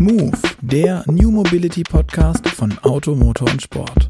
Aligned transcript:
Move, 0.00 0.32
der 0.62 1.04
New 1.08 1.30
Mobility 1.30 1.82
Podcast 1.82 2.48
von 2.48 2.72
Auto, 2.78 3.14
Motor 3.14 3.50
und 3.50 3.60
Sport. 3.60 4.08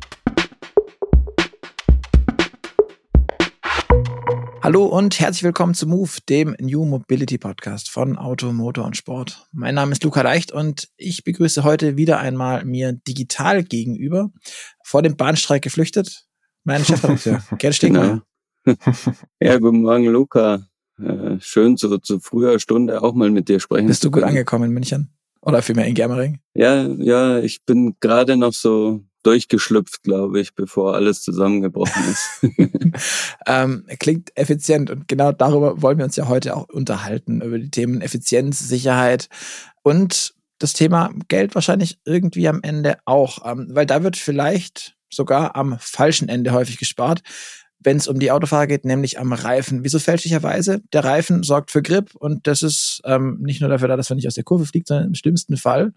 Hallo 4.62 4.84
und 4.86 5.18
herzlich 5.18 5.42
willkommen 5.42 5.74
zu 5.74 5.88
Move, 5.88 6.12
dem 6.28 6.54
New 6.60 6.84
Mobility 6.84 7.38
Podcast 7.38 7.90
von 7.90 8.16
Auto, 8.16 8.52
Motor 8.52 8.84
und 8.84 8.96
Sport. 8.96 9.48
Mein 9.50 9.74
Name 9.74 9.90
ist 9.90 10.04
Luca 10.04 10.22
Leicht 10.22 10.52
und 10.52 10.86
ich 10.96 11.24
begrüße 11.24 11.64
heute 11.64 11.96
wieder 11.96 12.20
einmal 12.20 12.64
mir 12.64 12.92
digital 12.92 13.64
gegenüber, 13.64 14.30
vor 14.84 15.02
dem 15.02 15.16
Bahnstreik 15.16 15.62
geflüchtet, 15.62 16.24
meinen 16.62 16.84
Chefredakteur, 16.84 17.42
Gerd 17.58 17.74
Stegner. 17.74 18.22
Genau. 18.64 18.76
Ja, 19.42 19.58
guten 19.58 19.82
Morgen, 19.82 20.04
Luca. 20.04 20.68
Äh, 21.02 21.40
schön, 21.40 21.76
so 21.76 21.98
zu 21.98 22.20
früher 22.20 22.60
Stunde 22.60 23.02
auch 23.02 23.14
mal 23.14 23.30
mit 23.32 23.48
dir 23.48 23.58
sprechen. 23.58 23.88
Bist 23.88 24.04
du 24.04 24.12
gut 24.12 24.22
angekommen 24.22 24.66
in 24.66 24.70
München? 24.70 25.16
Oder 25.42 25.62
vielmehr 25.62 25.86
in 25.86 25.94
Germering? 25.94 26.40
Ja, 26.54 26.86
ja, 26.86 27.38
ich 27.38 27.64
bin 27.64 27.96
gerade 28.00 28.36
noch 28.36 28.52
so 28.52 29.02
durchgeschlüpft, 29.22 30.02
glaube 30.02 30.40
ich, 30.40 30.54
bevor 30.54 30.94
alles 30.94 31.22
zusammengebrochen 31.22 32.02
ist. 32.10 32.40
ähm, 33.46 33.86
klingt 33.98 34.36
effizient 34.36 34.90
und 34.90 35.08
genau 35.08 35.32
darüber 35.32 35.82
wollen 35.82 35.98
wir 35.98 36.04
uns 36.04 36.16
ja 36.16 36.28
heute 36.28 36.56
auch 36.56 36.68
unterhalten, 36.68 37.40
über 37.42 37.58
die 37.58 37.70
Themen 37.70 38.00
Effizienz, 38.00 38.58
Sicherheit 38.58 39.28
und 39.82 40.34
das 40.58 40.72
Thema 40.74 41.10
Geld 41.28 41.54
wahrscheinlich 41.54 41.98
irgendwie 42.04 42.48
am 42.48 42.60
Ende 42.62 42.98
auch, 43.04 43.50
ähm, 43.50 43.68
weil 43.70 43.86
da 43.86 44.02
wird 44.02 44.16
vielleicht 44.16 44.96
sogar 45.10 45.56
am 45.56 45.76
falschen 45.80 46.28
Ende 46.28 46.52
häufig 46.52 46.78
gespart 46.78 47.22
wenn 47.82 47.96
es 47.96 48.08
um 48.08 48.18
die 48.20 48.30
Autofahrer 48.30 48.66
geht, 48.66 48.84
nämlich 48.84 49.18
am 49.18 49.32
Reifen. 49.32 49.84
Wieso 49.84 49.98
fälschlicherweise? 49.98 50.82
Der 50.92 51.04
Reifen 51.04 51.42
sorgt 51.42 51.70
für 51.70 51.82
Grip 51.82 52.14
und 52.14 52.46
das 52.46 52.62
ist 52.62 53.00
ähm, 53.04 53.38
nicht 53.40 53.60
nur 53.60 53.70
dafür 53.70 53.88
da, 53.88 53.96
dass 53.96 54.10
man 54.10 54.16
nicht 54.16 54.28
aus 54.28 54.34
der 54.34 54.44
Kurve 54.44 54.66
fliegt, 54.66 54.88
sondern 54.88 55.08
im 55.08 55.14
schlimmsten 55.14 55.56
Fall 55.56 55.92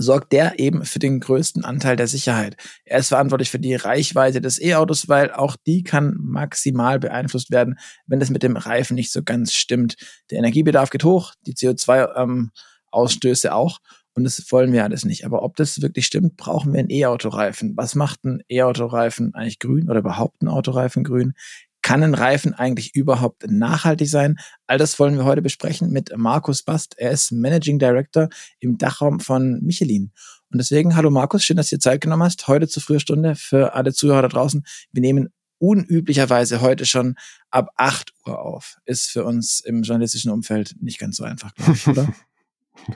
sorgt 0.00 0.32
der 0.32 0.58
eben 0.58 0.84
für 0.84 0.98
den 0.98 1.20
größten 1.20 1.64
Anteil 1.64 1.96
der 1.96 2.06
Sicherheit. 2.06 2.56
Er 2.84 2.98
ist 3.00 3.08
verantwortlich 3.08 3.50
für 3.50 3.58
die 3.58 3.74
Reichweite 3.74 4.40
des 4.40 4.60
E-Autos, 4.60 5.08
weil 5.08 5.30
auch 5.30 5.56
die 5.66 5.82
kann 5.82 6.16
maximal 6.18 6.98
beeinflusst 6.98 7.50
werden, 7.50 7.78
wenn 8.06 8.18
das 8.18 8.30
mit 8.30 8.42
dem 8.42 8.56
Reifen 8.56 8.94
nicht 8.94 9.12
so 9.12 9.22
ganz 9.22 9.52
stimmt. 9.52 9.96
Der 10.30 10.38
Energiebedarf 10.38 10.90
geht 10.90 11.04
hoch, 11.04 11.34
die 11.46 11.54
CO2-Ausstöße 11.54 13.48
ähm, 13.48 13.52
auch. 13.52 13.78
Und 14.14 14.24
das 14.24 14.44
wollen 14.50 14.72
wir 14.72 14.84
alles 14.84 15.04
nicht. 15.04 15.24
Aber 15.24 15.42
ob 15.42 15.56
das 15.56 15.80
wirklich 15.82 16.06
stimmt, 16.06 16.36
brauchen 16.36 16.72
wir 16.72 16.80
einen 16.80 16.90
E-Autoreifen. 16.90 17.76
Was 17.76 17.94
macht 17.94 18.24
ein 18.24 18.42
E-Autoreifen 18.48 19.34
eigentlich 19.34 19.58
grün 19.58 19.88
oder 19.88 20.00
überhaupt 20.00 20.42
ein 20.42 20.48
Autoreifen 20.48 21.04
grün? 21.04 21.34
Kann 21.82 22.02
ein 22.02 22.14
Reifen 22.14 22.52
eigentlich 22.52 22.94
überhaupt 22.94 23.50
nachhaltig 23.50 24.08
sein? 24.08 24.36
All 24.66 24.78
das 24.78 24.98
wollen 24.98 25.16
wir 25.16 25.24
heute 25.24 25.42
besprechen 25.42 25.90
mit 25.90 26.12
Markus 26.16 26.62
Bast. 26.62 26.98
Er 26.98 27.12
ist 27.12 27.32
Managing 27.32 27.78
Director 27.78 28.28
im 28.58 28.76
Dachraum 28.76 29.20
von 29.20 29.60
Michelin. 29.62 30.12
Und 30.52 30.58
deswegen, 30.58 30.96
hallo 30.96 31.10
Markus, 31.10 31.44
schön, 31.44 31.56
dass 31.56 31.70
du 31.70 31.76
dir 31.76 31.80
Zeit 31.80 32.00
genommen 32.00 32.24
hast. 32.24 32.48
Heute 32.48 32.68
zur 32.68 32.82
früher 32.82 33.00
Stunde 33.00 33.36
für 33.36 33.74
alle 33.74 33.92
Zuhörer 33.92 34.22
da 34.22 34.28
draußen. 34.28 34.64
Wir 34.92 35.00
nehmen 35.00 35.28
unüblicherweise 35.58 36.60
heute 36.60 36.86
schon 36.86 37.14
ab 37.50 37.70
8 37.76 38.12
Uhr 38.26 38.40
auf. 38.40 38.78
Ist 38.84 39.10
für 39.10 39.24
uns 39.24 39.60
im 39.60 39.82
journalistischen 39.82 40.30
Umfeld 40.30 40.74
nicht 40.80 40.98
ganz 40.98 41.16
so 41.18 41.24
einfach, 41.24 41.54
glaube 41.54 41.72
ich, 41.72 41.86
oder? 41.86 42.12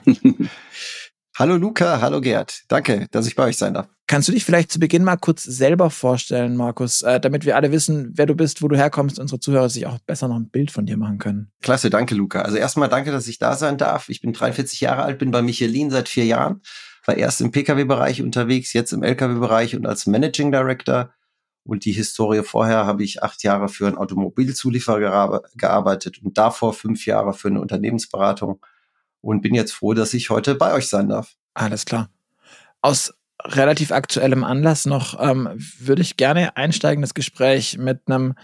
hallo 1.35 1.55
Luca, 1.57 2.01
hallo 2.01 2.21
Gerd. 2.21 2.63
Danke, 2.67 3.07
dass 3.11 3.27
ich 3.27 3.35
bei 3.35 3.45
euch 3.45 3.57
sein 3.57 3.73
darf. 3.73 3.87
Kannst 4.07 4.27
du 4.27 4.31
dich 4.33 4.45
vielleicht 4.45 4.71
zu 4.71 4.79
Beginn 4.79 5.03
mal 5.03 5.17
kurz 5.17 5.43
selber 5.43 5.89
vorstellen, 5.89 6.55
Markus, 6.55 7.01
äh, 7.01 7.19
damit 7.19 7.45
wir 7.45 7.55
alle 7.55 7.71
wissen, 7.71 8.11
wer 8.13 8.27
du 8.27 8.35
bist, 8.35 8.61
wo 8.61 8.67
du 8.67 8.77
herkommst, 8.77 9.19
unsere 9.19 9.39
Zuhörer 9.39 9.67
sich 9.67 9.87
auch 9.87 9.97
besser 9.99 10.27
noch 10.27 10.35
ein 10.35 10.49
Bild 10.49 10.69
von 10.69 10.85
dir 10.85 10.95
machen 10.95 11.17
können? 11.17 11.51
Klasse, 11.61 11.89
danke 11.89 12.13
Luca. 12.13 12.43
Also 12.43 12.57
erstmal 12.57 12.87
danke, 12.87 13.11
dass 13.11 13.27
ich 13.27 13.39
da 13.39 13.55
sein 13.55 13.77
darf. 13.77 14.09
Ich 14.09 14.21
bin 14.21 14.31
43 14.31 14.79
Jahre 14.81 15.03
alt, 15.03 15.17
bin 15.17 15.31
bei 15.31 15.41
Michelin 15.41 15.89
seit 15.89 16.07
vier 16.07 16.25
Jahren, 16.25 16.61
war 17.05 17.17
erst 17.17 17.41
im 17.41 17.51
Pkw-Bereich 17.51 18.21
unterwegs, 18.21 18.73
jetzt 18.73 18.93
im 18.93 19.01
Lkw-Bereich 19.01 19.75
und 19.75 19.87
als 19.87 20.05
Managing 20.05 20.51
Director. 20.51 21.11
Und 21.63 21.85
die 21.85 21.93
Historie 21.93 22.43
vorher 22.43 22.85
habe 22.85 23.03
ich 23.03 23.23
acht 23.23 23.41
Jahre 23.41 23.69
für 23.69 23.87
einen 23.87 23.97
Automobilzulieferer 23.97 25.41
gearbeitet 25.55 26.21
und 26.21 26.37
davor 26.37 26.73
fünf 26.73 27.07
Jahre 27.07 27.33
für 27.33 27.47
eine 27.47 27.59
Unternehmensberatung 27.59 28.59
und 29.25 29.41
bin 29.41 29.55
jetzt 29.55 29.73
froh, 29.73 29.93
dass 29.93 30.13
ich 30.13 30.29
heute 30.29 30.55
bei 30.55 30.73
euch 30.73 30.87
sein 30.87 31.09
darf. 31.09 31.33
Alles 31.55 31.85
klar. 31.85 32.09
Aus 32.81 33.13
relativ 33.43 33.91
aktuellem 33.91 34.43
Anlass 34.43 34.85
noch 34.85 35.19
ähm, 35.19 35.49
würde 35.79 36.01
ich 36.01 36.17
gerne 36.17 36.55
einsteigen, 36.55 37.01
das 37.01 37.13
Gespräch 37.13 37.77
mit 37.77 38.01
einem 38.05 38.35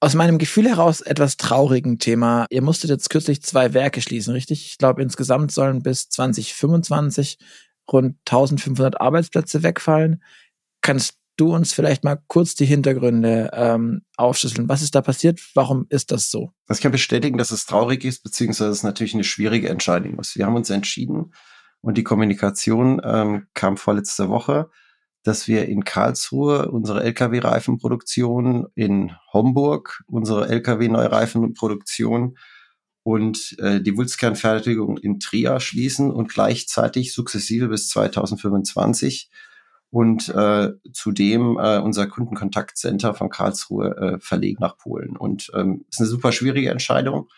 aus 0.00 0.14
meinem 0.14 0.38
Gefühl 0.38 0.68
heraus 0.68 1.00
etwas 1.00 1.38
traurigen 1.38 1.98
Thema. 1.98 2.46
Ihr 2.50 2.62
musstet 2.62 2.90
jetzt 2.90 3.10
kürzlich 3.10 3.42
zwei 3.42 3.74
Werke 3.74 4.00
schließen, 4.00 4.32
richtig? 4.32 4.66
Ich 4.66 4.78
glaube, 4.78 5.02
insgesamt 5.02 5.50
sollen 5.50 5.82
bis 5.82 6.08
2025 6.10 7.38
rund 7.90 8.16
1500 8.26 9.00
Arbeitsplätze 9.00 9.62
wegfallen. 9.64 10.22
Kannst 10.82 11.14
du 11.38 11.54
uns 11.54 11.72
vielleicht 11.72 12.04
mal 12.04 12.20
kurz 12.26 12.54
die 12.54 12.66
Hintergründe 12.66 13.50
ähm, 13.54 14.02
aufschlüsseln. 14.16 14.68
Was 14.68 14.82
ist 14.82 14.94
da 14.94 15.00
passiert? 15.00 15.40
Warum 15.54 15.86
ist 15.88 16.10
das 16.10 16.30
so? 16.30 16.52
Also 16.66 16.78
ich 16.78 16.82
kann 16.82 16.92
bestätigen, 16.92 17.38
dass 17.38 17.50
es 17.50 17.64
traurig 17.64 18.04
ist, 18.04 18.22
beziehungsweise 18.22 18.70
es 18.70 18.82
natürlich 18.82 19.14
eine 19.14 19.24
schwierige 19.24 19.68
Entscheidung 19.68 20.18
ist. 20.18 20.36
Wir 20.36 20.46
haben 20.46 20.56
uns 20.56 20.70
entschieden 20.70 21.32
und 21.80 21.96
die 21.96 22.04
Kommunikation 22.04 23.00
ähm, 23.04 23.46
kam 23.54 23.76
vorletzte 23.76 24.28
Woche, 24.28 24.68
dass 25.22 25.48
wir 25.48 25.66
in 25.66 25.84
Karlsruhe 25.84 26.70
unsere 26.70 27.02
Lkw-Reifenproduktion, 27.04 28.66
in 28.74 29.12
Homburg 29.32 30.02
unsere 30.06 30.48
Lkw-Neureifenproduktion 30.48 32.36
und 33.02 33.56
äh, 33.58 33.80
die 33.80 33.96
Wulzkernfertigung 33.96 34.98
in 34.98 35.20
Trier 35.20 35.60
schließen 35.60 36.10
und 36.10 36.28
gleichzeitig 36.28 37.12
sukzessive 37.12 37.68
bis 37.68 37.88
2025 37.88 39.30
und 39.90 40.28
äh, 40.28 40.72
zudem 40.92 41.58
äh, 41.58 41.78
unser 41.78 42.06
Kundenkontaktcenter 42.06 43.14
von 43.14 43.30
Karlsruhe 43.30 43.96
äh, 43.96 44.20
verlegt 44.20 44.60
nach 44.60 44.76
Polen. 44.76 45.16
Und 45.16 45.50
ähm, 45.54 45.84
ist 45.88 46.00
eine 46.00 46.08
super 46.08 46.32
schwierige 46.32 46.70
Entscheidung. 46.70 47.28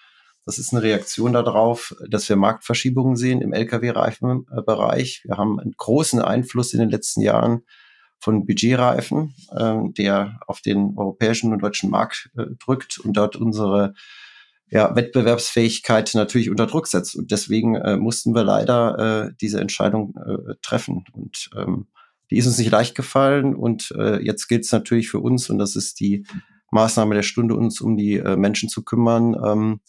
Das 0.46 0.58
ist 0.58 0.72
eine 0.72 0.82
Reaktion 0.82 1.32
darauf, 1.32 1.94
dass 2.08 2.28
wir 2.28 2.36
Marktverschiebungen 2.36 3.16
sehen 3.16 3.40
im 3.40 3.52
Lkw-Reifenbereich. 3.52 5.22
Wir 5.24 5.36
haben 5.36 5.60
einen 5.60 5.74
großen 5.76 6.20
Einfluss 6.20 6.72
in 6.72 6.80
den 6.80 6.90
letzten 6.90 7.20
Jahren 7.20 7.62
von 8.18 8.46
Budgetreifen, 8.46 9.34
äh, 9.52 9.76
der 9.96 10.40
auf 10.46 10.60
den 10.60 10.94
europäischen 10.96 11.52
und 11.52 11.62
deutschen 11.62 11.90
Markt 11.90 12.30
äh, 12.36 12.46
drückt 12.58 12.98
und 12.98 13.16
dort 13.16 13.36
unsere 13.36 13.94
ja, 14.70 14.94
Wettbewerbsfähigkeit 14.94 16.12
natürlich 16.14 16.50
unter 16.50 16.66
Druck 16.66 16.86
setzt. 16.86 17.16
Und 17.16 17.30
deswegen 17.30 17.74
äh, 17.76 17.96
mussten 17.96 18.34
wir 18.34 18.44
leider 18.44 19.26
äh, 19.28 19.32
diese 19.40 19.60
Entscheidung 19.60 20.14
äh, 20.16 20.54
treffen. 20.62 21.04
Und 21.12 21.50
ähm, 21.56 21.86
die 22.30 22.38
ist 22.38 22.46
uns 22.46 22.58
nicht 22.58 22.70
leicht 22.70 22.94
gefallen 22.94 23.54
und 23.54 23.92
äh, 23.96 24.22
jetzt 24.22 24.48
gilt 24.48 24.64
es 24.64 24.72
natürlich 24.72 25.10
für 25.10 25.20
uns 25.20 25.50
und 25.50 25.58
das 25.58 25.76
ist 25.76 26.00
die 26.00 26.24
Maßnahme 26.70 27.14
der 27.14 27.22
Stunde, 27.22 27.54
uns 27.54 27.80
um 27.80 27.96
die 27.96 28.16
äh, 28.16 28.36
Menschen 28.36 28.68
zu 28.68 28.84
kümmern, 28.84 29.36
ähm, 29.44 29.80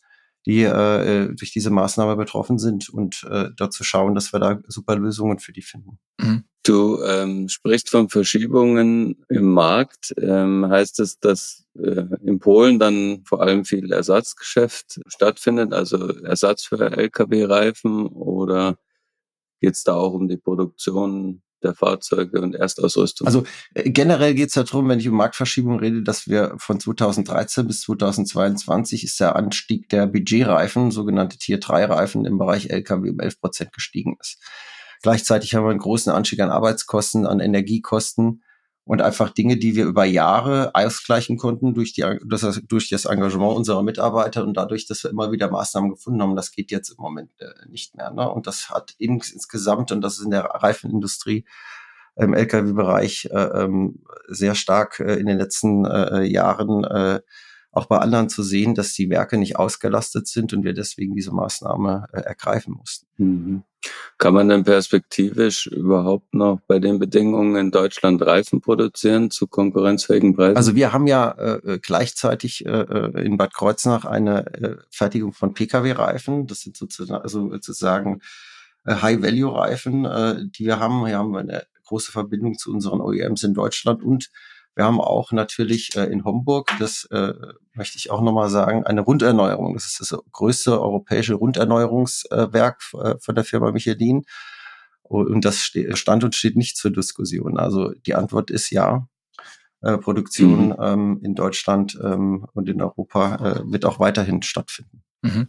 die 0.47 0.63
äh, 0.63 1.25
äh 1.25 1.35
durch 1.35 1.52
diese 1.52 1.69
Maßnahme 1.69 2.16
betroffen 2.16 2.57
sind 2.57 2.90
und 2.90 3.24
äh, 3.29 3.50
dort 3.56 3.74
zu 3.74 3.84
schauen, 3.84 4.16
dass 4.16 4.34
wir 4.34 4.40
da 4.40 4.59
super 4.68 4.96
Lösungen 4.96 5.38
für 5.38 5.53
die 5.53 5.62
finden. 5.62 6.00
Mhm. 6.19 6.44
Du 6.63 7.02
ähm, 7.03 7.50
sprichst 7.50 7.90
von 7.90 8.09
Verschiebungen 8.09 9.23
im 9.29 9.52
Markt. 9.52 10.13
Ähm, 10.18 10.68
heißt 10.69 11.00
es, 11.00 11.19
dass 11.19 11.66
äh, 11.75 12.06
in 12.23 12.40
Polen 12.40 12.78
dann 12.78 13.23
vor 13.25 13.41
allem 13.41 13.66
viel 13.66 13.91
Ersatzgeschäft 13.91 15.02
stattfindet, 15.08 15.73
also 15.73 16.08
Ersatz 16.19 16.63
für 16.63 16.79
Lkw-Reifen 16.79 18.08
oder 18.08 18.78
geht 19.59 19.73
es 19.73 19.84
da 19.84 19.96
auch 19.96 20.13
um 20.13 20.28
die 20.28 20.38
Produktion 20.38 21.41
der 21.63 21.73
Fahrzeuge 21.73 22.41
und 22.41 22.55
Erstausrüstung. 22.55 23.27
Also 23.27 23.44
äh, 23.73 23.89
generell 23.89 24.33
geht 24.33 24.49
es 24.49 24.53
darum, 24.53 24.89
wenn 24.89 24.99
ich 24.99 25.07
um 25.07 25.16
Marktverschiebung 25.16 25.79
rede, 25.79 26.03
dass 26.03 26.27
wir 26.27 26.55
von 26.57 26.79
2013 26.79 27.67
bis 27.67 27.81
2022 27.81 29.03
ist 29.03 29.19
der 29.19 29.35
Anstieg 29.35 29.89
der 29.89 30.07
Budgetreifen, 30.07 30.91
sogenannte 30.91 31.38
Tier 31.38 31.59
3 31.59 31.85
Reifen 31.85 32.25
im 32.25 32.37
Bereich 32.37 32.69
Lkw 32.69 33.09
um 33.09 33.19
11 33.19 33.40
Prozent 33.40 33.73
gestiegen 33.73 34.17
ist. 34.19 34.37
Gleichzeitig 35.02 35.55
haben 35.55 35.66
wir 35.66 35.72
einen 35.72 35.79
großen 35.79 36.11
Anstieg 36.11 36.40
an 36.41 36.52
Arbeitskosten, 36.52 37.25
an 37.25 37.40
Energiekosten 37.40 38.43
und 38.83 39.01
einfach 39.01 39.29
Dinge, 39.29 39.57
die 39.57 39.75
wir 39.75 39.85
über 39.85 40.05
Jahre 40.05 40.72
ausgleichen 40.73 41.37
konnten 41.37 41.73
durch, 41.73 41.93
die, 41.93 42.03
das, 42.25 42.61
durch 42.67 42.89
das 42.89 43.05
Engagement 43.05 43.55
unserer 43.55 43.83
Mitarbeiter 43.83 44.43
und 44.43 44.55
dadurch, 44.55 44.87
dass 44.87 45.03
wir 45.03 45.11
immer 45.11 45.31
wieder 45.31 45.51
Maßnahmen 45.51 45.91
gefunden 45.91 46.22
haben. 46.22 46.35
Das 46.35 46.51
geht 46.51 46.72
jetzt 46.72 46.89
im 46.89 46.97
Moment 46.99 47.29
äh, 47.39 47.69
nicht 47.69 47.95
mehr. 47.95 48.11
Ne? 48.11 48.29
Und 48.29 48.47
das 48.47 48.69
hat 48.69 48.95
ins, 48.97 49.31
insgesamt, 49.31 49.91
und 49.91 50.01
das 50.01 50.17
ist 50.17 50.25
in 50.25 50.31
der 50.31 50.45
Reifenindustrie, 50.45 51.45
im 52.16 52.33
Lkw-Bereich 52.33 53.29
äh, 53.31 53.63
ähm, 53.63 54.03
sehr 54.28 54.55
stark 54.55 54.99
äh, 54.99 55.16
in 55.16 55.28
den 55.28 55.37
letzten 55.37 55.85
äh, 55.85 56.23
Jahren 56.23 56.83
äh, 56.83 57.22
auch 57.72 57.85
bei 57.85 57.99
anderen 57.99 58.29
zu 58.29 58.43
sehen, 58.43 58.75
dass 58.75 58.93
die 58.93 59.09
Werke 59.09 59.37
nicht 59.37 59.55
ausgelastet 59.55 60.28
sind 60.28 60.53
und 60.53 60.63
wir 60.63 60.73
deswegen 60.73 61.16
diese 61.16 61.31
Maßnahme 61.31 62.07
äh, 62.11 62.19
ergreifen 62.22 62.73
mussten. 62.73 63.07
Mhm. 63.17 63.63
Kann 64.17 64.33
man 64.33 64.49
denn 64.49 64.63
perspektivisch 64.63 65.67
überhaupt 65.67 66.33
noch 66.33 66.59
bei 66.67 66.79
den 66.79 66.99
Bedingungen 66.99 67.55
in 67.55 67.72
Deutschland 67.72 68.22
Reifen 68.22 68.61
produzieren 68.61 69.31
zu 69.31 69.47
konkurrenzfähigen 69.47 70.35
Preisen? 70.35 70.57
Also 70.57 70.75
wir 70.75 70.93
haben 70.93 71.07
ja 71.07 71.31
äh, 71.31 71.79
gleichzeitig 71.81 72.66
äh, 72.66 72.69
äh 72.69 73.25
in 73.25 73.37
Bad 73.37 73.53
Kreuznach 73.53 74.05
eine 74.05 74.45
äh, 74.53 74.75
Fertigung 74.91 75.33
von 75.33 75.53
Pkw-Reifen. 75.53 76.45
Das 76.45 76.61
sind 76.61 76.78
sozusagen, 76.78 77.22
also 77.22 77.49
sozusagen 77.49 78.22
äh, 78.85 78.95
High-Value-Reifen, 78.95 80.05
äh, 80.05 80.35
die 80.45 80.66
wir 80.66 80.79
haben. 80.79 81.05
Hier 81.05 81.17
haben 81.17 81.31
wir 81.31 81.39
eine 81.39 81.63
große 81.85 82.11
Verbindung 82.11 82.57
zu 82.57 82.72
unseren 82.72 83.01
OEMs 83.01 83.43
in 83.43 83.53
Deutschland 83.53 84.03
und 84.03 84.29
wir 84.76 84.85
haben 84.85 85.02
auch 85.02 85.32
natürlich 85.32 85.96
äh, 85.96 86.06
in 86.06 86.23
Homburg, 86.23 86.72
das 86.79 87.06
äh, 87.12 87.34
möchte 87.73 87.97
ich 87.97 88.12
auch 88.12 88.22
nochmal 88.22 88.50
sagen, 88.50 88.85
eine 88.85 89.02
Runderneuerung. 89.02 89.73
Das 89.73 89.85
ist 89.85 90.00
das 90.00 90.18
größte 90.32 90.82
europäische 90.82 91.34
Runderneuerungswerk 91.34 92.82
äh, 92.94 93.16
von 93.20 93.35
der 93.35 93.44
Firma 93.44 93.72
Michelin. 93.72 94.23
Und 95.03 95.44
das 95.44 95.72
stand 95.94 96.23
und 96.23 96.35
steht 96.35 96.56
nicht 96.56 96.78
zur 96.78 96.91
Diskussion. 96.91 97.58
Also 97.58 97.91
die 98.06 98.16
Antwort 98.16 98.50
ist 98.50 98.70
ja. 98.70 99.08
Äh, 99.84 99.97
Produktion 99.97 100.68
mhm. 100.68 100.76
ähm, 100.79 101.20
in 101.24 101.34
Deutschland 101.34 102.00
ähm, 102.03 102.46
und 102.53 102.70
in 102.70 102.84
Europa 102.84 103.35
äh, 103.38 103.72
wird 103.72 103.84
auch 103.84 104.00
weiterhin 104.00 104.44
stattfinden. 104.44 105.02
Mhm. 105.24 105.47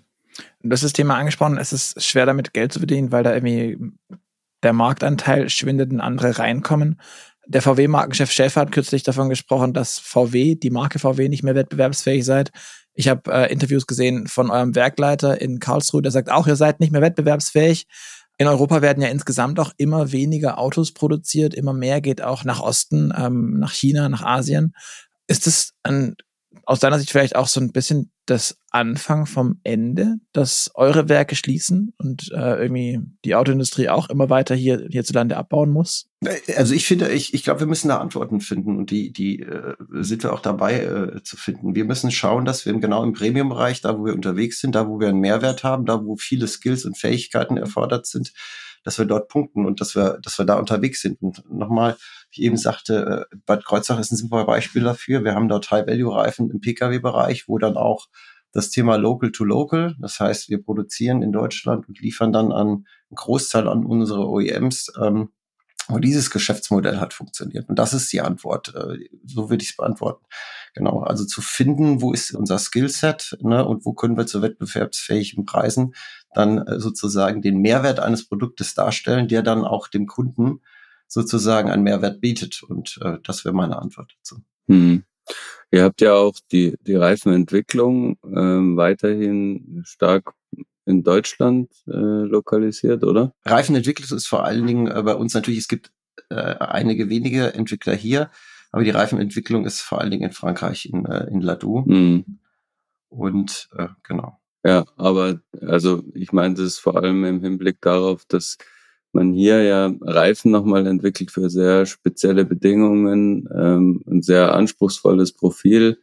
Das 0.63 0.83
ist 0.83 0.95
Thema 0.95 1.17
angesprochen. 1.17 1.59
Es 1.59 1.75
ist 1.75 2.03
schwer 2.03 2.25
damit 2.25 2.55
Geld 2.55 2.73
zu 2.73 2.79
verdienen, 2.79 3.13
weil 3.13 3.25
da 3.25 3.35
irgendwie 3.35 3.77
der 4.63 4.73
Marktanteil 4.73 5.51
schwindet 5.51 5.93
und 5.93 6.01
andere 6.01 6.39
reinkommen. 6.39 6.99
Der 7.47 7.62
VW-Markenchef 7.62 8.31
Schäfer 8.31 8.61
hat 8.61 8.73
kürzlich 8.73 9.03
davon 9.03 9.29
gesprochen, 9.29 9.73
dass 9.73 9.99
VW, 9.99 10.55
die 10.55 10.71
Marke 10.71 10.99
VW, 10.99 11.29
nicht 11.29 11.43
mehr 11.43 11.55
wettbewerbsfähig 11.55 12.25
seid. 12.25 12.53
Ich 12.94 13.09
habe 13.09 13.33
äh, 13.33 13.53
Interviews 13.53 13.87
gesehen 13.87 14.27
von 14.27 14.50
eurem 14.50 14.75
Werkleiter 14.75 15.41
in 15.41 15.59
Karlsruhe, 15.59 16.03
der 16.03 16.12
sagt 16.12 16.31
auch, 16.31 16.47
ihr 16.47 16.56
seid 16.56 16.81
nicht 16.81 16.93
mehr 16.93 17.00
wettbewerbsfähig. 17.03 17.87
In 18.39 18.47
Europa 18.47 18.83
werden 18.83 19.03
ja 19.03 19.09
insgesamt 19.09 19.59
auch 19.61 19.73
immer 19.77 20.12
weniger 20.12 20.59
Autos 20.59 20.93
produziert, 20.93 21.55
immer 21.55 21.73
mehr 21.73 22.00
geht 22.00 22.23
auch 22.23 22.44
nach 22.44 22.61
Osten, 22.61 23.12
ähm, 23.17 23.59
nach 23.59 23.73
China, 23.73 24.09
nach 24.09 24.23
Asien. 24.23 24.75
Ist 25.27 25.47
es 25.47 25.75
ein 25.83 26.17
aus 26.65 26.81
deiner 26.81 26.99
Sicht 26.99 27.11
vielleicht 27.11 27.37
auch 27.37 27.49
so 27.49 27.61
ein 27.61 27.73
bisschen 27.73 28.11
das 28.27 28.57
Anfang 28.71 29.27
vom 29.27 29.61
Ende, 29.65 30.17
dass 30.33 30.71
eure 30.75 31.09
Werke 31.09 31.35
schließen 31.35 31.93
und 31.99 32.31
äh, 32.33 32.63
irgendwie 32.63 33.01
die 33.25 33.35
Autoindustrie 33.35 33.89
auch 33.89 34.09
immer 34.11 34.31
weiter 34.31 34.55
hier 34.55 34.87
hierzulande 34.89 35.37
abbauen 35.37 35.71
muss? 35.71 36.09
Also 36.57 36.75
ich 36.75 36.87
finde, 36.87 37.11
ich, 37.11 37.35
ich 37.35 37.43
glaube, 37.43 37.61
wir 37.61 37.67
müssen 37.67 37.89
da 37.89 37.99
Antworten 37.99 38.41
finden 38.41 38.77
und 38.77 38.91
die, 38.91 39.13
die 39.13 39.41
äh, 39.41 39.75
sind 40.01 40.23
wir 40.23 40.33
auch 40.33 40.41
dabei 40.41 40.85
äh, 40.85 41.23
zu 41.25 41.37
finden. 41.37 41.75
Wir 41.75 41.85
müssen 41.85 42.13
schauen, 42.13 42.45
dass 42.45 42.65
wir 42.65 42.73
genau 42.75 43.03
im 43.03 43.13
Premium-Bereich, 43.13 43.81
da 43.81 43.99
wo 43.99 44.05
wir 44.05 44.15
unterwegs 44.15 44.61
sind, 44.61 44.75
da 44.77 44.89
wo 44.89 45.01
wir 45.01 45.09
einen 45.09 45.21
Mehrwert 45.21 45.65
haben, 45.65 45.85
da 45.85 46.05
wo 46.05 46.17
viele 46.17 46.47
Skills 46.47 46.85
und 46.85 46.97
Fähigkeiten 46.97 47.57
erfordert 47.57 48.07
sind, 48.07 48.33
dass 48.85 48.99
wir 48.99 49.05
dort 49.05 49.29
punkten 49.29 49.67
und 49.67 49.81
dass 49.81 49.97
wir, 49.97 50.19
dass 50.23 50.39
wir 50.39 50.45
da 50.45 50.59
unterwegs 50.59 51.01
sind. 51.01 51.21
Und 51.21 51.43
nochmal, 51.51 51.97
ich 52.32 52.43
eben 52.43 52.56
sagte, 52.56 53.26
äh, 53.31 53.37
Bad 53.46 53.64
Kreuznach 53.64 54.00
ist 54.00 54.12
ein 54.12 54.17
super 54.17 54.44
Beispiel 54.44 54.82
dafür. 54.82 55.25
Wir 55.25 55.34
haben 55.34 55.49
dort 55.49 55.70
High-Value-Reifen 55.70 56.50
im 56.50 56.61
Pkw-Bereich, 56.61 57.49
wo 57.49 57.58
dann 57.58 57.76
auch 57.76 58.08
das 58.52 58.70
Thema 58.70 58.96
Local 58.96 59.32
to 59.32 59.44
Local, 59.44 59.96
das 59.99 60.20
heißt, 60.20 60.50
wir 60.50 60.62
produzieren 60.62 61.23
in 61.23 61.32
Deutschland 61.32 61.88
und 61.88 62.00
liefern 62.00 62.32
dann 62.32 62.52
an 62.52 62.69
einen 62.69 62.87
Großteil 63.14 63.67
an 63.67 63.87
unsere 63.87 64.29
OEMs, 64.29 64.93
ähm, 65.02 65.31
wo 65.88 65.99
dieses 65.99 66.31
Geschäftsmodell 66.31 67.00
hat 67.00 67.14
funktioniert. 67.14 67.69
Und 67.69 67.79
das 67.79 67.93
ist 67.93 68.12
die 68.12 68.20
Antwort. 68.20 68.75
Äh, 68.75 69.08
so 69.25 69.50
würde 69.50 69.62
ich 69.62 69.70
es 69.70 69.76
beantworten. 69.76 70.25
Genau. 70.75 71.00
Also 71.00 71.25
zu 71.25 71.40
finden, 71.40 72.00
wo 72.00 72.12
ist 72.12 72.34
unser 72.34 72.58
Skillset 72.58 73.37
ne, 73.40 73.64
und 73.64 73.84
wo 73.84 73.93
können 73.94 74.17
wir 74.17 74.26
zu 74.26 74.43
wettbewerbsfähigen 74.43 75.44
Preisen 75.44 75.94
dann 76.34 76.58
äh, 76.58 76.79
sozusagen 76.79 77.43
den 77.43 77.58
Mehrwert 77.58 78.00
eines 78.00 78.29
Produktes 78.29 78.75
darstellen, 78.75 79.29
der 79.29 79.43
dann 79.43 79.64
auch 79.64 79.88
dem 79.88 80.06
Kunden 80.06 80.61
sozusagen 81.12 81.70
einen 81.70 81.82
Mehrwert 81.82 82.20
bietet. 82.23 82.62
Und 82.62 82.99
äh, 83.03 83.19
das 83.23 83.44
wäre 83.44 83.55
meine 83.55 83.81
Antwort 83.81 84.14
dazu. 84.19 84.43
Hm. 84.67 85.05
Ihr 85.70 85.85
habt 85.85 86.00
ja 86.00 86.14
auch 86.14 86.35
die, 86.50 86.76
die 86.87 86.94
Reifenentwicklung 86.94 88.17
ähm, 88.25 88.76
weiterhin 88.76 89.82
stark 89.85 90.32
in 90.87 91.05
Deutschland 91.05 91.70
äh, 91.87 91.91
lokalisiert, 91.91 93.05
oder? 93.05 93.35
Reifenentwicklung 93.44 94.17
ist 94.17 94.26
vor 94.26 94.44
allen 94.44 94.67
Dingen 94.67 94.87
äh, 94.88 95.03
bei 95.03 95.14
uns 95.14 95.35
natürlich, 95.35 95.61
es 95.61 95.69
gibt 95.69 95.93
äh, 96.31 96.35
einige 96.35 97.09
wenige 97.09 97.55
Entwickler 97.55 97.94
hier, 97.94 98.31
aber 98.73 98.82
die 98.82 98.91
Reifenentwicklung 98.91 99.67
ist 99.67 99.81
vor 99.81 100.00
allen 100.00 100.11
Dingen 100.11 100.25
in 100.25 100.32
Frankreich, 100.32 100.87
in, 100.87 101.05
äh, 101.05 101.26
in 101.26 101.41
Ladoux. 101.41 101.85
Mhm. 101.87 102.38
Und 103.11 103.69
äh, 103.76 103.88
genau. 104.03 104.41
Ja, 104.65 104.87
aber 104.97 105.41
also 105.61 106.03
ich 106.15 106.32
meine, 106.32 106.55
das 106.55 106.65
ist 106.65 106.79
vor 106.79 106.97
allem 106.97 107.25
im 107.25 107.43
Hinblick 107.43 107.81
darauf, 107.81 108.25
dass 108.25 108.56
man 109.14 109.32
hier 109.32 109.62
ja 109.62 109.93
Reifen 110.00 110.50
nochmal 110.50 110.87
entwickelt 110.87 111.31
für 111.31 111.50
sehr 111.50 111.87
spezielle 111.87 112.44
Bedingungen, 112.44 113.49
ähm, 113.55 114.03
ein 114.06 114.23
sehr 114.23 114.55
anspruchsvolles 114.55 115.32
Profil. 115.32 115.99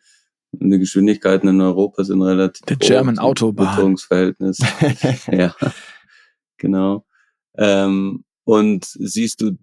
Die 0.51 0.79
Geschwindigkeiten 0.79 1.47
in 1.47 1.61
Europa 1.61 2.03
sind 2.03 2.21
relativ 2.21 2.65
Der 2.65 2.77
German 2.77 3.19
Autobahn. 3.19 3.77
ja, 5.31 5.53
genau. 6.57 7.05
Ähm, 7.55 8.23
und 8.45 8.85
siehst 8.85 9.41
du 9.41 9.57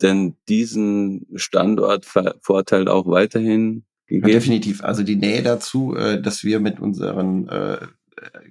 denn 0.00 0.36
diesen 0.48 1.26
Standortvorteil 1.34 2.88
auch 2.88 3.06
weiterhin 3.06 3.84
gegeben? 4.06 4.28
Ja, 4.28 4.34
definitiv. 4.34 4.84
Also 4.84 5.02
die 5.02 5.16
Nähe 5.16 5.42
dazu, 5.42 5.96
äh, 5.96 6.20
dass 6.22 6.44
wir 6.44 6.60
mit 6.60 6.78
unseren 6.78 7.48
äh, 7.48 7.78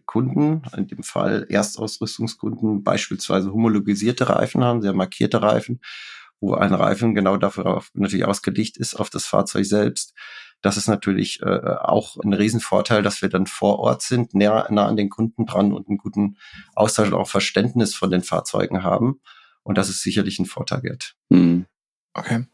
Kunden, 0.06 0.62
in 0.76 0.88
dem 0.88 1.04
Fall 1.04 1.46
Erstausrüstungskunden, 1.50 2.84
beispielsweise 2.84 3.52
homologisierte 3.52 4.30
Reifen 4.30 4.64
haben, 4.64 4.82
sehr 4.82 4.94
markierte 4.94 5.42
Reifen, 5.42 5.82
wo 6.40 6.54
ein 6.54 6.74
Reifen 6.74 7.16
genau 7.16 7.38
dafür 7.38 7.84
natürlich 7.94 8.26
ausgelegt 8.26 8.78
ist 8.78 8.96
auf 8.96 9.10
das 9.10 9.26
Fahrzeug 9.26 9.66
selbst. 9.66 10.14
Das 10.62 10.78
ist 10.78 10.88
natürlich 10.88 11.42
äh, 11.42 11.60
auch 11.82 12.18
ein 12.18 12.34
Riesenvorteil, 12.34 13.04
dass 13.04 13.22
wir 13.22 13.30
dann 13.30 13.46
vor 13.46 13.80
Ort 13.80 14.02
sind, 14.02 14.34
näher, 14.34 14.68
nah 14.72 14.88
an 14.88 14.98
den 14.98 15.10
Kunden 15.10 15.46
dran 15.46 15.72
und 15.72 15.88
einen 15.88 15.98
guten 15.98 16.38
Austausch 16.76 17.08
und 17.08 17.14
auch 17.14 17.30
Verständnis 17.30 17.96
von 17.96 18.10
den 18.10 18.24
Fahrzeugen 18.24 18.84
haben. 18.84 19.22
Und 19.64 19.78
das 19.78 19.90
ist 19.90 20.02
sicherlich 20.02 20.40
ein 20.40 20.46
Vorteil 20.46 20.84
wert. 20.84 21.16
Mhm. 21.30 21.66
Okay. 22.14 22.46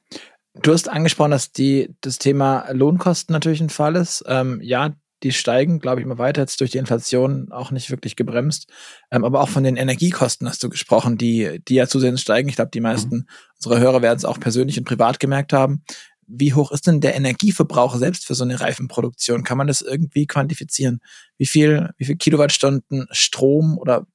Du 0.61 0.73
hast 0.73 0.89
angesprochen, 0.89 1.31
dass 1.31 1.51
die, 1.51 1.95
das 2.01 2.19
Thema 2.19 2.69
Lohnkosten 2.71 3.33
natürlich 3.33 3.61
ein 3.61 3.69
Fall 3.69 3.95
ist. 3.95 4.23
Ähm, 4.27 4.59
ja, 4.61 4.93
die 5.23 5.31
steigen, 5.31 5.79
glaube 5.79 6.01
ich, 6.01 6.05
immer 6.05 6.17
weiter, 6.17 6.41
jetzt 6.41 6.59
durch 6.59 6.71
die 6.71 6.77
Inflation 6.77 7.51
auch 7.51 7.71
nicht 7.71 7.89
wirklich 7.89 8.15
gebremst. 8.15 8.69
Ähm, 9.09 9.23
aber 9.23 9.41
auch 9.41 9.49
von 9.49 9.63
den 9.63 9.77
Energiekosten 9.77 10.47
hast 10.47 10.63
du 10.63 10.69
gesprochen, 10.69 11.17
die, 11.17 11.61
die 11.67 11.75
ja 11.75 11.87
zusehends 11.87 12.21
steigen. 12.21 12.49
Ich 12.49 12.55
glaube, 12.55 12.71
die 12.71 12.81
meisten 12.81 13.15
mhm. 13.15 13.27
unserer 13.55 13.79
Hörer 13.79 14.01
werden 14.01 14.17
es 14.17 14.25
auch 14.25 14.39
persönlich 14.39 14.77
und 14.77 14.85
privat 14.85 15.19
gemerkt 15.19 15.53
haben. 15.53 15.83
Wie 16.27 16.53
hoch 16.53 16.71
ist 16.71 16.87
denn 16.87 17.01
der 17.01 17.15
Energieverbrauch 17.15 17.95
selbst 17.95 18.25
für 18.25 18.35
so 18.35 18.43
eine 18.43 18.59
Reifenproduktion? 18.59 19.43
Kann 19.43 19.57
man 19.57 19.67
das 19.67 19.81
irgendwie 19.81 20.27
quantifizieren? 20.27 20.99
Wie 21.37 21.45
viel, 21.45 21.89
wie 21.97 22.05
viel 22.05 22.17
Kilowattstunden 22.17 23.07
Strom 23.11 23.77
oder 23.77 24.05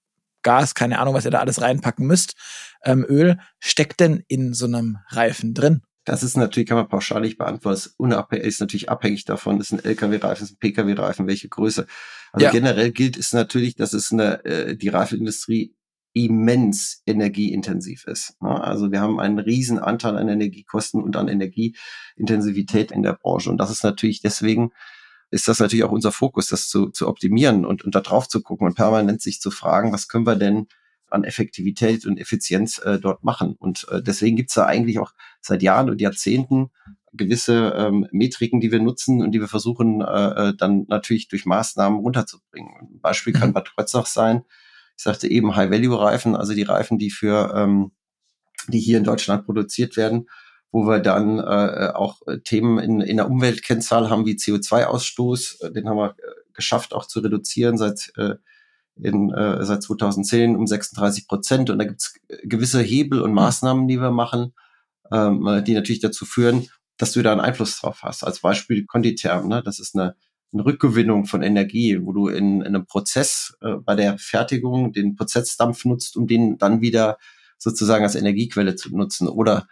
Gas, 0.43 0.75
keine 0.75 0.99
Ahnung, 0.99 1.15
was 1.15 1.25
ihr 1.25 1.31
da 1.31 1.41
alles 1.41 1.61
reinpacken 1.61 2.07
müsst, 2.07 2.35
ähm, 2.85 3.05
Öl, 3.09 3.39
steckt 3.59 4.01
denn 4.01 4.23
in 4.29 4.55
so 4.55 4.67
einem 4.67 4.99
Reifen 5.11 5.53
drin? 5.53 5.83
Das 6.09 6.23
ist 6.23 6.39
natürlich, 6.39 6.67
kann 6.67 6.79
man 6.79 6.89
pauschal 6.89 7.21
nicht 7.21 7.37
beantworten, 7.37 7.91
unabhängig, 7.99 8.47
ist 8.47 8.61
natürlich 8.61 8.89
abhängig 8.89 9.27
davon, 9.27 9.61
ist 9.61 9.73
ein 9.73 9.85
LKW-Reifen, 9.85 10.45
ist 10.45 10.53
ein 10.53 10.59
PKW-Reifen, 10.59 11.27
welche 11.27 11.51
Größe. 11.51 11.87
Also 12.33 12.47
ja. 12.47 12.51
generell 12.51 12.93
gilt 12.93 13.19
es 13.19 13.35
natürlich, 13.35 13.77
dass 13.77 13.93
es 13.93 14.11
eine, 14.11 14.43
äh, 14.47 14.75
die 14.75 14.89
Reifenindustrie 14.89 15.75
immens 16.15 17.03
energieintensiv 17.05 18.07
ist. 18.07 18.41
Ne? 18.41 18.59
Also 18.59 18.91
wir 18.91 19.03
haben 19.03 19.21
einen 19.21 19.39
riesen 19.39 19.79
Anteil 19.79 20.17
an 20.17 20.31
Energiekosten 20.31 21.03
und 21.03 21.15
an 21.15 21.29
Energieintensivität 21.29 22.91
in 22.91 23.03
der 23.03 23.13
Branche. 23.13 23.51
Und 23.51 23.59
das 23.59 23.71
ist 23.71 23.85
natürlich 23.85 24.23
deswegen, 24.23 24.71
ist 25.31 25.47
das 25.47 25.61
natürlich 25.61 25.85
auch 25.85 25.93
unser 25.93 26.11
Fokus, 26.11 26.49
das 26.49 26.69
zu, 26.69 26.89
zu 26.89 27.07
optimieren 27.07 27.67
und, 27.67 27.85
und 27.85 27.95
da 27.95 28.01
drauf 28.01 28.29
zu 28.29 28.41
gucken 28.41 28.67
und 28.67 28.77
permanent 28.77 29.21
sich 29.21 29.43
zu 29.43 29.51
fragen, 29.51 29.93
was 29.93 30.09
können 30.09 30.27
wir 30.27 30.37
denn 30.37 30.69
an 31.11 31.25
Effektivität 31.25 32.07
und 32.07 32.19
Effizienz 32.19 32.79
äh, 32.79 32.99
dort 32.99 33.25
machen. 33.25 33.57
Und 33.59 33.87
äh, 33.91 34.03
deswegen 34.03 34.37
gibt's 34.37 34.55
da 34.55 34.67
eigentlich 34.67 34.99
auch 34.99 35.13
seit 35.49 35.63
Jahren 35.63 35.91
und 35.91 36.01
Jahrzehnten 36.01 36.71
gewisse 37.13 37.75
ähm, 37.77 38.07
Metriken, 38.13 38.61
die 38.61 38.71
wir 38.71 38.81
nutzen 38.81 39.23
und 39.23 39.33
die 39.33 39.41
wir 39.41 39.49
versuchen 39.49 40.01
äh, 40.03 40.51
äh 40.51 40.55
dann 40.57 40.85
natürlich 40.89 41.29
durch 41.29 41.47
Maßnahmen 41.47 41.99
runterzubringen. 41.99 42.71
Ein 42.81 43.01
Beispiel 43.01 43.33
kann 43.33 43.51
mhm. 43.51 43.55
Bad 43.55 43.75
Kreuznach 43.75 44.07
sein. 44.07 44.45
Ich 44.97 45.05
sagte 45.05 45.29
eben 45.29 45.57
High-Value-Reifen, 45.57 46.37
also 46.37 46.55
die 46.55 46.63
Reifen, 46.63 46.99
die 46.99 47.11
für 47.11 47.53
ähm, 47.57 47.93
die 48.69 48.81
hier 48.81 48.99
in 48.99 49.05
Deutschland 49.05 49.47
produziert 49.47 49.97
werden, 49.97 50.29
wo 50.71 50.87
wir 50.87 50.99
dann 50.99 51.39
äh, 51.39 51.93
auch 51.95 52.21
Themen 52.45 52.79
in, 52.79 53.01
in 53.01 53.17
der 53.17 53.31
Umweltkennzahl 53.31 54.11
haben 54.11 54.27
wie 54.27 54.35
CO2-Ausstoß. 54.35 55.71
Den 55.71 55.89
haben 55.89 55.97
wir 55.97 56.11
äh, 56.11 56.53
geschafft 56.53 56.93
auch 56.93 57.07
zu 57.07 57.21
reduzieren 57.21 57.79
seit 57.79 58.13
äh, 58.17 58.35
in, 59.01 59.33
äh, 59.33 59.65
seit 59.65 59.83
2010 59.83 60.57
um 60.57 60.67
36 60.67 61.29
Prozent. 61.29 61.71
Und 61.71 61.79
da 61.79 61.85
gibt 61.85 62.01
es 62.01 62.15
gewisse 62.43 62.81
Hebel 62.81 63.23
und 63.23 63.33
Maßnahmen, 63.33 63.89
die 63.89 64.01
wir 64.01 64.11
machen, 64.11 64.53
ähm, 65.13 65.63
die 65.67 65.75
natürlich 65.75 66.01
dazu 66.01 66.25
führen, 66.25 66.69
dass 66.97 67.13
du 67.13 67.23
da 67.23 67.33
einen 67.33 67.41
Einfluss 67.41 67.81
drauf 67.81 68.03
hast. 68.03 68.25
Als 68.25 68.41
Beispiel 68.41 68.85
Konditerm, 68.87 69.49
ne? 69.49 69.63
das 69.63 69.79
ist 69.79 69.95
eine, 69.95 70.17
eine 70.53 70.65
Rückgewinnung 70.65 71.27
von 71.27 71.43
Energie, 71.43 71.99
wo 72.03 72.13
du 72.13 72.29
in, 72.29 72.61
in 72.61 72.67
einem 72.67 72.87
Prozess 72.87 73.57
äh, 73.61 73.75
bei 73.75 73.95
der 73.95 74.19
Fertigung 74.19 74.93
den 74.93 75.15
Prozessdampf 75.15 75.85
nutzt, 75.85 76.17
um 76.17 76.27
den 76.27 76.59
dann 76.59 76.81
wieder 76.81 77.19
sozusagen 77.59 78.05
als 78.05 78.15
Energiequelle 78.15 78.75
zu 78.77 78.95
nutzen. 78.97 79.29
Oder 79.29 79.69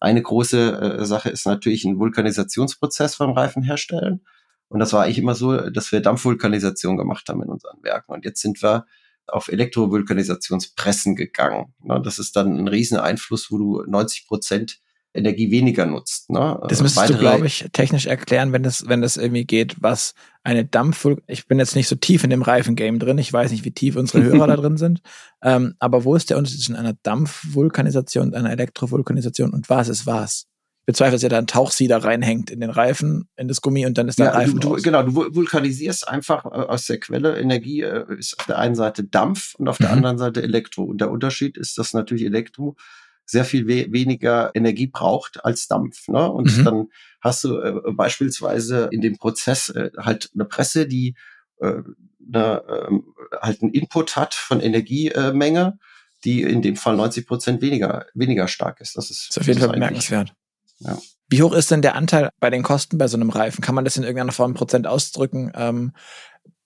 eine 0.00 0.22
große 0.22 0.98
äh, 1.00 1.04
Sache 1.04 1.30
ist 1.30 1.46
natürlich 1.46 1.84
ein 1.84 1.98
Vulkanisationsprozess 1.98 3.16
beim 3.18 3.30
Reifen 3.30 3.62
herstellen. 3.62 4.20
Und 4.68 4.80
das 4.80 4.92
war 4.92 5.04
eigentlich 5.04 5.18
immer 5.18 5.34
so, 5.34 5.70
dass 5.70 5.92
wir 5.92 6.00
Dampfvulkanisation 6.00 6.96
gemacht 6.96 7.28
haben 7.28 7.42
in 7.42 7.48
unseren 7.48 7.82
Werken. 7.82 8.12
Und 8.12 8.24
jetzt 8.24 8.42
sind 8.42 8.62
wir 8.62 8.86
auf 9.28 9.48
Elektrovulkanisationspressen 9.48 11.16
gegangen. 11.16 11.74
Das 12.02 12.18
ist 12.18 12.36
dann 12.36 12.56
ein 12.58 12.68
riesen 12.68 12.98
Einfluss, 12.98 13.50
wo 13.50 13.58
du 13.58 13.82
90 13.86 14.26
Prozent 14.26 14.80
Energie 15.16 15.50
weniger 15.50 15.86
nutzt. 15.86 16.30
Ne? 16.30 16.60
Das 16.68 16.82
müsstest 16.82 16.96
Weitere, 16.96 17.16
du, 17.16 17.20
glaube 17.20 17.46
ich, 17.46 17.64
technisch 17.72 18.06
erklären, 18.06 18.52
wenn 18.52 18.62
das, 18.62 18.86
wenn 18.86 19.00
das 19.00 19.16
irgendwie 19.16 19.44
geht, 19.44 19.76
was 19.80 20.14
eine 20.44 20.64
Dampfvulkanisation, 20.64 21.32
ich 21.32 21.46
bin 21.48 21.58
jetzt 21.58 21.74
nicht 21.74 21.88
so 21.88 21.96
tief 21.96 22.22
in 22.22 22.30
dem 22.30 22.42
Reifengame 22.42 22.98
drin, 22.98 23.18
ich 23.18 23.32
weiß 23.32 23.50
nicht, 23.50 23.64
wie 23.64 23.72
tief 23.72 23.96
unsere 23.96 24.22
Hörer 24.22 24.46
da 24.46 24.56
drin 24.56 24.76
sind, 24.76 25.00
ähm, 25.42 25.74
aber 25.78 26.04
wo 26.04 26.14
ist 26.14 26.30
der 26.30 26.36
Unterschied 26.36 26.60
zwischen 26.60 26.76
einer 26.76 26.94
Dampfvulkanisation 27.02 28.28
und 28.28 28.34
einer 28.34 28.52
Elektrovulkanisation 28.52 29.50
und 29.50 29.68
was 29.68 29.88
ist 29.88 30.06
was? 30.06 30.46
Bezweifle, 30.86 31.16
dass 31.16 31.22
ja 31.22 31.28
da 31.28 31.38
ein 31.38 31.48
Tauchsieder 31.48 31.98
reinhängt 31.98 32.48
in 32.50 32.60
den 32.60 32.70
Reifen, 32.70 33.28
in 33.36 33.48
das 33.48 33.60
Gummi 33.60 33.84
und 33.84 33.98
dann 33.98 34.08
ist 34.08 34.20
der 34.20 34.26
ja, 34.26 34.32
Reifen 34.32 34.60
du, 34.60 34.76
du, 34.76 34.82
Genau, 34.82 35.02
du 35.02 35.14
vulkanisierst 35.14 36.08
einfach 36.08 36.44
äh, 36.46 36.48
aus 36.48 36.86
der 36.86 37.00
Quelle 37.00 37.38
Energie, 37.38 37.82
äh, 37.82 38.04
ist 38.16 38.38
auf 38.38 38.46
der 38.46 38.58
einen 38.58 38.76
Seite 38.76 39.02
Dampf 39.04 39.56
und 39.56 39.68
auf 39.68 39.78
der 39.78 39.88
mhm. 39.88 39.94
anderen 39.94 40.18
Seite 40.18 40.42
Elektro. 40.42 40.84
Und 40.84 41.00
der 41.00 41.10
Unterschied 41.10 41.58
ist, 41.58 41.76
dass 41.76 41.92
natürlich 41.92 42.24
Elektro 42.24 42.76
sehr 43.24 43.44
viel 43.44 43.66
we 43.66 43.92
weniger 43.92 44.52
Energie 44.54 44.86
braucht 44.86 45.44
als 45.44 45.66
Dampf. 45.66 46.06
Ne? 46.06 46.30
Und 46.30 46.56
mhm. 46.56 46.64
dann 46.64 46.86
hast 47.20 47.42
du 47.42 47.58
äh, 47.58 47.92
beispielsweise 47.92 48.88
in 48.92 49.00
dem 49.00 49.18
Prozess 49.18 49.68
äh, 49.70 49.90
halt 49.98 50.30
eine 50.34 50.44
Presse, 50.44 50.86
die 50.86 51.16
äh, 51.58 51.82
eine, 52.32 52.62
äh, 52.64 52.98
halt 53.42 53.60
einen 53.60 53.72
Input 53.72 54.14
hat 54.14 54.34
von 54.34 54.60
Energiemenge, 54.60 55.80
die 56.24 56.42
in 56.42 56.62
dem 56.62 56.76
Fall 56.76 56.96
90 56.96 57.26
Prozent 57.26 57.60
weniger, 57.60 58.06
weniger 58.14 58.46
stark 58.46 58.80
ist. 58.80 58.96
Das 58.96 59.10
ist, 59.10 59.30
das 59.30 59.36
ist 59.36 59.40
auf 59.40 59.46
jeden 59.48 59.58
Fall 59.58 59.70
bemerkenswert. 59.70 60.32
Ja. 60.78 60.98
Wie 61.28 61.42
hoch 61.42 61.52
ist 61.52 61.70
denn 61.70 61.82
der 61.82 61.96
Anteil 61.96 62.30
bei 62.38 62.50
den 62.50 62.62
Kosten 62.62 62.98
bei 62.98 63.08
so 63.08 63.16
einem 63.16 63.30
Reifen? 63.30 63.62
Kann 63.62 63.74
man 63.74 63.84
das 63.84 63.96
in 63.96 64.04
irgendeiner 64.04 64.32
Form 64.32 64.54
Prozent 64.54 64.86
ausdrücken? 64.86 65.50
Ähm, 65.54 65.92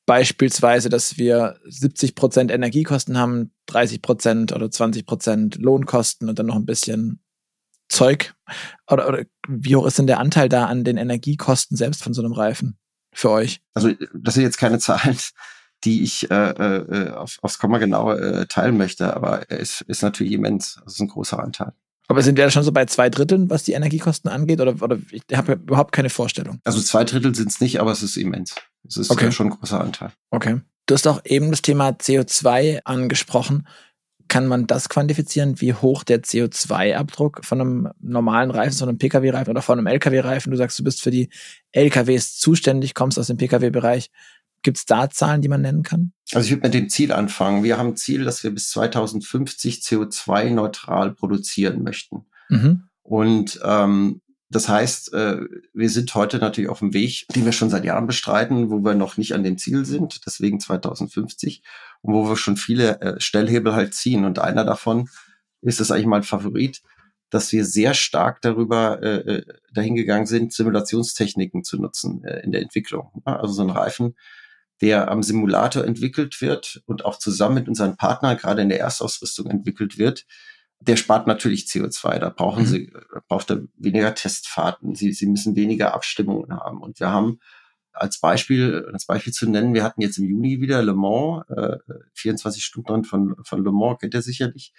beispielsweise, 0.04 0.88
dass 0.88 1.18
wir 1.18 1.56
70 1.66 2.14
Prozent 2.14 2.50
Energiekosten 2.50 3.16
haben, 3.16 3.52
30 3.66 4.02
Prozent 4.02 4.52
oder 4.52 4.70
20 4.70 5.06
Prozent 5.06 5.56
Lohnkosten 5.56 6.28
und 6.28 6.38
dann 6.38 6.46
noch 6.46 6.56
ein 6.56 6.66
bisschen 6.66 7.20
Zeug? 7.88 8.34
Oder, 8.90 9.08
oder 9.08 9.24
wie 9.48 9.76
hoch 9.76 9.86
ist 9.86 9.98
denn 9.98 10.06
der 10.06 10.20
Anteil 10.20 10.48
da 10.48 10.66
an 10.66 10.84
den 10.84 10.96
Energiekosten 10.96 11.76
selbst 11.76 12.02
von 12.02 12.12
so 12.14 12.22
einem 12.22 12.32
Reifen 12.32 12.78
für 13.12 13.30
euch? 13.30 13.60
Also 13.74 13.92
das 14.14 14.34
sind 14.34 14.44
jetzt 14.44 14.58
keine 14.58 14.78
Zahlen, 14.78 15.18
die 15.84 16.02
ich 16.02 16.30
äh, 16.30 16.50
äh, 16.50 17.10
auf, 17.10 17.38
aufs 17.42 17.58
Komma 17.58 17.78
genau 17.78 18.12
äh, 18.12 18.46
teilen 18.46 18.76
möchte, 18.76 19.14
aber 19.14 19.50
es 19.50 19.80
ist 19.80 20.02
natürlich 20.02 20.32
immens. 20.32 20.80
Das 20.84 20.94
ist 20.94 21.00
ein 21.00 21.08
großer 21.08 21.42
Anteil. 21.42 21.72
Aber 22.10 22.22
sind 22.22 22.36
wir 22.36 22.42
da 22.42 22.50
schon 22.50 22.64
so 22.64 22.72
bei 22.72 22.86
zwei 22.86 23.08
Dritteln, 23.08 23.50
was 23.50 23.62
die 23.62 23.74
Energiekosten 23.74 24.28
angeht? 24.28 24.60
Oder, 24.60 24.74
oder 24.82 24.98
ich 25.12 25.22
habe 25.32 25.52
überhaupt 25.52 25.92
keine 25.92 26.10
Vorstellung. 26.10 26.58
Also 26.64 26.80
zwei 26.80 27.04
Drittel 27.04 27.32
sind 27.36 27.50
es 27.50 27.60
nicht, 27.60 27.78
aber 27.78 27.92
es 27.92 28.02
ist 28.02 28.16
immens. 28.16 28.56
Es 28.84 28.96
ist 28.96 29.12
okay. 29.12 29.30
schon 29.30 29.46
ein 29.46 29.50
großer 29.50 29.80
Anteil. 29.80 30.10
Okay. 30.32 30.60
Du 30.86 30.94
hast 30.94 31.06
auch 31.06 31.20
eben 31.24 31.52
das 31.52 31.62
Thema 31.62 31.90
CO2 31.90 32.80
angesprochen. 32.82 33.68
Kann 34.26 34.48
man 34.48 34.66
das 34.66 34.88
quantifizieren, 34.88 35.60
wie 35.60 35.72
hoch 35.72 36.02
der 36.02 36.24
CO2-Abdruck 36.24 37.44
von 37.44 37.60
einem 37.60 37.88
normalen 38.00 38.50
Reifen, 38.50 38.76
von 38.76 38.88
einem 38.88 38.98
Pkw-Reifen 38.98 39.52
oder 39.52 39.62
von 39.62 39.78
einem 39.78 39.86
Lkw-Reifen? 39.86 40.50
Du 40.50 40.56
sagst, 40.56 40.80
du 40.80 40.82
bist 40.82 41.02
für 41.02 41.12
die 41.12 41.28
LKWs 41.70 42.38
zuständig, 42.38 42.94
kommst 42.94 43.20
aus 43.20 43.28
dem 43.28 43.36
Pkw-Bereich. 43.36 44.10
Gibt 44.62 44.78
es 44.78 44.84
da 44.84 45.08
Zahlen, 45.08 45.40
die 45.40 45.48
man 45.48 45.62
nennen 45.62 45.82
kann? 45.82 46.12
Also 46.32 46.46
ich 46.46 46.50
würde 46.52 46.66
mit 46.66 46.74
dem 46.74 46.88
Ziel 46.88 47.12
anfangen. 47.12 47.64
Wir 47.64 47.78
haben 47.78 47.90
ein 47.90 47.96
Ziel, 47.96 48.24
dass 48.24 48.44
wir 48.44 48.50
bis 48.50 48.70
2050 48.70 49.76
CO2-neutral 49.76 51.14
produzieren 51.14 51.82
möchten. 51.82 52.26
Mhm. 52.48 52.84
Und 53.02 53.60
ähm, 53.64 54.20
das 54.50 54.68
heißt, 54.68 55.14
äh, 55.14 55.40
wir 55.72 55.88
sind 55.88 56.12
heute 56.14 56.38
natürlich 56.38 56.68
auf 56.68 56.80
dem 56.80 56.92
Weg, 56.92 57.26
den 57.34 57.44
wir 57.44 57.52
schon 57.52 57.70
seit 57.70 57.84
Jahren 57.84 58.08
bestreiten, 58.08 58.70
wo 58.70 58.84
wir 58.84 58.94
noch 58.94 59.16
nicht 59.16 59.32
an 59.32 59.44
dem 59.44 59.58
Ziel 59.58 59.84
sind, 59.84 60.26
deswegen 60.26 60.58
2050, 60.58 61.62
und 62.02 62.14
wo 62.14 62.28
wir 62.28 62.36
schon 62.36 62.56
viele 62.56 63.00
äh, 63.00 63.20
Stellhebel 63.20 63.74
halt 63.74 63.94
ziehen. 63.94 64.24
Und 64.24 64.40
einer 64.40 64.64
davon 64.64 65.08
ist 65.62 65.80
es 65.80 65.92
eigentlich 65.92 66.06
mein 66.06 66.24
Favorit, 66.24 66.82
dass 67.30 67.52
wir 67.52 67.64
sehr 67.64 67.94
stark 67.94 68.40
darüber 68.42 69.00
äh, 69.02 69.36
äh 69.36 69.44
dahingegangen 69.72 70.26
sind, 70.26 70.52
Simulationstechniken 70.52 71.62
zu 71.62 71.80
nutzen 71.80 72.24
äh, 72.24 72.40
in 72.40 72.50
der 72.50 72.62
Entwicklung. 72.62 73.22
Also 73.24 73.54
so 73.54 73.62
ein 73.62 73.70
Reifen 73.70 74.16
der 74.80 75.10
am 75.10 75.22
Simulator 75.22 75.84
entwickelt 75.84 76.40
wird 76.40 76.82
und 76.86 77.04
auch 77.04 77.18
zusammen 77.18 77.56
mit 77.56 77.68
unseren 77.68 77.96
Partnern 77.96 78.36
gerade 78.36 78.62
in 78.62 78.68
der 78.68 78.80
Erstausrüstung 78.80 79.46
entwickelt 79.46 79.98
wird, 79.98 80.26
der 80.80 80.96
spart 80.96 81.26
natürlich 81.26 81.64
CO2. 81.64 82.18
Da 82.18 82.30
brauchen 82.30 82.62
mhm. 82.62 82.66
sie, 82.66 82.84
äh, 82.86 83.20
braucht 83.28 83.50
er 83.50 83.62
weniger 83.76 84.14
Testfahrten. 84.14 84.94
Sie, 84.94 85.12
sie 85.12 85.26
müssen 85.26 85.56
weniger 85.56 85.94
Abstimmungen 85.94 86.52
haben. 86.52 86.80
Und 86.80 87.00
wir 87.00 87.10
haben 87.10 87.40
als 87.92 88.20
Beispiel, 88.20 88.88
als 88.92 89.04
Beispiel 89.04 89.32
zu 89.32 89.50
nennen, 89.50 89.74
wir 89.74 89.84
hatten 89.84 90.00
jetzt 90.00 90.16
im 90.16 90.24
Juni 90.24 90.60
wieder 90.60 90.82
Le 90.82 90.94
Mans, 90.94 91.44
äh, 91.50 91.76
24 92.14 92.64
Stunden 92.64 93.04
von, 93.04 93.36
von 93.44 93.62
Le 93.62 93.72
Mans, 93.72 93.98
kennt 94.00 94.14
ihr 94.14 94.22
sicherlich 94.22 94.72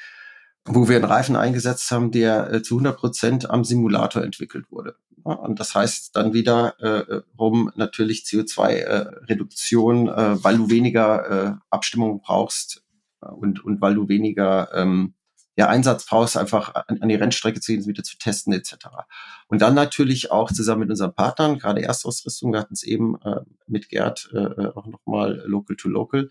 wo 0.65 0.87
wir 0.87 0.97
einen 0.97 1.05
Reifen 1.05 1.35
eingesetzt 1.35 1.89
haben, 1.91 2.11
der 2.11 2.51
äh, 2.51 2.61
zu 2.61 2.75
100 2.75 2.97
Prozent 2.97 3.49
am 3.49 3.63
Simulator 3.63 4.23
entwickelt 4.23 4.71
wurde. 4.71 4.95
Und 5.23 5.59
das 5.59 5.75
heißt 5.75 6.15
dann 6.15 6.33
wieder 6.33 6.79
äh, 6.79 7.21
rum 7.37 7.71
natürlich 7.75 8.23
CO2-Reduktion, 8.23 10.07
äh, 10.07 10.11
äh, 10.11 10.43
weil 10.43 10.57
du 10.57 10.69
weniger 10.69 11.29
äh, 11.29 11.53
Abstimmung 11.69 12.21
brauchst 12.21 12.83
äh, 13.21 13.27
und, 13.27 13.63
und 13.63 13.81
weil 13.81 13.95
du 13.95 14.07
weniger 14.07 14.69
ähm, 14.73 15.13
ja, 15.57 15.67
Einsatz 15.67 16.05
brauchst, 16.05 16.37
einfach 16.37 16.73
an, 16.73 17.01
an 17.01 17.09
die 17.09 17.15
Rennstrecke 17.15 17.59
zu 17.59 17.73
gehen, 17.73 17.85
wieder 17.85 18.03
zu 18.03 18.17
testen 18.17 18.53
etc. 18.53 18.75
Und 19.47 19.61
dann 19.61 19.75
natürlich 19.75 20.31
auch 20.31 20.51
zusammen 20.51 20.81
mit 20.81 20.89
unseren 20.89 21.13
Partnern, 21.13 21.59
gerade 21.59 21.81
Erstausrüstung, 21.81 22.53
wir 22.53 22.59
hatten 22.59 22.73
es 22.73 22.83
eben 22.83 23.19
äh, 23.21 23.41
mit 23.67 23.89
Gerd 23.89 24.29
äh, 24.33 24.37
äh 24.37 24.67
auch 24.73 24.87
nochmal 24.87 25.43
Local 25.45 25.75
to 25.75 25.89
Local, 25.89 26.29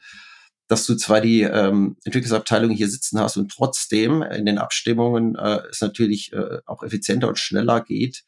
dass 0.69 0.87
du 0.87 0.95
zwar 0.95 1.21
die 1.21 1.43
ähm, 1.43 1.97
Entwicklungsabteilung 2.05 2.71
hier 2.71 2.89
sitzen 2.89 3.21
hast 3.21 3.37
und 3.37 3.51
trotzdem 3.51 4.23
in 4.23 4.47
den 4.47 4.59
Abstimmungen 4.59 5.35
äh, 5.37 5.61
es 5.69 5.81
natürlich 5.81 6.33
äh, 6.33 6.59
auch 6.65 6.83
effizienter 6.83 7.29
und 7.29 7.39
schneller 7.39 7.81
geht, 7.81 8.25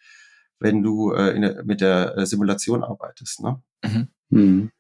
wenn 0.63 0.83
du 0.83 1.13
äh, 1.13 1.37
in, 1.37 1.67
mit 1.67 1.81
der 1.81 2.17
äh, 2.17 2.27
Simulation 2.27 2.85
arbeitest. 2.85 3.43
Ne? 3.43 3.63
Mhm. 3.85 4.09
Mhm. 4.31 4.71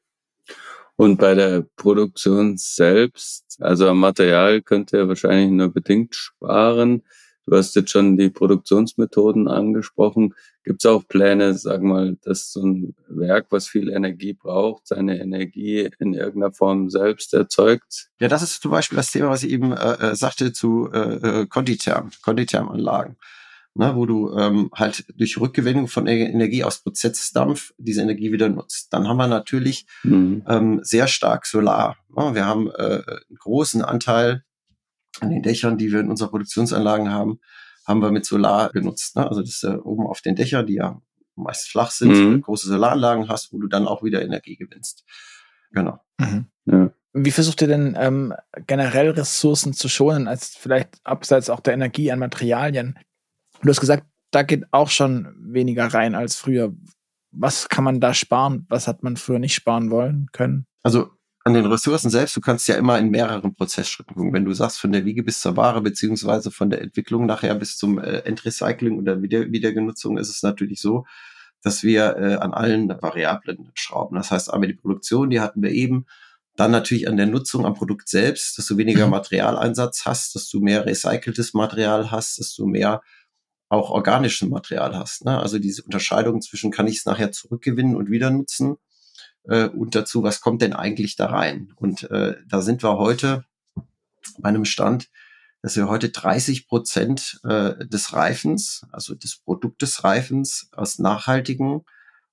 Und 0.96 1.16
bei 1.18 1.34
der 1.34 1.66
Produktion 1.76 2.56
selbst, 2.56 3.56
also 3.60 3.88
am 3.88 3.98
Material 3.98 4.62
könnt 4.62 4.92
ihr 4.92 5.08
wahrscheinlich 5.08 5.50
nur 5.50 5.72
bedingt 5.72 6.14
sparen. 6.14 7.02
Du 7.44 7.56
hast 7.56 7.74
jetzt 7.74 7.90
schon 7.90 8.16
die 8.16 8.30
Produktionsmethoden 8.30 9.48
angesprochen. 9.48 10.34
Gibt 10.62 10.84
es 10.84 10.88
auch 10.88 11.06
Pläne, 11.08 11.54
sag 11.54 11.82
mal, 11.82 12.16
dass 12.22 12.52
so 12.52 12.64
ein 12.64 12.94
Werk, 13.08 13.46
was 13.50 13.66
viel 13.66 13.88
Energie 13.88 14.32
braucht, 14.32 14.86
seine 14.86 15.20
Energie 15.20 15.90
in 15.98 16.14
irgendeiner 16.14 16.52
Form 16.52 16.88
selbst 16.88 17.34
erzeugt? 17.34 18.10
Ja, 18.20 18.28
das 18.28 18.44
ist 18.44 18.62
zum 18.62 18.70
Beispiel 18.70 18.94
das 18.94 19.10
Thema, 19.10 19.30
was 19.30 19.42
ich 19.42 19.50
eben 19.50 19.72
äh, 19.72 20.10
äh 20.10 20.14
sagte 20.14 20.52
zu 20.52 20.88
äh, 20.92 21.40
äh 21.42 21.46
Konditherm, 21.46 22.10
Kondithermanlagen. 22.22 23.16
Ne, 23.74 23.96
wo 23.96 24.04
du 24.04 24.36
ähm, 24.36 24.70
halt 24.74 25.06
durch 25.16 25.40
Rückgewinnung 25.40 25.88
von 25.88 26.06
Energie 26.06 26.62
aus 26.62 26.82
Prozessdampf 26.82 27.72
diese 27.78 28.02
Energie 28.02 28.30
wieder 28.30 28.50
nutzt. 28.50 28.92
Dann 28.92 29.08
haben 29.08 29.16
wir 29.16 29.28
natürlich 29.28 29.86
mhm. 30.02 30.44
ähm, 30.46 30.80
sehr 30.82 31.06
stark 31.06 31.46
Solar. 31.46 31.96
Ne? 32.14 32.34
Wir 32.34 32.44
haben 32.44 32.70
äh, 32.70 33.00
einen 33.06 33.38
großen 33.38 33.80
Anteil 33.80 34.44
an 35.20 35.30
den 35.30 35.42
Dächern, 35.42 35.78
die 35.78 35.90
wir 35.90 36.00
in 36.00 36.10
unseren 36.10 36.28
Produktionsanlagen 36.28 37.10
haben, 37.10 37.40
haben 37.86 38.02
wir 38.02 38.10
mit 38.10 38.26
Solar 38.26 38.70
genutzt. 38.72 39.16
Ne? 39.16 39.26
Also 39.26 39.40
das 39.40 39.50
ist 39.50 39.64
äh, 39.64 39.76
oben 39.76 40.06
auf 40.06 40.20
den 40.20 40.36
Dächern, 40.36 40.66
die 40.66 40.74
ja 40.74 41.00
meist 41.34 41.70
flach 41.70 41.90
sind, 41.90 42.12
mhm. 42.12 42.42
große 42.42 42.68
Solaranlagen 42.68 43.28
hast, 43.28 43.52
wo 43.52 43.58
du 43.58 43.68
dann 43.68 43.86
auch 43.86 44.02
wieder 44.02 44.22
Energie 44.22 44.56
gewinnst. 44.56 45.04
Genau. 45.70 45.98
Mhm. 46.18 46.46
Ja. 46.66 46.90
Wie 47.14 47.30
versucht 47.30 47.60
ihr 47.62 47.68
denn 47.68 47.96
ähm, 47.98 48.34
generell 48.66 49.10
Ressourcen 49.10 49.74
zu 49.74 49.88
schonen, 49.88 50.28
als 50.28 50.56
vielleicht 50.56 51.00
abseits 51.04 51.50
auch 51.50 51.60
der 51.60 51.74
Energie 51.74 52.10
an 52.10 52.18
Materialien? 52.18 52.98
Du 53.62 53.68
hast 53.68 53.80
gesagt, 53.80 54.04
da 54.32 54.42
geht 54.42 54.64
auch 54.72 54.88
schon 54.88 55.34
weniger 55.38 55.86
rein 55.86 56.14
als 56.14 56.36
früher. 56.36 56.74
Was 57.30 57.68
kann 57.68 57.84
man 57.84 58.00
da 58.00 58.12
sparen? 58.12 58.66
Was 58.68 58.88
hat 58.88 59.02
man 59.02 59.16
früher 59.16 59.38
nicht 59.38 59.54
sparen 59.54 59.90
wollen 59.90 60.26
können? 60.32 60.66
Also 60.82 61.10
an 61.44 61.54
den 61.54 61.66
Ressourcen 61.66 62.10
selbst, 62.10 62.36
du 62.36 62.40
kannst 62.40 62.68
ja 62.68 62.76
immer 62.76 62.98
in 62.98 63.10
mehreren 63.10 63.54
Prozessschritten 63.54 64.14
gucken. 64.14 64.32
Wenn 64.32 64.44
du 64.44 64.52
sagst, 64.52 64.80
von 64.80 64.92
der 64.92 65.04
Wiege 65.04 65.22
bis 65.22 65.40
zur 65.40 65.56
Ware, 65.56 65.80
beziehungsweise 65.80 66.50
von 66.50 66.70
der 66.70 66.82
Entwicklung 66.82 67.26
nachher 67.26 67.54
bis 67.54 67.76
zum 67.76 67.98
äh, 67.98 68.18
Endrecycling 68.18 68.98
oder 68.98 69.22
Wieder 69.22 69.50
Wiedergenutzung, 69.50 70.18
ist 70.18 70.28
es 70.28 70.42
natürlich 70.42 70.80
so, 70.80 71.04
dass 71.62 71.82
wir 71.82 72.16
äh, 72.16 72.34
an 72.34 72.52
allen 72.52 72.88
Variablen 72.88 73.70
schrauben. 73.74 74.16
Das 74.16 74.30
heißt, 74.30 74.52
einmal 74.52 74.68
die 74.68 74.74
Produktion, 74.74 75.30
die 75.30 75.40
hatten 75.40 75.62
wir 75.62 75.70
eben. 75.70 76.06
Dann 76.54 76.70
natürlich 76.70 77.08
an 77.08 77.16
der 77.16 77.26
Nutzung 77.26 77.64
am 77.64 77.74
Produkt 77.74 78.08
selbst, 78.08 78.58
dass 78.58 78.66
du 78.66 78.76
weniger 78.76 79.06
mhm. 79.06 79.12
Materialeinsatz 79.12 80.04
hast, 80.04 80.34
dass 80.34 80.48
du 80.48 80.60
mehr 80.60 80.84
recyceltes 80.84 81.54
Material 81.54 82.10
hast, 82.10 82.38
dass 82.38 82.54
du 82.54 82.66
mehr 82.66 83.00
auch 83.72 83.90
organisches 83.90 84.48
Material 84.48 84.94
hast. 84.94 85.24
Ne? 85.24 85.40
Also 85.40 85.58
diese 85.58 85.82
Unterscheidung 85.82 86.42
zwischen 86.42 86.70
kann 86.70 86.86
ich 86.86 86.98
es 86.98 87.06
nachher 87.06 87.32
zurückgewinnen 87.32 87.96
und 87.96 88.10
wieder 88.10 88.30
nutzen 88.30 88.76
äh, 89.44 89.68
und 89.68 89.94
dazu, 89.94 90.22
was 90.22 90.42
kommt 90.42 90.60
denn 90.60 90.74
eigentlich 90.74 91.16
da 91.16 91.26
rein? 91.26 91.72
Und 91.76 92.10
äh, 92.10 92.36
da 92.46 92.60
sind 92.60 92.82
wir 92.82 92.98
heute 92.98 93.44
bei 94.38 94.50
einem 94.50 94.66
Stand, 94.66 95.08
dass 95.62 95.76
wir 95.76 95.88
heute 95.88 96.10
30 96.10 96.68
Prozent 96.68 97.40
äh, 97.44 97.86
des 97.86 98.12
Reifens, 98.12 98.82
also 98.92 99.14
des 99.14 99.38
Produktes 99.38 100.04
Reifens 100.04 100.68
aus 100.72 100.98
nachhaltigen 100.98 101.82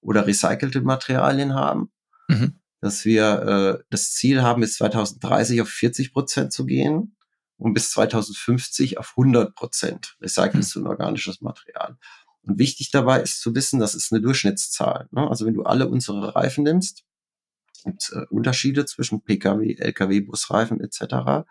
oder 0.02 0.28
recycelten 0.28 0.84
Materialien 0.84 1.54
haben. 1.56 1.92
Mhm. 2.28 2.60
dass 2.80 3.06
wir 3.06 3.80
äh, 3.80 3.84
das 3.90 4.12
Ziel 4.12 4.44
haben, 4.44 4.62
bis 4.62 4.76
2030 4.76 5.62
auf 5.62 5.70
40 5.70 6.14
Prozent 6.14 6.54
zu 6.54 6.66
gehen 6.66 7.16
und 7.60 7.74
bis 7.74 7.92
2050 7.92 8.98
auf 8.98 9.14
100 9.18 9.54
Prozent 9.54 10.16
recyceltes 10.22 10.76
und 10.76 10.88
organisches 10.88 11.42
Material. 11.42 11.98
Und 12.42 12.58
wichtig 12.58 12.90
dabei 12.92 13.22
ist 13.22 13.42
zu 13.42 13.54
wissen, 13.54 13.80
das 13.80 13.96
ist 13.96 14.12
eine 14.12 14.22
Durchschnittszahl. 14.22 15.08
Ne? 15.12 15.30
Also 15.30 15.46
wenn 15.46 15.54
du 15.54 15.64
alle 15.64 15.88
unsere 15.88 16.36
Reifen 16.36 16.64
nimmst, 16.64 17.04
gibt 17.84 18.12
äh, 18.14 18.26
Unterschiede 18.30 18.86
zwischen 18.86 19.22
Pkw, 19.22 19.76
Lkw, 19.78 20.22
Busreifen 20.22 20.80
etc., 20.80 21.46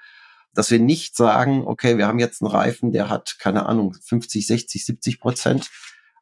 dass 0.55 0.71
wir 0.71 0.79
nicht 0.79 1.15
sagen, 1.15 1.63
okay, 1.67 1.99
wir 1.99 2.07
haben 2.07 2.19
jetzt 2.19 2.43
einen 2.43 2.51
Reifen, 2.51 2.91
der 2.91 3.11
hat, 3.11 3.37
keine 3.39 3.67
Ahnung, 3.67 3.95
50, 3.95 4.47
60, 4.47 4.85
70 4.85 5.21
Prozent 5.21 5.71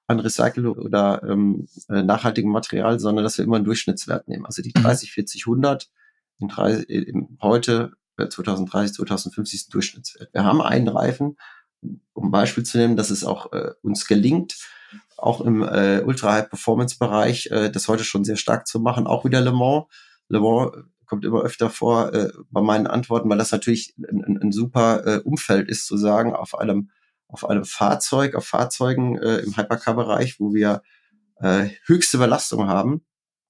an 0.08 0.20
Recycle 0.20 0.68
oder 0.68 1.22
ähm, 1.22 1.68
äh, 1.88 2.02
nachhaltigem 2.02 2.50
Material, 2.50 2.98
sondern 2.98 3.24
dass 3.24 3.38
wir 3.38 3.44
immer 3.44 3.56
einen 3.56 3.64
Durchschnittswert 3.64 4.28
nehmen. 4.28 4.44
Also 4.44 4.62
die 4.62 4.72
30, 4.72 5.12
40, 5.12 5.46
100 5.46 5.88
in, 6.38 6.48
30, 6.48 6.88
in 6.88 7.38
heute 7.40 7.92
2030, 8.18 8.96
2050 8.96 9.60
ist 9.60 9.74
Durchschnittswert. 9.74 10.32
Wir 10.32 10.44
haben 10.44 10.62
einen 10.62 10.88
Reifen, 10.88 11.36
um 12.12 12.30
Beispiel 12.30 12.64
zu 12.64 12.78
nehmen, 12.78 12.96
dass 12.96 13.10
es 13.10 13.24
auch 13.24 13.52
äh, 13.52 13.72
uns 13.82 14.06
gelingt, 14.06 14.56
auch 15.16 15.40
im 15.40 15.62
äh, 15.62 16.02
Ultra-High-Performance-Bereich 16.04 17.50
äh, 17.50 17.70
das 17.70 17.88
heute 17.88 18.04
schon 18.04 18.24
sehr 18.24 18.36
stark 18.36 18.66
zu 18.66 18.80
machen, 18.80 19.06
auch 19.06 19.24
wieder 19.24 19.40
Le 19.40 19.52
Mans. 19.52 19.86
Le 20.28 20.40
Mans 20.40 20.72
kommt 21.06 21.24
immer 21.24 21.42
öfter 21.42 21.70
vor 21.70 22.12
äh, 22.12 22.32
bei 22.50 22.60
meinen 22.60 22.86
Antworten, 22.86 23.28
weil 23.30 23.38
das 23.38 23.52
natürlich 23.52 23.94
ein, 23.98 24.24
ein, 24.24 24.38
ein 24.42 24.52
super 24.52 25.06
äh, 25.06 25.18
Umfeld 25.20 25.68
ist, 25.68 25.86
zu 25.86 25.96
sagen, 25.96 26.34
auf 26.34 26.58
einem, 26.58 26.90
auf 27.28 27.48
einem 27.48 27.64
Fahrzeug, 27.64 28.34
auf 28.34 28.46
Fahrzeugen 28.46 29.18
äh, 29.18 29.38
im 29.38 29.56
Hypercar-Bereich, 29.56 30.40
wo 30.40 30.52
wir 30.52 30.82
äh, 31.40 31.68
höchste 31.84 32.18
Belastung 32.18 32.66
haben, 32.66 33.04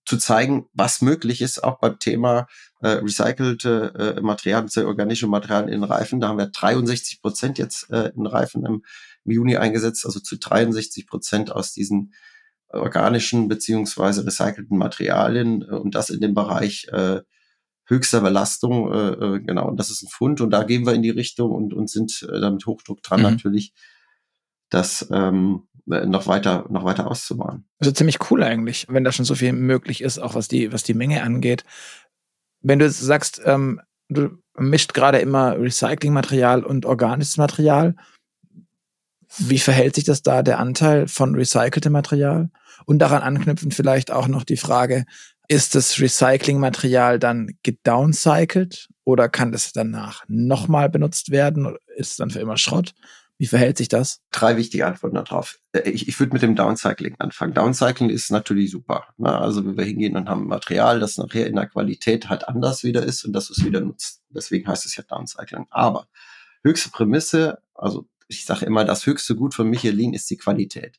zu 0.04 0.18
zeigen, 0.18 0.68
was 0.72 1.02
möglich 1.02 1.42
ist, 1.42 1.64
auch 1.64 1.80
beim 1.80 1.98
Thema 1.98 2.46
äh, 2.86 2.98
recycelte 2.98 4.16
äh, 4.16 4.20
Materialien, 4.20 4.70
organische 4.86 5.26
Materialien 5.26 5.72
in 5.72 5.84
Reifen. 5.84 6.20
Da 6.20 6.28
haben 6.28 6.38
wir 6.38 6.46
63 6.46 7.20
Prozent 7.20 7.58
jetzt 7.58 7.90
äh, 7.90 8.12
in 8.16 8.26
Reifen 8.26 8.64
im, 8.64 8.84
im 9.24 9.32
Juni 9.32 9.56
eingesetzt, 9.56 10.06
also 10.06 10.20
zu 10.20 10.36
63 10.36 11.06
Prozent 11.06 11.50
aus 11.50 11.72
diesen 11.72 12.12
organischen 12.68 13.48
beziehungsweise 13.48 14.26
recycelten 14.26 14.78
Materialien 14.78 15.62
äh, 15.62 15.74
und 15.74 15.94
das 15.94 16.10
in 16.10 16.20
dem 16.20 16.34
Bereich 16.34 16.86
äh, 16.92 17.20
höchster 17.86 18.20
Belastung. 18.20 18.92
Äh, 18.92 19.08
äh, 19.08 19.40
genau, 19.40 19.68
und 19.68 19.78
das 19.78 19.90
ist 19.90 20.02
ein 20.02 20.08
Fund 20.08 20.40
und 20.40 20.50
da 20.50 20.62
gehen 20.62 20.86
wir 20.86 20.94
in 20.94 21.02
die 21.02 21.10
Richtung 21.10 21.50
und, 21.50 21.74
und 21.74 21.90
sind 21.90 22.26
äh, 22.30 22.40
damit 22.40 22.66
Hochdruck 22.66 23.02
dran 23.02 23.20
mhm. 23.20 23.30
natürlich, 23.30 23.72
das 24.70 25.08
ähm, 25.10 25.62
noch 25.86 26.26
weiter, 26.26 26.66
noch 26.68 26.84
weiter 26.84 27.08
auszubauen. 27.08 27.64
Also 27.78 27.92
ziemlich 27.92 28.30
cool 28.30 28.42
eigentlich, 28.42 28.86
wenn 28.88 29.04
da 29.04 29.12
schon 29.12 29.24
so 29.24 29.36
viel 29.36 29.52
möglich 29.52 30.00
ist, 30.02 30.18
auch 30.18 30.34
was 30.34 30.48
die, 30.48 30.72
was 30.72 30.82
die 30.82 30.94
Menge 30.94 31.22
angeht. 31.22 31.64
Wenn 32.62 32.78
du 32.78 32.90
sagst, 32.90 33.40
ähm, 33.44 33.80
du 34.08 34.38
mischt 34.56 34.94
gerade 34.94 35.18
immer 35.18 35.58
Recyclingmaterial 35.58 36.64
und 36.64 36.86
organisches 36.86 37.36
Material, 37.36 37.94
wie 39.38 39.58
verhält 39.58 39.94
sich 39.94 40.04
das 40.04 40.22
da, 40.22 40.42
der 40.42 40.58
Anteil 40.58 41.08
von 41.08 41.34
recyceltem 41.34 41.92
Material? 41.92 42.50
Und 42.84 42.98
daran 43.00 43.22
anknüpfend 43.22 43.74
vielleicht 43.74 44.10
auch 44.10 44.28
noch 44.28 44.44
die 44.44 44.56
Frage, 44.56 45.04
ist 45.48 45.74
das 45.74 46.00
Recyclingmaterial 46.00 47.18
dann 47.18 47.50
gedowncycled 47.62 48.88
oder 49.04 49.28
kann 49.28 49.52
das 49.52 49.72
danach 49.72 50.24
nochmal 50.28 50.88
benutzt 50.88 51.30
werden? 51.30 51.76
Ist 51.96 52.12
es 52.12 52.16
dann 52.16 52.30
für 52.30 52.40
immer 52.40 52.56
Schrott? 52.56 52.94
Wie 53.38 53.46
verhält 53.46 53.76
sich 53.76 53.88
das? 53.88 54.22
Drei 54.30 54.56
wichtige 54.56 54.86
Antworten 54.86 55.16
darauf. 55.16 55.58
Äh, 55.72 55.90
ich, 55.90 56.08
ich 56.08 56.18
würde 56.18 56.32
mit 56.32 56.42
dem 56.42 56.56
Downcycling 56.56 57.16
anfangen. 57.18 57.52
Downcycling 57.52 58.08
ist 58.08 58.30
natürlich 58.30 58.70
super. 58.70 59.08
Ne? 59.18 59.30
Also 59.30 59.64
wenn 59.64 59.76
wir 59.76 59.84
hingehen 59.84 60.16
und 60.16 60.28
haben 60.28 60.46
Material, 60.46 61.00
das 61.00 61.18
nachher 61.18 61.46
in 61.46 61.56
der 61.56 61.66
Qualität 61.66 62.28
halt 62.28 62.48
anders 62.48 62.82
wieder 62.82 63.02
ist 63.02 63.24
und 63.24 63.32
das 63.32 63.50
es 63.50 63.64
wieder 63.64 63.80
nutzt. 63.80 64.22
Deswegen 64.30 64.66
heißt 64.66 64.86
es 64.86 64.96
ja 64.96 65.02
Downcycling. 65.02 65.66
Aber 65.70 66.08
höchste 66.62 66.90
Prämisse, 66.90 67.58
also 67.74 68.08
ich 68.28 68.46
sage 68.46 68.64
immer, 68.64 68.84
das 68.84 69.06
höchste 69.06 69.36
Gut 69.36 69.54
von 69.54 69.68
Michelin 69.68 70.14
ist 70.14 70.30
die 70.30 70.38
Qualität. 70.38 70.98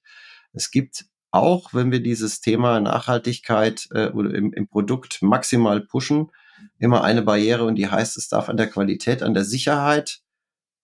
Es 0.53 0.69
gibt 0.69 1.05
auch, 1.31 1.73
wenn 1.73 1.91
wir 1.91 2.01
dieses 2.01 2.39
Thema 2.39 2.79
Nachhaltigkeit 2.79 3.87
äh, 3.91 4.07
im, 4.07 4.53
im 4.53 4.67
Produkt 4.67 5.21
maximal 5.21 5.81
pushen, 5.81 6.31
immer 6.79 7.03
eine 7.03 7.21
Barriere 7.21 7.65
und 7.65 7.75
die 7.75 7.89
heißt, 7.89 8.17
es 8.17 8.29
darf 8.29 8.49
an 8.49 8.57
der 8.57 8.69
Qualität, 8.69 9.23
an 9.23 9.33
der 9.33 9.43
Sicherheit 9.43 10.21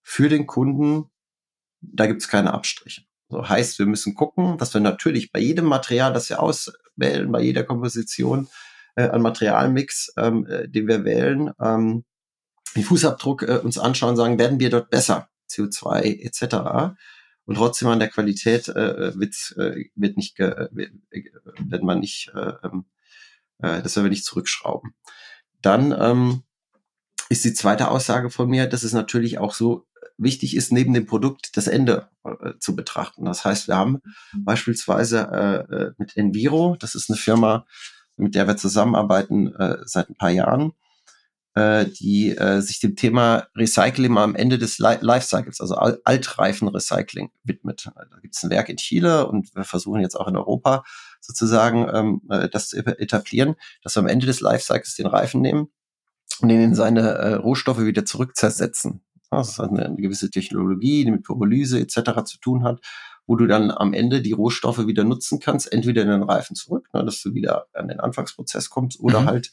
für 0.02 0.28
den 0.28 0.46
Kunden 0.46 1.10
da 1.92 2.06
gibt 2.06 2.22
es 2.22 2.28
keine 2.28 2.54
Abstriche. 2.54 3.02
So 3.28 3.48
heißt, 3.48 3.78
wir 3.78 3.86
müssen 3.86 4.14
gucken, 4.14 4.58
dass 4.58 4.74
wir 4.74 4.80
natürlich 4.80 5.32
bei 5.32 5.40
jedem 5.40 5.64
Material, 5.66 6.12
das 6.12 6.28
wir 6.30 6.40
auswählen, 6.40 7.30
bei 7.32 7.40
jeder 7.40 7.64
Komposition 7.64 8.48
äh, 8.96 9.08
an 9.08 9.22
Materialmix, 9.22 10.12
ähm, 10.16 10.46
äh, 10.46 10.68
den 10.68 10.86
wir 10.86 11.04
wählen, 11.04 11.50
ähm, 11.60 12.04
den 12.76 12.84
Fußabdruck 12.84 13.42
äh, 13.42 13.58
uns 13.58 13.78
anschauen, 13.78 14.16
sagen, 14.16 14.38
werden 14.38 14.60
wir 14.60 14.70
dort 14.70 14.90
besser, 14.90 15.28
CO2 15.50 16.20
etc. 16.22 16.96
Und 17.46 17.56
trotzdem 17.56 17.88
an 17.88 17.98
der 17.98 18.08
Qualität 18.08 18.68
äh, 18.68 19.18
wird, 19.18 19.54
äh, 19.58 19.86
wird 19.94 20.16
nicht, 20.16 20.36
ge, 20.36 20.48
äh, 20.48 20.90
wird 21.58 21.82
man 21.82 22.00
nicht, 22.00 22.32
äh, 22.34 22.52
ähm, 22.62 22.84
äh, 23.58 23.82
das 23.82 23.96
werden 23.96 24.06
wir 24.06 24.10
nicht 24.10 24.24
zurückschrauben. 24.24 24.94
Dann 25.60 25.92
ähm, 25.98 26.42
ist 27.28 27.44
die 27.44 27.54
zweite 27.54 27.90
Aussage 27.90 28.30
von 28.30 28.48
mir, 28.48 28.66
dass 28.66 28.82
es 28.82 28.92
natürlich 28.92 29.38
auch 29.38 29.54
so 29.54 29.86
wichtig 30.18 30.56
ist, 30.56 30.72
neben 30.72 30.94
dem 30.94 31.06
Produkt 31.06 31.56
das 31.56 31.66
Ende 31.66 32.08
äh, 32.24 32.52
zu 32.58 32.76
betrachten. 32.76 33.24
Das 33.24 33.44
heißt, 33.44 33.68
wir 33.68 33.76
haben 33.76 34.00
beispielsweise 34.36 35.66
äh, 35.70 35.74
äh, 35.74 35.92
mit 35.98 36.16
Enviro, 36.16 36.76
das 36.78 36.94
ist 36.94 37.10
eine 37.10 37.16
Firma, 37.16 37.66
mit 38.16 38.34
der 38.34 38.46
wir 38.46 38.56
zusammenarbeiten 38.56 39.54
äh, 39.54 39.78
seit 39.84 40.10
ein 40.10 40.16
paar 40.16 40.30
Jahren, 40.30 40.72
äh, 41.54 41.86
die 41.86 42.36
äh, 42.36 42.60
sich 42.60 42.80
dem 42.80 42.96
Thema 42.96 43.46
Recycling 43.56 44.16
am 44.18 44.34
Ende 44.34 44.58
des 44.58 44.78
Lifecycles, 44.78 45.60
also 45.60 45.76
Al 45.76 46.00
Altreifenrecycling 46.04 47.30
widmet. 47.44 47.90
Da 47.94 48.18
gibt 48.20 48.36
es 48.36 48.42
ein 48.42 48.50
Werk 48.50 48.68
in 48.68 48.76
Chile 48.76 49.26
und 49.26 49.54
wir 49.54 49.64
versuchen 49.64 50.00
jetzt 50.00 50.16
auch 50.16 50.28
in 50.28 50.36
Europa 50.36 50.84
sozusagen 51.20 51.88
ähm, 51.92 52.22
äh, 52.30 52.48
das 52.48 52.68
zu 52.68 52.78
etablieren, 52.78 53.54
dass 53.82 53.96
wir 53.96 54.00
am 54.00 54.08
Ende 54.08 54.26
des 54.26 54.40
Lifecycles 54.40 54.96
den 54.96 55.06
Reifen 55.06 55.40
nehmen 55.40 55.68
und 56.40 56.50
ihn 56.50 56.60
in 56.60 56.74
seine 56.74 57.00
äh, 57.00 57.34
Rohstoffe 57.34 57.80
wieder 57.80 58.04
zurückzersetzen. 58.04 59.02
Das 59.38 59.50
ist 59.50 59.60
eine, 59.60 59.94
gewisse 59.96 60.30
Technologie, 60.30 61.04
die 61.04 61.10
mit 61.10 61.24
Pyrolyse 61.24 61.80
etc. 61.80 62.24
zu 62.24 62.38
tun 62.38 62.64
hat, 62.64 62.80
wo 63.26 63.36
du 63.36 63.46
dann 63.46 63.70
am 63.70 63.94
Ende 63.94 64.22
die 64.22 64.32
Rohstoffe 64.32 64.86
wieder 64.86 65.04
nutzen 65.04 65.40
kannst, 65.40 65.72
entweder 65.72 66.02
in 66.02 66.08
den 66.08 66.22
Reifen 66.22 66.56
zurück, 66.56 66.88
ne, 66.92 67.04
dass 67.04 67.22
du 67.22 67.34
wieder 67.34 67.66
an 67.72 67.88
den 67.88 68.00
Anfangsprozess 68.00 68.70
kommst, 68.70 69.00
oder 69.00 69.22
mhm. 69.22 69.26
halt 69.26 69.52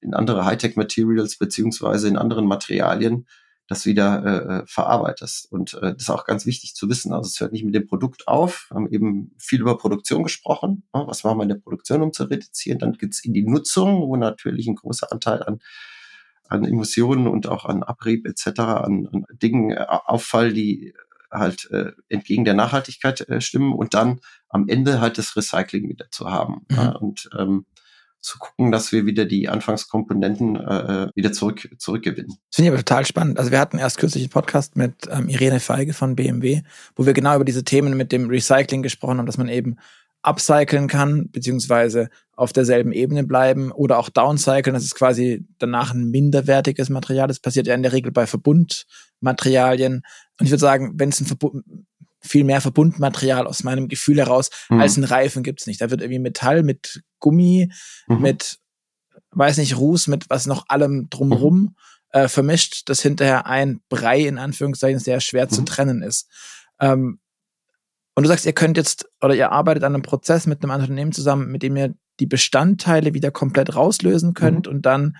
in 0.00 0.14
andere 0.14 0.44
Hightech-Materials 0.44 1.38
beziehungsweise 1.38 2.08
in 2.08 2.18
anderen 2.18 2.46
Materialien 2.46 3.26
das 3.66 3.86
wieder 3.86 4.24
äh, 4.24 4.58
äh, 4.58 4.66
verarbeitest. 4.66 5.50
Und 5.50 5.74
äh, 5.74 5.94
das 5.94 6.02
ist 6.02 6.10
auch 6.10 6.26
ganz 6.26 6.44
wichtig 6.44 6.74
zu 6.74 6.88
wissen. 6.90 7.12
Also 7.12 7.28
es 7.28 7.40
hört 7.40 7.52
nicht 7.52 7.64
mit 7.64 7.74
dem 7.74 7.86
Produkt 7.86 8.28
auf. 8.28 8.66
Wir 8.68 8.74
haben 8.74 8.90
eben 8.90 9.34
viel 9.38 9.60
über 9.60 9.78
Produktion 9.78 10.22
gesprochen. 10.22 10.82
Ne? 10.92 11.04
Was 11.06 11.24
machen 11.24 11.38
wir 11.38 11.44
in 11.44 11.48
der 11.48 11.56
Produktion, 11.56 12.02
um 12.02 12.12
zu 12.12 12.24
reduzieren? 12.24 12.78
Dann 12.78 12.92
geht's 12.92 13.24
in 13.24 13.32
die 13.32 13.46
Nutzung, 13.46 14.02
wo 14.02 14.16
natürlich 14.16 14.66
ein 14.66 14.74
großer 14.74 15.10
Anteil 15.10 15.42
an 15.42 15.60
an 16.54 16.64
Emotionen 16.64 17.26
und 17.26 17.46
auch 17.46 17.64
an 17.64 17.82
Abrieb 17.82 18.26
etc., 18.26 18.60
an, 18.60 19.08
an 19.12 19.24
Dingen 19.32 19.70
äh, 19.70 19.84
auffall, 19.88 20.52
die 20.52 20.94
halt 21.30 21.70
äh, 21.70 21.92
entgegen 22.08 22.44
der 22.44 22.54
Nachhaltigkeit 22.54 23.28
äh, 23.28 23.40
stimmen 23.40 23.72
und 23.72 23.94
dann 23.94 24.20
am 24.48 24.68
Ende 24.68 25.00
halt 25.00 25.18
das 25.18 25.36
Recycling 25.36 25.88
wieder 25.88 26.06
zu 26.10 26.30
haben 26.30 26.64
mhm. 26.70 26.76
ja, 26.76 26.88
und 26.92 27.28
ähm, 27.38 27.66
zu 28.20 28.38
gucken, 28.38 28.72
dass 28.72 28.90
wir 28.90 29.04
wieder 29.04 29.26
die 29.26 29.48
Anfangskomponenten 29.50 30.56
äh, 30.56 31.02
äh 31.04 31.08
wieder 31.14 31.32
zurück 31.32 31.68
zurückgewinnen. 31.76 32.28
Das 32.28 32.56
finde 32.56 32.68
ich 32.68 32.72
aber 32.72 32.78
total 32.78 33.04
spannend. 33.04 33.38
Also 33.38 33.50
wir 33.50 33.60
hatten 33.60 33.78
erst 33.78 33.98
kürzlich 33.98 34.22
einen 34.22 34.30
Podcast 34.30 34.76
mit 34.76 34.94
ähm, 35.10 35.28
Irene 35.28 35.60
Feige 35.60 35.92
von 35.92 36.16
BMW, 36.16 36.62
wo 36.96 37.04
wir 37.04 37.12
genau 37.12 37.34
über 37.36 37.44
diese 37.44 37.64
Themen 37.64 37.96
mit 37.96 38.12
dem 38.12 38.30
Recycling 38.30 38.82
gesprochen 38.82 39.18
haben, 39.18 39.26
dass 39.26 39.36
man 39.36 39.48
eben 39.48 39.76
upcyclen 40.24 40.88
kann, 40.88 41.30
beziehungsweise 41.30 42.08
auf 42.32 42.52
derselben 42.52 42.92
Ebene 42.92 43.24
bleiben 43.24 43.70
oder 43.70 43.98
auch 43.98 44.08
downcyclen. 44.08 44.74
Das 44.74 44.84
ist 44.84 44.94
quasi 44.94 45.46
danach 45.58 45.92
ein 45.92 46.10
minderwertiges 46.10 46.88
Material. 46.88 47.28
Das 47.28 47.40
passiert 47.40 47.66
ja 47.66 47.74
in 47.74 47.82
der 47.82 47.92
Regel 47.92 48.10
bei 48.10 48.26
Verbundmaterialien. 48.26 50.02
Und 50.40 50.46
ich 50.46 50.50
würde 50.50 50.60
sagen, 50.60 50.94
wenn 50.96 51.10
es 51.10 51.20
ein 51.20 51.26
Verbund, 51.26 51.64
viel 52.20 52.44
mehr 52.44 52.62
Verbundmaterial 52.62 53.46
aus 53.46 53.64
meinem 53.64 53.88
Gefühl 53.88 54.16
heraus 54.16 54.50
mhm. 54.70 54.80
als 54.80 54.96
ein 54.96 55.04
Reifen 55.04 55.42
gibt's 55.42 55.66
nicht. 55.66 55.82
Da 55.82 55.90
wird 55.90 56.00
irgendwie 56.00 56.20
Metall 56.20 56.62
mit 56.62 57.02
Gummi, 57.20 57.70
mhm. 58.06 58.20
mit, 58.20 58.58
weiß 59.32 59.58
nicht, 59.58 59.76
Ruß, 59.76 60.06
mit 60.06 60.30
was 60.30 60.46
noch 60.46 60.64
allem 60.68 61.10
drumherum 61.10 61.60
mhm. 61.60 61.74
äh, 62.10 62.28
vermischt, 62.28 62.88
das 62.88 63.02
hinterher 63.02 63.46
ein 63.46 63.80
Brei 63.90 64.20
in 64.20 64.38
Anführungszeichen 64.38 65.00
sehr 65.00 65.20
schwer 65.20 65.50
zu 65.50 65.60
mhm. 65.60 65.66
trennen 65.66 66.02
ist. 66.02 66.30
Ähm, 66.80 67.20
und 68.14 68.22
du 68.22 68.28
sagst, 68.28 68.46
ihr 68.46 68.52
könnt 68.52 68.76
jetzt 68.76 69.08
oder 69.20 69.34
ihr 69.34 69.50
arbeitet 69.50 69.84
an 69.84 69.94
einem 69.94 70.02
Prozess 70.02 70.46
mit 70.46 70.62
einem 70.62 70.72
Unternehmen 70.72 71.12
zusammen, 71.12 71.50
mit 71.50 71.62
dem 71.62 71.76
ihr 71.76 71.94
die 72.20 72.26
Bestandteile 72.26 73.14
wieder 73.14 73.30
komplett 73.30 73.74
rauslösen 73.74 74.34
könnt 74.34 74.66
mhm. 74.66 74.72
und 74.72 74.86
dann 74.86 75.16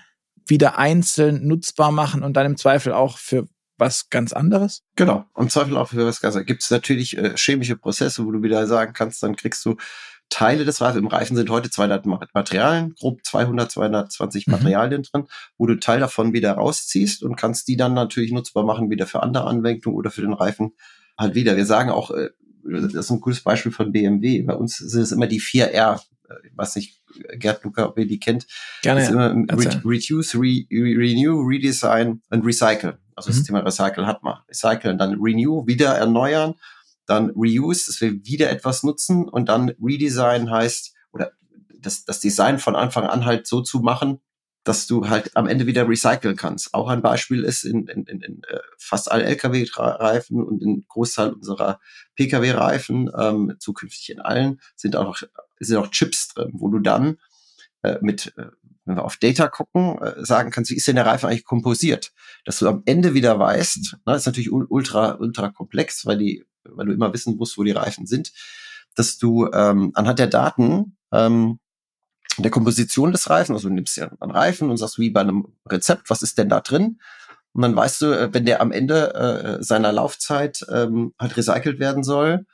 wieder 0.47 0.77
einzeln 0.77 1.45
nutzbar 1.47 1.91
machen 1.91 2.23
und 2.23 2.33
dann 2.37 2.45
im 2.45 2.57
Zweifel 2.57 2.93
auch 2.93 3.17
für 3.17 3.47
was 3.77 4.09
ganz 4.09 4.31
anderes? 4.31 4.83
Genau, 4.95 5.25
im 5.37 5.49
Zweifel 5.49 5.75
auch 5.75 5.89
für 5.89 6.05
was 6.05 6.21
ganz 6.21 6.35
anderes. 6.35 6.47
Gibt 6.47 6.63
es 6.63 6.71
natürlich 6.71 7.17
äh, 7.17 7.35
chemische 7.35 7.75
Prozesse, 7.75 8.25
wo 8.25 8.31
du 8.31 8.41
wieder 8.41 8.65
sagen 8.67 8.93
kannst, 8.93 9.21
dann 9.23 9.35
kriegst 9.35 9.65
du 9.65 9.75
Teile 10.29 10.65
des 10.65 10.81
Reifens. 10.81 11.01
Im 11.01 11.07
Reifen 11.07 11.35
sind 11.35 11.49
heute 11.49 11.69
200 11.69 12.05
Materialien, 12.33 12.95
grob 12.97 13.23
200, 13.25 13.71
220 13.71 14.47
mhm. 14.47 14.51
Materialien 14.53 15.03
drin, 15.03 15.27
wo 15.57 15.65
du 15.65 15.75
Teil 15.75 15.99
davon 15.99 16.33
wieder 16.33 16.53
rausziehst 16.53 17.23
und 17.23 17.35
kannst 17.35 17.67
die 17.67 17.75
dann 17.75 17.93
natürlich 17.93 18.31
nutzbar 18.31 18.63
machen, 18.63 18.89
wieder 18.89 19.07
für 19.07 19.21
andere 19.21 19.45
Anwendungen 19.45 19.97
oder 19.97 20.11
für 20.11 20.21
den 20.21 20.33
Reifen 20.33 20.73
halt 21.17 21.35
wieder. 21.35 21.57
Wir 21.57 21.65
sagen 21.65 21.89
auch, 21.89 22.11
äh, 22.11 22.29
das 22.65 22.93
ist 22.93 23.11
ein 23.11 23.21
gutes 23.21 23.41
Beispiel 23.41 23.71
von 23.71 23.91
BMW. 23.91 24.41
Bei 24.41 24.55
uns 24.55 24.77
sind 24.77 25.01
es 25.01 25.11
immer 25.11 25.27
die 25.27 25.41
4R. 25.41 26.01
Ich 26.43 26.57
weiß 26.57 26.75
nicht, 26.77 27.01
Gerd 27.37 27.63
Luca, 27.63 27.85
ob 27.85 27.97
ihr 27.97 28.07
die 28.07 28.19
kennt. 28.19 28.47
Gerne. 28.81 29.03
Ist 29.03 29.11
immer 29.11 29.31
Re 29.31 29.81
Reduce, 29.85 30.35
Re 30.35 30.65
Renew, 30.71 31.41
Redesign 31.41 32.21
und 32.29 32.45
Recycle. 32.45 32.97
Also 33.15 33.31
mhm. 33.31 33.35
das 33.35 33.43
Thema 33.43 33.59
Recycle 33.59 34.07
hat 34.07 34.23
man. 34.23 34.39
Recycle 34.49 34.91
und 34.91 34.97
dann 34.97 35.19
Renew, 35.21 35.65
wieder 35.67 35.95
erneuern, 35.95 36.55
dann 37.05 37.29
Reuse, 37.31 37.85
dass 37.87 38.01
wir 38.01 38.25
wieder 38.25 38.49
etwas 38.49 38.83
nutzen 38.83 39.29
und 39.29 39.49
dann 39.49 39.73
Redesign 39.81 40.49
heißt, 40.49 40.93
oder 41.13 41.31
das, 41.79 42.05
das 42.05 42.19
Design 42.19 42.59
von 42.59 42.75
Anfang 42.75 43.05
an 43.05 43.25
halt 43.25 43.47
so 43.47 43.61
zu 43.61 43.79
machen, 43.79 44.19
dass 44.65 44.87
du 44.87 45.07
halt 45.07 45.37
am 45.37 45.47
Ende 45.47 45.67
wieder 45.67 45.87
recyceln 45.87 46.35
kannst. 46.35 46.73
Auch 46.73 46.89
ein 46.89 47.01
Beispiel 47.01 47.43
ist 47.43 47.63
in, 47.63 47.87
in, 47.87 48.03
in, 48.05 48.21
in 48.21 48.41
äh, 48.49 48.59
fast 48.77 49.11
allen 49.11 49.25
Lkw-Reifen 49.25 50.43
und 50.43 50.61
in 50.61 50.85
Großteil 50.89 51.31
unserer 51.31 51.79
Pkw-Reifen, 52.15 53.09
ähm, 53.17 53.55
zukünftig 53.59 54.09
in 54.09 54.19
allen, 54.19 54.59
sind 54.75 54.95
auch 54.95 55.21
sind 55.59 55.77
auch 55.77 55.89
Chips 55.91 56.29
drin, 56.29 56.51
wo 56.53 56.69
du 56.69 56.79
dann 56.79 57.17
äh, 57.83 57.97
mit, 58.01 58.33
äh, 58.37 58.47
wenn 58.85 58.97
wir 58.97 59.05
auf 59.05 59.17
Data 59.17 59.47
gucken, 59.47 59.99
äh, 59.99 60.25
sagen 60.25 60.51
kannst, 60.51 60.71
wie 60.71 60.75
ist 60.75 60.87
denn 60.87 60.95
der 60.95 61.05
Reifen 61.05 61.27
eigentlich 61.29 61.45
komposiert? 61.45 62.11
Dass 62.43 62.59
du 62.59 62.67
am 62.67 62.83
Ende 62.85 63.13
wieder 63.13 63.39
weißt, 63.39 63.97
ne, 64.05 64.15
ist 64.15 64.25
natürlich 64.25 64.51
ultra, 64.51 65.15
ultra 65.15 65.49
komplex, 65.49 66.05
weil 66.05 66.17
die, 66.17 66.45
weil 66.63 66.87
du 66.87 66.93
immer 66.93 67.13
wissen 67.13 67.37
musst, 67.37 67.57
wo 67.57 67.63
die 67.63 67.71
Reifen 67.71 68.05
sind, 68.05 68.31
dass 68.95 69.17
du 69.17 69.49
ähm, 69.51 69.91
anhand 69.93 70.19
der 70.19 70.27
Daten 70.27 70.97
ähm, 71.11 71.59
der 72.43 72.51
Komposition 72.51 73.11
des 73.11 73.29
Reifens, 73.29 73.57
also 73.57 73.69
du 73.69 73.75
nimmst 73.75 73.97
ja 73.97 74.11
einen 74.19 74.31
Reifen 74.31 74.69
und 74.69 74.77
sagst 74.77 74.99
wie 74.99 75.09
bei 75.09 75.21
einem 75.21 75.53
Rezept, 75.69 76.09
was 76.09 76.21
ist 76.21 76.37
denn 76.37 76.49
da 76.49 76.61
drin? 76.61 76.99
Und 77.53 77.61
dann 77.61 77.75
weißt 77.75 78.01
du, 78.01 78.07
äh, 78.07 78.33
wenn 78.33 78.45
der 78.45 78.61
am 78.61 78.71
Ende 78.71 79.13
äh, 79.13 79.63
seiner 79.63 79.91
Laufzeit 79.91 80.65
ähm, 80.69 81.13
halt 81.17 81.37
recycelt 81.37 81.79
werden 81.79 82.03
soll 82.03 82.45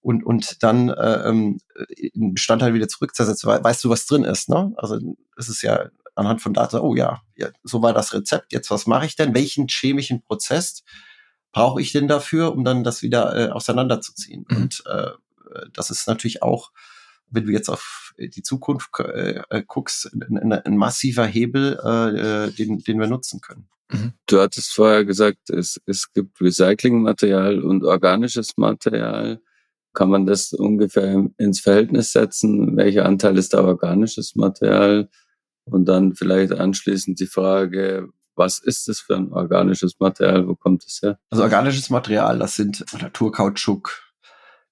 und, 0.00 0.24
und 0.24 0.62
dann 0.62 0.88
äh, 0.88 1.28
ähm, 1.28 1.60
in 1.88 2.34
Bestandteil 2.34 2.74
wieder 2.74 2.88
zurückzusetzen, 2.88 3.48
weißt 3.48 3.84
du, 3.84 3.90
was 3.90 4.06
drin 4.06 4.24
ist. 4.24 4.48
Ne? 4.48 4.72
Also 4.76 4.98
es 5.36 5.48
ist 5.48 5.62
ja 5.62 5.88
anhand 6.16 6.42
von 6.42 6.54
Daten, 6.54 6.78
oh 6.78 6.96
ja, 6.96 7.22
ja, 7.36 7.48
so 7.62 7.82
war 7.82 7.92
das 7.92 8.12
Rezept, 8.12 8.52
jetzt 8.52 8.70
was 8.70 8.86
mache 8.86 9.06
ich 9.06 9.14
denn? 9.14 9.34
Welchen 9.34 9.68
chemischen 9.68 10.22
Prozess 10.22 10.82
brauche 11.52 11.80
ich 11.80 11.92
denn 11.92 12.08
dafür, 12.08 12.52
um 12.52 12.64
dann 12.64 12.82
das 12.82 13.02
wieder 13.02 13.36
äh, 13.36 13.50
auseinanderzuziehen? 13.50 14.44
Mhm. 14.48 14.56
Und 14.56 14.82
äh, 14.86 15.10
das 15.72 15.90
ist 15.90 16.08
natürlich 16.08 16.42
auch 16.42 16.72
wenn 17.30 17.46
du 17.46 17.52
jetzt 17.52 17.68
auf 17.68 18.14
die 18.18 18.42
Zukunft 18.42 18.90
äh, 18.98 19.42
äh 19.50 19.62
guckst, 19.66 20.10
ein, 20.12 20.52
ein, 20.52 20.76
massiver 20.76 21.26
Hebel, 21.26 21.78
äh, 21.84 22.46
äh, 22.46 22.50
den, 22.50 22.78
den 22.78 22.98
wir 22.98 23.06
nutzen 23.06 23.40
können. 23.40 23.68
Mhm. 23.90 24.12
Du 24.26 24.40
hattest 24.40 24.72
vorher 24.72 25.04
gesagt, 25.04 25.50
es, 25.50 25.80
es 25.86 26.12
gibt 26.12 26.40
Recyclingmaterial 26.40 27.62
und 27.62 27.84
organisches 27.84 28.56
Material. 28.56 29.40
Kann 29.94 30.10
man 30.10 30.26
das 30.26 30.52
ungefähr 30.52 31.28
ins 31.38 31.60
Verhältnis 31.60 32.12
setzen? 32.12 32.76
Welcher 32.76 33.06
Anteil 33.06 33.38
ist 33.38 33.54
da 33.54 33.64
organisches 33.64 34.34
Material? 34.34 35.08
Und 35.64 35.86
dann 35.86 36.14
vielleicht 36.14 36.52
anschließend 36.52 37.20
die 37.20 37.26
Frage, 37.26 38.08
was 38.34 38.58
ist 38.58 38.88
das 38.88 39.00
für 39.00 39.16
ein 39.16 39.32
organisches 39.32 39.98
Material? 39.98 40.46
Wo 40.46 40.54
kommt 40.54 40.84
es 40.86 41.00
her? 41.02 41.18
Also 41.30 41.42
organisches 41.42 41.90
Material, 41.90 42.38
das 42.38 42.54
sind 42.54 42.84
Naturkautschuk, 43.00 44.00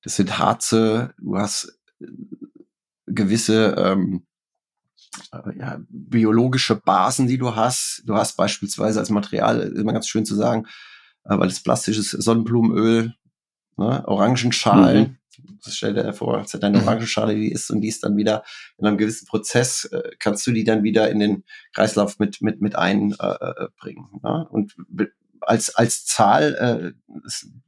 das 0.03 0.17
sind 0.17 0.39
Harze, 0.39 1.13
du 1.19 1.37
hast 1.37 1.76
gewisse 3.07 3.75
ähm, 3.79 4.27
äh, 5.33 5.59
ja, 5.59 5.81
biologische 5.89 6.77
Basen, 6.77 7.27
die 7.27 7.39
du 7.39 7.55
hast. 7.55 8.03
Du 8.07 8.15
hast 8.15 8.37
beispielsweise 8.37 9.01
als 9.01 9.11
Material, 9.11 9.73
immer 9.77 9.93
ganz 9.93 10.09
schön 10.09 10.25
zu 10.25 10.35
sagen, 10.35 10.67
äh, 11.25 11.39
weil 11.39 11.49
es 11.49 11.63
plastisches 11.63 12.11
Sonnenblumenöl, 12.11 13.15
ne, 13.77 14.09
Orangenschalen. 14.09 15.01
Mhm. 15.03 15.17
Das 15.65 15.77
stell 15.77 15.95
dir 15.95 16.13
vor, 16.13 16.39
als 16.39 16.53
deine 16.53 16.79
mhm. 16.79 16.85
Orangenschale 16.85 17.35
die 17.35 17.51
ist 17.51 17.71
und 17.71 17.81
die 17.81 17.89
ist 17.89 18.05
dann 18.05 18.17
wieder 18.17 18.43
in 18.79 18.87
einem 18.87 18.99
gewissen 18.99 19.27
Prozess, 19.27 19.85
äh, 19.87 20.11
kannst 20.19 20.47
du 20.47 20.53
die 20.53 20.65
dann 20.65 20.83
wieder 20.83 21.11
in 21.11 21.19
den 21.19 21.45
Kreislauf 21.75 22.19
mit, 22.19 22.41
mit, 22.41 22.61
mit 22.61 22.77
einbringen. 22.77 24.11
Äh, 24.23 24.29
ne? 24.29 24.47
Und 24.51 24.75
als, 25.41 25.75
als 25.75 26.05
Zahl 26.05 26.55
äh, 26.55 27.21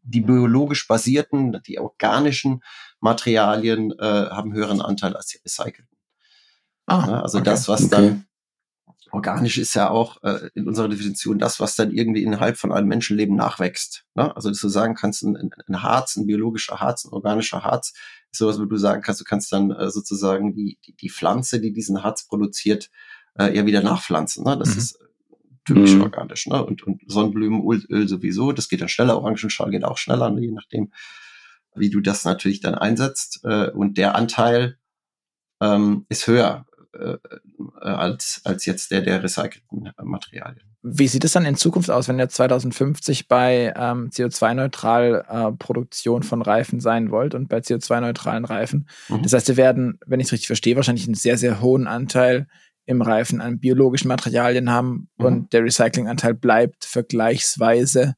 die 0.03 0.21
biologisch 0.21 0.89
basierten, 0.89 1.61
die 1.67 1.79
organischen 1.79 2.63
Materialien 3.01 3.93
äh, 3.99 4.05
haben 4.05 4.53
höheren 4.53 4.81
Anteil 4.81 5.17
als 5.17 5.27
die 5.29 5.39
recycelten. 5.39 5.89
Ah, 6.87 7.05
ja, 7.07 7.23
also 7.23 7.39
okay. 7.39 7.45
das, 7.45 7.69
was 7.69 7.83
okay. 7.83 7.91
dann 7.91 8.25
organisch 9.13 9.59
ist 9.59 9.75
ja 9.75 9.91
auch 9.91 10.23
äh, 10.23 10.51
in 10.55 10.67
unserer 10.67 10.89
Definition 10.89 11.39
das, 11.39 11.61
was 11.61 11.77
dann 11.77 11.93
irgendwie 11.93 12.23
innerhalb 12.23 12.57
von 12.57 12.73
einem 12.73 12.89
Menschenleben 12.89 13.37
nachwächst. 13.37 14.05
Ne? 14.15 14.35
Also 14.35 14.49
dass 14.49 14.61
du 14.61 14.69
sagen 14.69 14.95
kannst, 14.95 15.23
ein, 15.23 15.51
ein 15.67 15.83
Harz, 15.83 16.17
ein 16.17 16.27
biologischer 16.27 16.81
Harz, 16.81 17.05
ein 17.05 17.13
organischer 17.13 17.63
Harz, 17.63 17.95
ist 18.31 18.39
sowas, 18.39 18.59
wo 18.59 18.65
du 18.65 18.77
sagen 18.77 19.03
kannst, 19.03 19.21
du 19.21 19.25
kannst 19.25 19.53
dann 19.53 19.71
äh, 19.71 19.91
sozusagen 19.91 20.55
die, 20.55 20.79
die, 20.87 20.95
die 20.95 21.11
Pflanze, 21.11 21.61
die 21.61 21.73
diesen 21.73 22.03
Harz 22.03 22.27
produziert, 22.27 22.91
äh, 23.39 23.55
ja 23.57 23.67
wieder 23.67 23.83
nachpflanzen. 23.83 24.45
Ne? 24.45 24.59
Das 24.59 24.71
mhm. 24.71 24.79
ist 24.79 24.99
typisch 25.65 25.95
mhm. 25.95 26.03
organisch. 26.03 26.47
Ne? 26.47 26.65
Und, 26.65 26.83
und 26.83 27.03
Sonnenblumenöl 27.07 28.09
sowieso, 28.09 28.53
das 28.53 28.69
geht 28.69 28.81
dann 28.81 28.89
schneller, 28.89 29.19
Orangenschal 29.19 29.71
geht 29.71 29.85
auch 29.85 29.99
schneller, 29.99 30.31
ne? 30.31 30.43
je 30.43 30.53
nachdem, 30.53 30.93
wie 31.75 31.91
du 31.91 32.01
das 32.01 32.25
natürlich 32.25 32.61
dann 32.61 32.75
einsetzt. 32.75 33.41
Äh, 33.45 33.71
und 33.71 33.99
der 33.99 34.15
Anteil 34.15 34.79
ähm, 35.61 36.07
ist 36.09 36.27
höher 36.27 36.67
äh, 36.95 37.15
äh 37.15 37.19
als, 37.81 38.41
als 38.45 38.67
jetzt 38.67 38.91
der 38.91 39.03
der 39.03 39.23
recycelten 39.23 39.91
Materialien. 40.03 40.69
Wie 40.83 41.09
sieht 41.09 41.25
es 41.25 41.33
dann 41.33 41.45
in 41.45 41.57
Zukunft 41.57 41.91
aus, 41.91 42.07
wenn 42.07 42.19
ihr 42.19 42.29
2050 42.29 43.27
bei 43.27 43.75
ähm, 43.77 44.11
CO2-neutral 44.11 45.25
äh, 45.29 45.53
Produktion 45.57 46.23
von 46.23 46.41
Reifen 46.41 46.81
sein 46.81 47.11
wollt 47.11 47.35
und 47.35 47.49
bei 47.49 47.59
CO2-neutralen 47.59 48.45
Reifen? 48.45 48.89
Mhm. 49.09 49.23
Das 49.23 49.33
heißt, 49.33 49.49
wir 49.49 49.57
werden, 49.57 49.99
wenn 50.07 50.21
ich 50.21 50.27
es 50.27 50.33
richtig 50.33 50.47
verstehe, 50.47 50.77
wahrscheinlich 50.77 51.07
einen 51.07 51.15
sehr, 51.15 51.37
sehr 51.37 51.61
hohen 51.61 51.89
Anteil 51.89 52.47
im 52.87 53.03
Reifen 53.03 53.41
an 53.41 53.59
biologischen 53.59 54.09
Materialien 54.09 54.71
haben 54.71 55.09
mhm. 55.19 55.25
und 55.25 55.53
der 55.53 55.65
Recyclinganteil 55.65 56.35
bleibt 56.35 56.85
vergleichsweise 56.85 58.15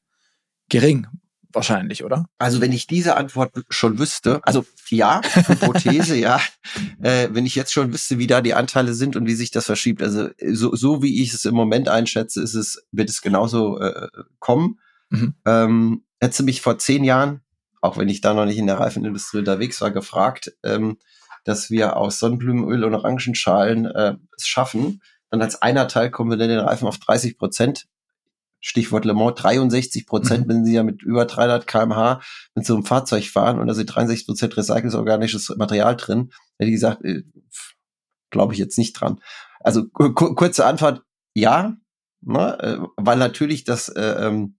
gering. 0.69 1.07
Wahrscheinlich, 1.53 2.05
oder? 2.05 2.27
Also 2.39 2.61
wenn 2.61 2.73
ich 2.73 2.87
diese 2.87 3.17
Antwort 3.17 3.53
schon 3.69 3.99
wüsste, 3.99 4.41
also 4.45 4.65
ja, 4.89 5.21
Hypothese, 5.23 6.17
ja, 6.17 6.41
äh, 7.03 7.29
wenn 7.33 7.47
ich 7.47 7.55
jetzt 7.57 7.73
schon 7.73 7.93
wüsste, 7.93 8.19
wie 8.19 8.27
da 8.27 8.41
die 8.41 8.55
Anteile 8.55 8.95
sind 8.95 9.17
und 9.17 9.27
wie 9.27 9.35
sich 9.35 9.51
das 9.51 9.67
verschiebt, 9.67 10.03
also 10.03 10.29
so, 10.53 10.75
so 10.77 11.03
wie 11.03 11.23
ich 11.23 11.35
es 11.35 11.45
im 11.45 11.55
Moment 11.55 11.89
einschätze, 11.89 12.43
ist 12.43 12.55
es, 12.55 12.87
wird 12.93 13.11
es 13.11 13.21
genauso 13.21 13.81
äh, 13.81 14.09
kommen. 14.39 14.79
Mhm. 15.09 15.35
Ähm, 15.45 16.05
hätte 16.21 16.43
mich 16.45 16.61
vor 16.63 16.79
zehn 16.79 17.03
Jahren, 17.03 17.41
auch 17.81 17.99
wenn 17.99 18.09
ich 18.09 18.21
da 18.21 18.33
noch 18.33 18.47
nicht 18.47 18.59
in 18.59 18.67
der 18.67 18.79
Reifenindustrie 18.79 19.39
unterwegs 19.39 19.81
war, 19.81 19.91
gefragt, 19.91 20.53
ähm, 20.63 20.99
dass 21.45 21.71
wir 21.71 21.97
aus 21.97 22.19
Sonnenblumenöl 22.19 22.85
und 22.85 22.95
Orangenschalen 22.95 23.87
äh, 23.87 24.15
es 24.37 24.47
schaffen, 24.47 25.01
dann 25.31 25.43
als 25.43 25.63
einer 25.63 25.89
Teil 25.89 26.11
kommen 26.11 26.31
wir 26.31 26.37
dann 26.37 26.49
den 26.49 26.59
Reifen 26.59 26.87
auf 26.87 26.99
30 26.99 27.39
Prozent. 27.39 27.87
Stichwort 28.61 29.05
Le 29.05 29.15
Mans, 29.15 29.35
63 29.37 30.07
Prozent, 30.07 30.47
mhm. 30.47 30.51
wenn 30.51 30.65
Sie 30.65 30.75
ja 30.75 30.83
mit 30.83 31.03
über 31.03 31.25
300 31.25 31.67
kmh 31.67 32.21
mit 32.55 32.67
so 32.67 32.75
einem 32.75 32.85
Fahrzeug 32.85 33.25
fahren 33.25 33.59
und 33.59 33.67
da 33.67 33.75
sind 33.75 33.87
63 33.87 34.27
Prozent 34.27 34.57
recyceltes 34.57 34.95
organisches 34.95 35.49
Material 35.57 35.97
drin, 35.97 36.31
hätte 36.59 36.69
ich 36.71 36.77
gesagt, 36.77 37.05
äh, 37.05 37.23
glaube 38.31 38.53
ich 38.53 38.59
jetzt 38.59 38.79
nicht 38.79 38.93
dran. 38.93 39.21
Also 39.61 39.89
kurze 39.89 40.67
Antwort, 40.67 41.03
ja, 41.35 41.77
ne, 42.21 42.59
äh, 42.61 42.79
weil 42.97 43.19
natürlich 43.19 43.65
das 43.65 43.89
äh, 43.89 44.27
ähm, 44.27 44.57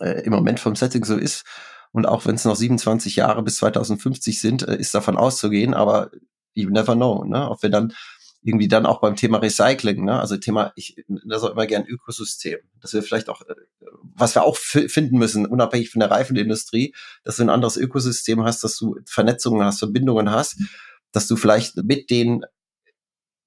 äh, 0.00 0.22
im 0.22 0.32
Moment 0.32 0.60
vom 0.60 0.76
Setting 0.76 1.04
so 1.04 1.16
ist 1.16 1.44
und 1.92 2.06
auch 2.06 2.26
wenn 2.26 2.36
es 2.36 2.44
noch 2.44 2.56
27 2.56 3.16
Jahre 3.16 3.42
bis 3.42 3.56
2050 3.56 4.40
sind, 4.40 4.66
äh, 4.66 4.76
ist 4.76 4.94
davon 4.94 5.16
auszugehen, 5.16 5.74
aber 5.74 6.10
you 6.54 6.70
never 6.70 6.94
know, 6.94 7.24
ne? 7.24 7.50
Ob 7.50 7.62
wir 7.62 7.70
dann 7.70 7.92
irgendwie 8.42 8.68
dann 8.68 8.86
auch 8.86 9.00
beim 9.00 9.16
Thema 9.16 9.38
Recycling, 9.38 10.04
ne? 10.04 10.18
also 10.18 10.36
Thema, 10.36 10.72
ich 10.74 10.96
das 11.08 11.42
auch 11.42 11.50
immer 11.50 11.66
gern 11.66 11.84
Ökosystem, 11.84 12.58
dass 12.80 12.94
wir 12.94 13.02
vielleicht 13.02 13.28
auch, 13.28 13.42
äh, 13.42 13.54
was 14.02 14.34
wir 14.34 14.44
auch 14.44 14.56
finden 14.56 15.18
müssen, 15.18 15.46
unabhängig 15.46 15.90
von 15.90 16.00
der 16.00 16.10
Reifenindustrie, 16.10 16.94
dass 17.22 17.36
du 17.36 17.42
ein 17.42 17.50
anderes 17.50 17.76
Ökosystem 17.76 18.42
hast, 18.42 18.64
dass 18.64 18.76
du 18.76 18.96
Vernetzungen 19.04 19.64
hast, 19.64 19.78
Verbindungen 19.78 20.30
hast, 20.30 20.56
dass 21.12 21.26
du 21.26 21.36
vielleicht 21.36 21.76
mit 21.76 22.08
den 22.10 22.44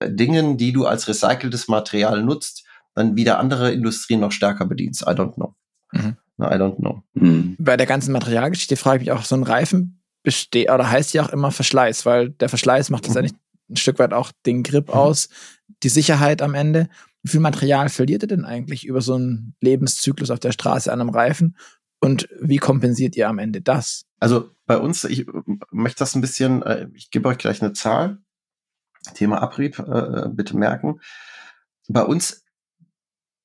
Dingen, 0.06 0.58
die 0.58 0.74
du 0.74 0.86
als 0.86 1.08
recyceltes 1.08 1.68
Material 1.68 2.22
nutzt, 2.22 2.66
dann 2.94 3.16
wieder 3.16 3.40
andere 3.40 3.72
Industrien 3.72 4.20
noch 4.20 4.32
stärker 4.32 4.66
bedienst. 4.66 5.02
I 5.04 5.12
don't 5.12 5.36
know. 5.36 5.56
Mhm. 5.92 6.18
I 6.40 6.56
don't 6.56 6.78
know. 6.78 7.04
Mhm. 7.14 7.56
Bei 7.58 7.78
der 7.78 7.88
ganzen 7.88 8.12
Materialgeschichte 8.12 8.76
frage 8.76 8.98
ich 8.98 9.08
mich 9.08 9.12
auch, 9.12 9.24
so 9.24 9.36
ein 9.36 9.44
Reifen 9.44 10.04
besteht, 10.24 10.70
oder 10.70 10.90
heißt 10.90 11.14
ja 11.14 11.24
auch 11.24 11.30
immer 11.30 11.52
Verschleiß, 11.52 12.06
weil 12.06 12.30
der 12.30 12.50
Verschleiß 12.50 12.90
macht 12.90 13.06
letztendlich 13.06 13.34
mhm. 13.34 13.40
Ein 13.70 13.76
Stück 13.76 14.00
weit 14.00 14.14
auch 14.14 14.32
den 14.46 14.64
Grip 14.64 14.90
mhm. 14.90 14.94
aus, 14.94 15.30
die 15.84 15.90
Sicherheit 15.90 16.42
am 16.42 16.54
Ende. 16.54 16.90
Wie 17.24 17.32
viel 17.32 17.40
Material 17.40 17.90
verliert 17.90 18.24
ihr 18.24 18.28
denn 18.28 18.46
eigentlich 18.46 18.86
über 18.86 19.02
so 19.02 19.16
einen 19.16 19.56
Lebenszyklus 19.62 20.30
auf 20.30 20.40
der 20.40 20.52
Straße 20.52 20.92
an 20.92 21.00
einem 21.00 21.10
Reifen? 21.10 21.58
Und 22.02 22.28
wie 22.42 22.58
kompensiert 22.58 23.16
ihr 23.16 23.30
am 23.30 23.40
Ende 23.40 23.62
das? 23.62 24.06
Also 24.20 24.52
bei 24.66 24.78
uns, 24.78 25.06
ich 25.06 25.26
möchte 25.72 26.00
das 26.00 26.16
ein 26.16 26.22
bisschen, 26.22 26.62
äh, 26.64 26.90
ich 26.94 27.12
gebe 27.12 27.30
euch 27.30 27.38
gleich 27.38 27.62
eine 27.62 27.74
Zahl. 27.74 28.18
Thema 29.16 29.42
Abrieb, 29.42 29.80
äh, 29.80 30.30
bitte 30.30 30.58
merken. 30.58 31.00
Bei 31.88 32.04
uns 32.04 32.44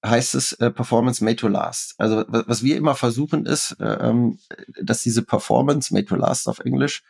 heißt 0.04 0.34
es 0.34 0.52
äh, 0.54 0.70
Performance 0.70 1.22
made 1.24 1.36
to 1.36 1.48
last. 1.48 1.94
Also 1.98 2.24
was 2.28 2.62
wir 2.62 2.76
immer 2.76 2.94
versuchen 2.94 3.46
ist, 3.46 3.76
ähm, 3.80 4.38
dass 4.80 5.02
diese 5.02 5.22
Performance 5.22 5.92
made 5.92 6.06
to 6.06 6.14
last 6.14 6.48
auf 6.48 6.60
Englisch 6.60 7.02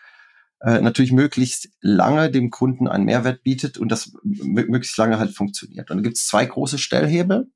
äh, 0.61 0.81
natürlich 0.81 1.13
möglichst 1.13 1.69
lange 1.81 2.31
dem 2.31 2.51
Kunden 2.51 2.89
einen 2.89 3.05
Mehrwert 3.05 3.43
bietet 3.43 3.79
und 3.79 3.91
das 3.91 4.13
möglichst 4.23 4.97
lange 4.99 5.19
halt 5.19 5.35
funktioniert. 5.35 5.91
Und 5.91 5.99
da 5.99 6.03
gibt 6.03 6.17
es 6.17 6.27
zwei 6.27 6.45
große 6.45 6.79
Stellhebel. 6.79 7.51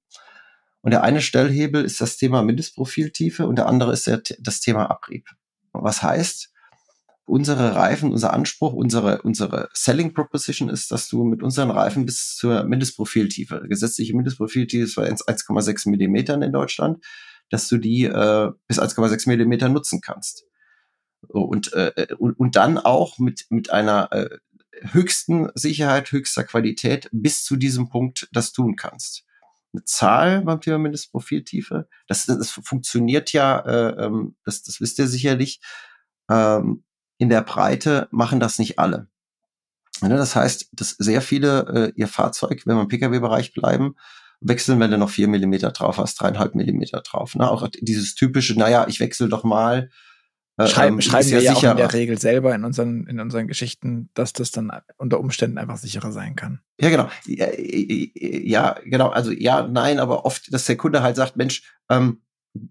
Und 0.82 0.90
der 0.90 1.02
eine 1.02 1.20
Stellhebel 1.20 1.84
ist 1.84 2.00
das 2.00 2.16
Thema 2.16 2.42
Mindestprofiltiefe 2.42 3.46
und 3.46 3.56
der 3.56 3.66
andere 3.66 3.92
ist 3.92 4.06
der, 4.06 4.22
das 4.40 4.60
Thema 4.60 4.90
Abrieb. 4.90 5.28
Was 5.72 6.02
heißt, 6.02 6.52
unsere 7.24 7.74
Reifen, 7.76 8.12
unser 8.12 8.32
Anspruch, 8.32 8.72
unsere, 8.72 9.22
unsere 9.22 9.68
Selling 9.72 10.12
Proposition 10.12 10.68
ist, 10.68 10.90
dass 10.90 11.08
du 11.08 11.24
mit 11.24 11.42
unseren 11.42 11.70
Reifen 11.70 12.04
bis 12.04 12.36
zur 12.36 12.64
Mindestprofiltiefe, 12.64 13.62
gesetzliche 13.68 14.14
Mindestprofiltiefe 14.14 15.02
ist 15.02 15.28
1,6 15.28 15.88
Millimetern 15.88 16.42
in 16.42 16.52
Deutschland, 16.52 17.04
dass 17.48 17.68
du 17.68 17.78
die 17.78 18.04
äh, 18.04 18.50
bis 18.66 18.80
1,6 18.80 19.28
Millimeter 19.28 19.68
nutzen 19.68 20.00
kannst. 20.00 20.44
Und, 21.28 21.72
äh, 21.72 22.08
und, 22.18 22.38
und 22.38 22.56
dann 22.56 22.78
auch 22.78 23.18
mit, 23.18 23.46
mit 23.50 23.70
einer 23.70 24.12
äh, 24.12 24.38
höchsten 24.90 25.48
Sicherheit, 25.54 26.10
höchster 26.12 26.44
Qualität 26.44 27.08
bis 27.12 27.44
zu 27.44 27.56
diesem 27.56 27.88
Punkt 27.88 28.28
das 28.32 28.52
tun 28.52 28.76
kannst. 28.76 29.24
Eine 29.72 29.84
Zahl 29.84 30.42
beim 30.42 30.60
Thema 30.60 30.78
Mindestprofiltiefe, 30.78 31.88
das, 32.06 32.26
das 32.26 32.50
funktioniert 32.50 33.32
ja, 33.32 33.60
äh, 33.60 34.04
ähm, 34.04 34.36
das, 34.44 34.62
das 34.62 34.80
wisst 34.80 34.98
ihr 34.98 35.06
sicherlich, 35.06 35.60
ähm, 36.30 36.84
in 37.18 37.28
der 37.28 37.42
Breite 37.42 38.08
machen 38.10 38.40
das 38.40 38.58
nicht 38.58 38.78
alle. 38.78 39.08
Ne, 40.00 40.16
das 40.16 40.34
heißt, 40.34 40.70
dass 40.72 40.90
sehr 40.98 41.22
viele 41.22 41.92
äh, 41.92 41.92
ihr 41.94 42.08
Fahrzeug, 42.08 42.62
wenn 42.66 42.76
wir 42.76 42.82
im 42.82 42.88
Pkw-Bereich 42.88 43.52
bleiben, 43.52 43.94
wechseln, 44.40 44.80
wenn 44.80 44.90
du 44.90 44.98
noch 44.98 45.10
vier 45.10 45.28
Millimeter 45.28 45.70
drauf 45.70 45.98
hast, 45.98 46.20
dreieinhalb 46.20 46.54
Millimeter 46.54 47.00
drauf. 47.00 47.34
Ne? 47.36 47.48
Auch 47.48 47.68
dieses 47.80 48.14
typische, 48.14 48.58
naja, 48.58 48.86
ich 48.88 48.98
wechsle 48.98 49.28
doch 49.28 49.44
mal. 49.44 49.90
Äh, 50.58 50.66
schreiben, 50.66 50.96
ähm, 50.96 51.00
schreiben 51.00 51.30
wir 51.30 51.40
ja 51.40 51.54
sicherer. 51.54 51.72
auch 51.72 51.76
in 51.76 51.78
der 51.78 51.92
Regel 51.92 52.18
selber 52.18 52.54
in 52.54 52.64
unseren, 52.64 53.06
in 53.06 53.20
unseren 53.20 53.48
Geschichten, 53.48 54.10
dass 54.14 54.32
das 54.32 54.50
dann 54.50 54.70
unter 54.98 55.18
Umständen 55.18 55.58
einfach 55.58 55.78
sicherer 55.78 56.12
sein 56.12 56.36
kann. 56.36 56.60
Ja, 56.78 56.90
genau. 56.90 57.08
Ja, 57.26 57.46
ja 57.58 58.76
genau. 58.84 59.08
Also 59.08 59.30
ja, 59.32 59.66
nein, 59.66 59.98
aber 59.98 60.24
oft, 60.26 60.52
dass 60.52 60.66
der 60.66 60.76
Kunde 60.76 61.02
halt 61.02 61.16
sagt, 61.16 61.36
Mensch, 61.36 61.62
ähm, 61.88 62.20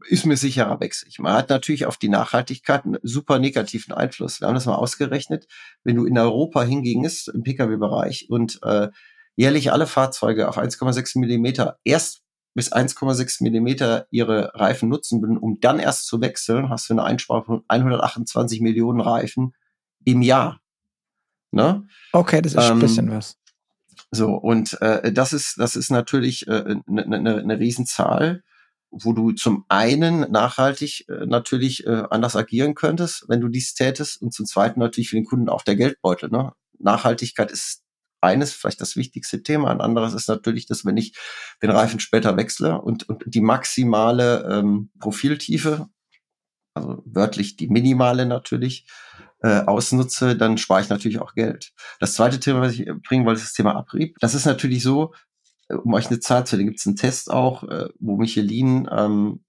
ist 0.08 0.26
mir 0.26 0.38
sicherer 0.38 0.80
Wechsel. 0.80 1.10
Man 1.18 1.34
hat 1.34 1.50
natürlich 1.50 1.88
auf 1.88 1.98
die 1.98 2.10
Nachhaltigkeit 2.10 2.86
einen 2.86 2.98
super 3.02 3.40
negativen 3.40 3.94
Einfluss. 3.94 4.40
Wir 4.40 4.48
haben 4.48 4.54
das 4.54 4.68
mal 4.68 4.76
ausgerechnet. 4.76 5.48
Wenn 5.84 5.96
du 5.96 6.06
in 6.06 6.18
Europa 6.18 6.62
hingingst, 6.62 7.30
im 7.30 7.42
Pkw-Bereich 7.42 8.28
und 8.30 8.60
äh, 8.62 8.90
jährlich 9.36 9.72
alle 9.72 9.88
Fahrzeuge 9.88 10.48
auf 10.50 10.58
1,6 10.60 11.20
Millimeter 11.20 11.80
erst 11.84 12.21
bis 12.54 12.72
1,6 12.72 13.44
Millimeter 13.44 14.08
ihre 14.12 14.52
Reifen 14.56 14.90
nutzen 14.90 15.22
würden, 15.22 15.38
um 15.38 15.60
dann 15.60 15.80
erst 15.80 16.08
zu 16.08 16.22
wechseln, 16.22 16.70
hast 16.70 16.90
du 16.90 16.94
eine 16.94 17.04
Einsparung 17.04 17.46
von 17.46 17.64
128 17.68 18.62
Millionen 18.62 19.00
Reifen 19.00 19.54
im 20.04 20.22
Jahr. 20.22 20.62
Ne? 21.52 21.88
Okay, 22.14 22.42
das 22.42 22.56
ist 22.56 22.66
ähm, 22.66 22.74
ein 22.74 22.80
bisschen 22.80 23.12
was. 23.12 23.38
So, 24.12 24.34
und 24.34 24.82
äh, 24.82 25.14
das 25.14 25.32
ist, 25.32 25.58
das 25.58 25.76
ist 25.76 25.92
natürlich 25.92 26.48
eine 26.48 26.58
äh, 26.58 26.76
ne, 26.88 27.20
ne, 27.20 27.44
ne 27.44 27.60
Riesenzahl 27.60 28.44
wo 28.92 29.14
du 29.14 29.32
zum 29.32 29.66
einen 29.70 30.30
nachhaltig 30.32 31.08
äh, 31.10 31.26
natürlich 31.26 31.88
äh, 31.88 32.04
anders 32.10 32.36
agieren 32.36 32.76
könntest, 32.76 33.26
wenn 33.30 33.40
du 33.40 33.48
dies 33.48 33.74
tätest, 33.74 34.22
und 34.22 34.34
zum 34.34 34.46
zweiten 34.46 34.80
natürlich 34.80 35.10
für 35.10 35.16
den 35.16 35.26
Kunden 35.26 35.50
auch 35.50 35.64
der 35.64 35.78
Geldbeutel. 35.78 36.30
Ne? 36.30 36.52
Nachhaltigkeit 36.78 37.52
ist 37.52 37.84
eines, 38.22 38.54
vielleicht 38.54 38.82
das 38.82 38.96
wichtigste 38.96 39.44
Thema. 39.44 39.70
Ein 39.72 39.82
anderes 39.82 40.14
ist 40.14 40.30
natürlich, 40.30 40.68
dass 40.68 40.86
wenn 40.86 40.98
ich 40.98 41.16
den 41.62 41.72
Reifen 41.72 42.00
später 42.00 42.38
wechsle 42.38 42.82
und, 42.82 43.08
und 43.10 43.24
die 43.26 43.42
maximale 43.42 44.48
ähm, 44.52 44.92
Profiltiefe, 45.00 45.88
also 46.74 47.02
wörtlich 47.06 47.58
die 47.58 47.68
minimale 47.68 48.26
natürlich, 48.26 48.88
äh, 49.44 49.62
ausnutze, 49.62 50.36
dann 50.36 50.58
spare 50.58 50.82
ich 50.82 50.90
natürlich 50.90 51.20
auch 51.20 51.34
Geld. 51.34 51.74
Das 52.00 52.14
zweite 52.14 52.40
Thema, 52.40 52.62
was 52.62 52.74
ich 52.74 52.86
bringen 53.08 53.26
wollte, 53.26 53.40
ist 53.40 53.48
das 53.48 53.54
Thema 53.54 53.76
Abrieb. 53.76 54.18
Das 54.20 54.36
ist 54.36 54.46
natürlich 54.46 54.84
so, 54.84 55.14
äh, 55.68 55.74
um 55.74 55.94
euch 55.94 56.08
eine 56.08 56.20
Zahl 56.20 56.46
zu 56.46 56.56
nennen, 56.56 56.70
gibt 56.70 56.80
es 56.80 56.86
einen 56.86 56.96
Test 56.96 57.32
auch, 57.32 57.64
äh, 57.64 57.90
wo 58.00 58.18
Michelin 58.18 58.88
ähm, 58.92 59.44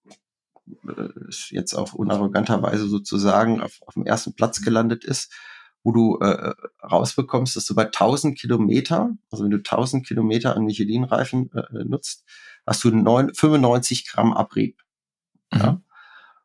äh, 0.89 1.09
jetzt 1.51 1.75
auch 1.75 1.93
unarroganterweise 1.93 2.89
sozusagen 2.89 3.61
auf, 3.61 3.79
auf 3.83 3.95
dem 3.95 4.07
ersten 4.07 4.35
Platz 4.35 4.63
gelandet 4.63 5.05
ist, 5.05 5.33
wo 5.85 5.93
du 5.93 6.19
äh, 6.21 6.55
rausbekommst, 6.83 7.57
dass 7.57 7.67
du 7.67 7.75
bei 7.75 7.87
1000 7.87 8.39
Kilometer, 8.39 9.11
also 9.31 9.45
wenn 9.45 9.51
du 9.51 9.59
1000 9.59 10.07
Kilometer 10.07 10.57
an 10.57 10.65
Michelin-Reifen 10.65 11.51
äh, 11.53 11.85
nutzt, 11.85 12.25
hast 12.67 12.85
du 12.85 12.91
9, 12.91 13.35
95 13.35 14.09
Gramm 14.09 14.33
Abrieb. 14.33 14.81
Mhm. 15.53 15.61
Ja? 15.61 15.83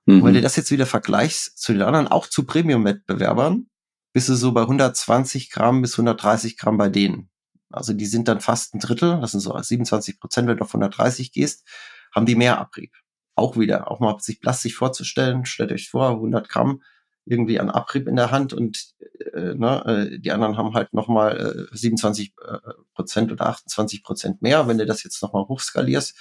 Mhm. 0.06 0.15
Und 0.15 0.23
wenn 0.26 0.34
du 0.34 0.41
das 0.41 0.56
jetzt 0.56 0.71
wieder 0.71 0.86
vergleichst 0.86 1.58
zu 1.58 1.73
den 1.73 1.84
anderen, 1.84 2.08
auch 2.08 2.28
zu 2.28 2.45
Premium-Wettbewerbern, 2.45 3.67
bist 4.13 4.30
du 4.30 4.36
so 4.36 4.52
bei 4.52 4.62
120 4.62 5.52
Gramm 5.52 5.82
bis 5.82 5.93
130 5.93 6.58
Gramm 6.58 6.78
bei 6.78 6.89
denen. 6.89 7.30
Also 7.69 7.93
die 7.93 8.06
sind 8.06 8.28
dann 8.28 8.39
fast 8.39 8.73
ein 8.73 8.80
Drittel, 8.80 9.19
das 9.21 9.32
sind 9.32 9.41
so 9.41 9.56
27 9.56 10.19
Prozent, 10.19 10.47
wenn 10.47 10.58
du 10.58 10.63
auf 10.63 10.69
130 10.69 11.32
gehst, 11.32 11.67
haben 12.15 12.26
die 12.26 12.36
mehr 12.36 12.58
Abrieb. 12.60 12.93
Auch 13.36 13.58
wieder, 13.58 13.91
auch 13.91 14.00
mal 14.00 14.17
sich 14.19 14.39
plastisch 14.39 14.76
vorzustellen, 14.76 15.45
stellt 15.45 15.71
euch 15.71 15.89
vor, 15.89 16.10
100 16.10 16.50
Gramm 16.50 16.82
irgendwie 17.27 17.59
an 17.59 17.69
Abrieb 17.69 18.07
in 18.07 18.15
der 18.15 18.31
Hand 18.31 18.53
und 18.53 18.93
äh, 19.33 19.53
ne, 19.53 19.85
äh, 19.85 20.19
die 20.19 20.31
anderen 20.31 20.57
haben 20.57 20.73
halt 20.73 20.93
nochmal 20.93 21.67
äh, 21.71 21.75
27 21.75 22.33
äh, 22.45 22.57
Prozent 22.93 23.31
oder 23.31 23.47
28 23.47 24.03
Prozent 24.03 24.41
mehr. 24.41 24.67
Wenn 24.67 24.77
du 24.77 24.85
das 24.85 25.03
jetzt 25.03 25.21
nochmal 25.21 25.43
hochskalierst, 25.43 26.15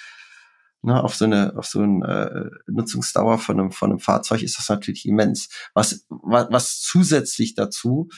ne, 0.83 1.03
auf 1.03 1.15
so 1.15 1.25
eine, 1.25 1.57
auf 1.57 1.67
so 1.67 1.81
eine 1.81 2.51
äh, 2.67 2.71
Nutzungsdauer 2.71 3.39
von 3.39 3.61
einem, 3.61 3.73
von 3.73 3.91
einem 3.91 4.01
Fahrzeug 4.01 4.43
ist 4.43 4.59
das 4.59 4.69
natürlich 4.69 5.07
immens. 5.07 5.49
Was, 5.75 6.07
was, 6.09 6.49
was 6.51 6.81
zusätzlich 6.81 7.55
dazu 7.55 8.09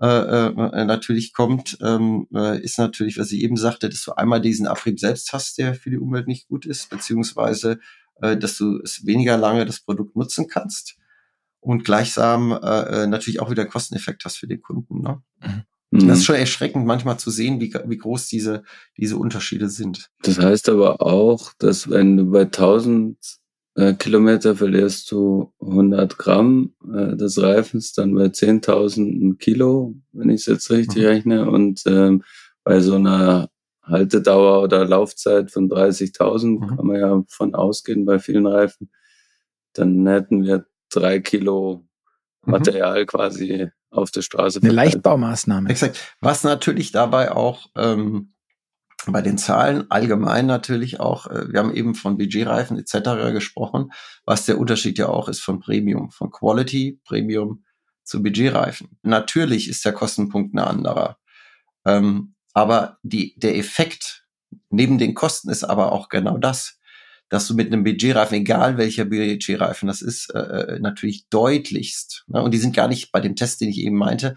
äh, 0.00 0.06
äh, 0.06 0.84
natürlich 0.84 1.32
kommt, 1.32 1.78
ähm, 1.82 2.26
äh, 2.34 2.60
ist 2.60 2.78
natürlich, 2.78 3.18
was 3.18 3.32
ich 3.32 3.42
eben 3.42 3.56
sagte, 3.56 3.88
dass 3.88 4.04
du 4.04 4.12
einmal 4.12 4.40
diesen 4.40 4.66
Abrieb 4.66 4.98
selbst 4.98 5.32
hast, 5.32 5.58
der 5.58 5.74
für 5.74 5.90
die 5.90 5.98
Umwelt 5.98 6.28
nicht 6.28 6.48
gut 6.48 6.66
ist, 6.66 6.88
beziehungsweise 6.88 7.78
äh, 8.22 8.36
dass 8.36 8.56
du 8.56 8.78
es 8.82 9.04
weniger 9.06 9.36
lange 9.36 9.66
das 9.66 9.80
Produkt 9.80 10.16
nutzen 10.16 10.48
kannst 10.48 10.97
und 11.68 11.84
gleichsam 11.84 12.52
äh, 12.52 13.02
äh 13.02 13.06
natürlich 13.06 13.40
auch 13.40 13.50
wieder 13.50 13.66
Kosteneffekt 13.66 14.24
hast 14.24 14.38
für 14.38 14.46
den 14.46 14.62
Kunden. 14.62 15.02
Ne? 15.02 15.22
Mhm. 15.90 16.08
Das 16.08 16.18
ist 16.18 16.24
schon 16.24 16.36
erschreckend 16.36 16.86
manchmal 16.86 17.18
zu 17.18 17.30
sehen, 17.30 17.60
wie, 17.60 17.72
wie 17.86 17.96
groß 17.96 18.26
diese, 18.26 18.62
diese 18.96 19.16
Unterschiede 19.16 19.68
sind. 19.68 20.10
Das 20.22 20.38
heißt 20.38 20.68
aber 20.68 21.00
auch, 21.02 21.52
dass 21.58 21.88
wenn 21.90 22.16
du 22.16 22.30
bei 22.30 22.42
1000 22.42 23.16
äh, 23.74 23.94
Kilometer 23.94 24.56
verlierst 24.56 25.10
du 25.10 25.52
100 25.60 26.18
Gramm 26.18 26.74
äh, 26.92 27.16
des 27.16 27.40
Reifens, 27.40 27.92
dann 27.92 28.14
bei 28.14 28.26
10.000 28.26 29.38
Kilo, 29.38 29.94
wenn 30.12 30.30
ich 30.30 30.40
es 30.42 30.46
jetzt 30.46 30.70
richtig 30.70 31.02
mhm. 31.02 31.08
rechne. 31.08 31.50
Und 31.50 31.82
ähm, 31.86 32.22
bei 32.64 32.80
so 32.80 32.96
einer 32.96 33.48
Haltedauer 33.82 34.62
oder 34.62 34.84
Laufzeit 34.84 35.50
von 35.50 35.70
30.000 35.70 36.46
mhm. 36.46 36.76
kann 36.76 36.86
man 36.86 37.00
ja 37.00 37.22
von 37.28 37.54
ausgehen 37.54 38.04
bei 38.04 38.18
vielen 38.18 38.46
Reifen. 38.46 38.90
Dann 39.74 40.06
hätten 40.06 40.42
wir 40.42 40.66
drei 40.90 41.20
Kilo 41.20 41.84
mhm. 42.44 42.52
Material 42.52 43.02
mhm. 43.02 43.06
quasi 43.06 43.68
auf 43.90 44.10
der 44.10 44.22
Straße. 44.22 44.60
Eine 44.62 44.72
Leichtbaumaßnahme. 44.72 45.70
Exakt. 45.70 46.16
Was 46.20 46.44
natürlich 46.44 46.92
dabei 46.92 47.32
auch 47.32 47.66
ähm, 47.76 48.34
bei 49.06 49.22
den 49.22 49.38
Zahlen 49.38 49.90
allgemein 49.90 50.46
natürlich 50.46 51.00
auch, 51.00 51.26
äh, 51.26 51.52
wir 51.52 51.60
haben 51.60 51.74
eben 51.74 51.94
von 51.94 52.18
Budgetreifen 52.18 52.78
etc. 52.78 53.32
gesprochen, 53.32 53.90
was 54.24 54.44
der 54.44 54.58
Unterschied 54.58 54.98
ja 54.98 55.08
auch 55.08 55.28
ist 55.28 55.40
von 55.40 55.60
Premium, 55.60 56.10
von 56.10 56.30
Quality 56.30 57.00
Premium 57.04 57.64
zu 58.04 58.22
Budgetreifen. 58.22 58.98
Natürlich 59.02 59.68
ist 59.68 59.84
der 59.84 59.92
Kostenpunkt 59.92 60.54
ein 60.54 60.58
anderer. 60.58 61.18
Ähm, 61.84 62.34
aber 62.54 62.98
die, 63.02 63.38
der 63.38 63.56
Effekt 63.56 64.26
neben 64.70 64.98
den 64.98 65.14
Kosten 65.14 65.50
ist 65.50 65.64
aber 65.64 65.92
auch 65.92 66.08
genau 66.08 66.38
das 66.38 66.77
dass 67.28 67.46
du 67.46 67.54
mit 67.54 67.66
einem 67.66 67.84
Budgetreifen, 67.84 68.38
egal 68.38 68.78
welcher 68.78 69.04
Budgetreifen 69.04 69.86
das 69.86 70.02
ist, 70.02 70.34
äh, 70.34 70.38
äh, 70.38 70.78
natürlich 70.80 71.28
deutlichst, 71.28 72.24
ne? 72.28 72.42
und 72.42 72.52
die 72.52 72.58
sind 72.58 72.74
gar 72.74 72.88
nicht 72.88 73.12
bei 73.12 73.20
dem 73.20 73.36
Test, 73.36 73.60
den 73.60 73.68
ich 73.68 73.78
eben 73.78 73.96
meinte, 73.96 74.34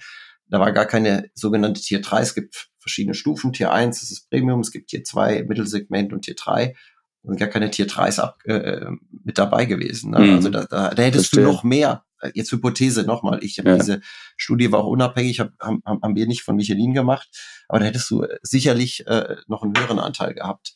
da 0.51 0.59
war 0.59 0.73
gar 0.73 0.85
keine 0.85 1.29
sogenannte 1.33 1.79
Tier 1.79 2.01
3. 2.01 2.21
Es 2.21 2.35
gibt 2.35 2.67
verschiedene 2.77 3.15
Stufen. 3.15 3.53
Tier 3.53 3.71
1 3.71 4.01
das 4.01 4.11
ist 4.11 4.29
Premium, 4.29 4.59
es 4.59 4.71
gibt 4.71 4.89
Tier 4.89 5.03
2, 5.03 5.45
Mittelsegment 5.47 6.11
und 6.11 6.23
Tier 6.23 6.35
3. 6.35 6.75
Da 7.23 7.29
sind 7.29 7.39
gar 7.39 7.47
keine 7.47 7.71
Tier 7.71 7.87
3s 7.87 8.19
ab, 8.19 8.39
äh, 8.45 8.53
äh, 8.53 8.91
mit 9.23 9.37
dabei 9.37 9.65
gewesen. 9.65 10.11
Ne? 10.11 10.19
Mhm. 10.19 10.35
Also 10.35 10.49
da, 10.49 10.65
da, 10.65 10.89
da 10.89 11.03
hättest 11.03 11.29
Verstehe. 11.29 11.45
du 11.45 11.51
noch 11.51 11.63
mehr. 11.63 12.03
Äh, 12.19 12.31
jetzt 12.33 12.51
Hypothese 12.51 13.03
nochmal. 13.03 13.43
Ich 13.43 13.57
ja. 13.57 13.77
diese 13.77 14.01
Studie 14.35 14.71
war 14.71 14.79
auch 14.79 14.87
unabhängig, 14.87 15.39
hab, 15.39 15.51
haben, 15.59 15.81
haben 15.85 16.15
wir 16.15 16.27
nicht 16.27 16.41
von 16.41 16.55
Michelin 16.55 16.93
gemacht, 16.93 17.29
aber 17.67 17.79
da 17.79 17.85
hättest 17.85 18.09
du 18.09 18.25
sicherlich 18.41 19.05
äh, 19.07 19.35
noch 19.47 19.63
einen 19.63 19.77
höheren 19.77 19.99
Anteil 19.99 20.33
gehabt 20.33 20.73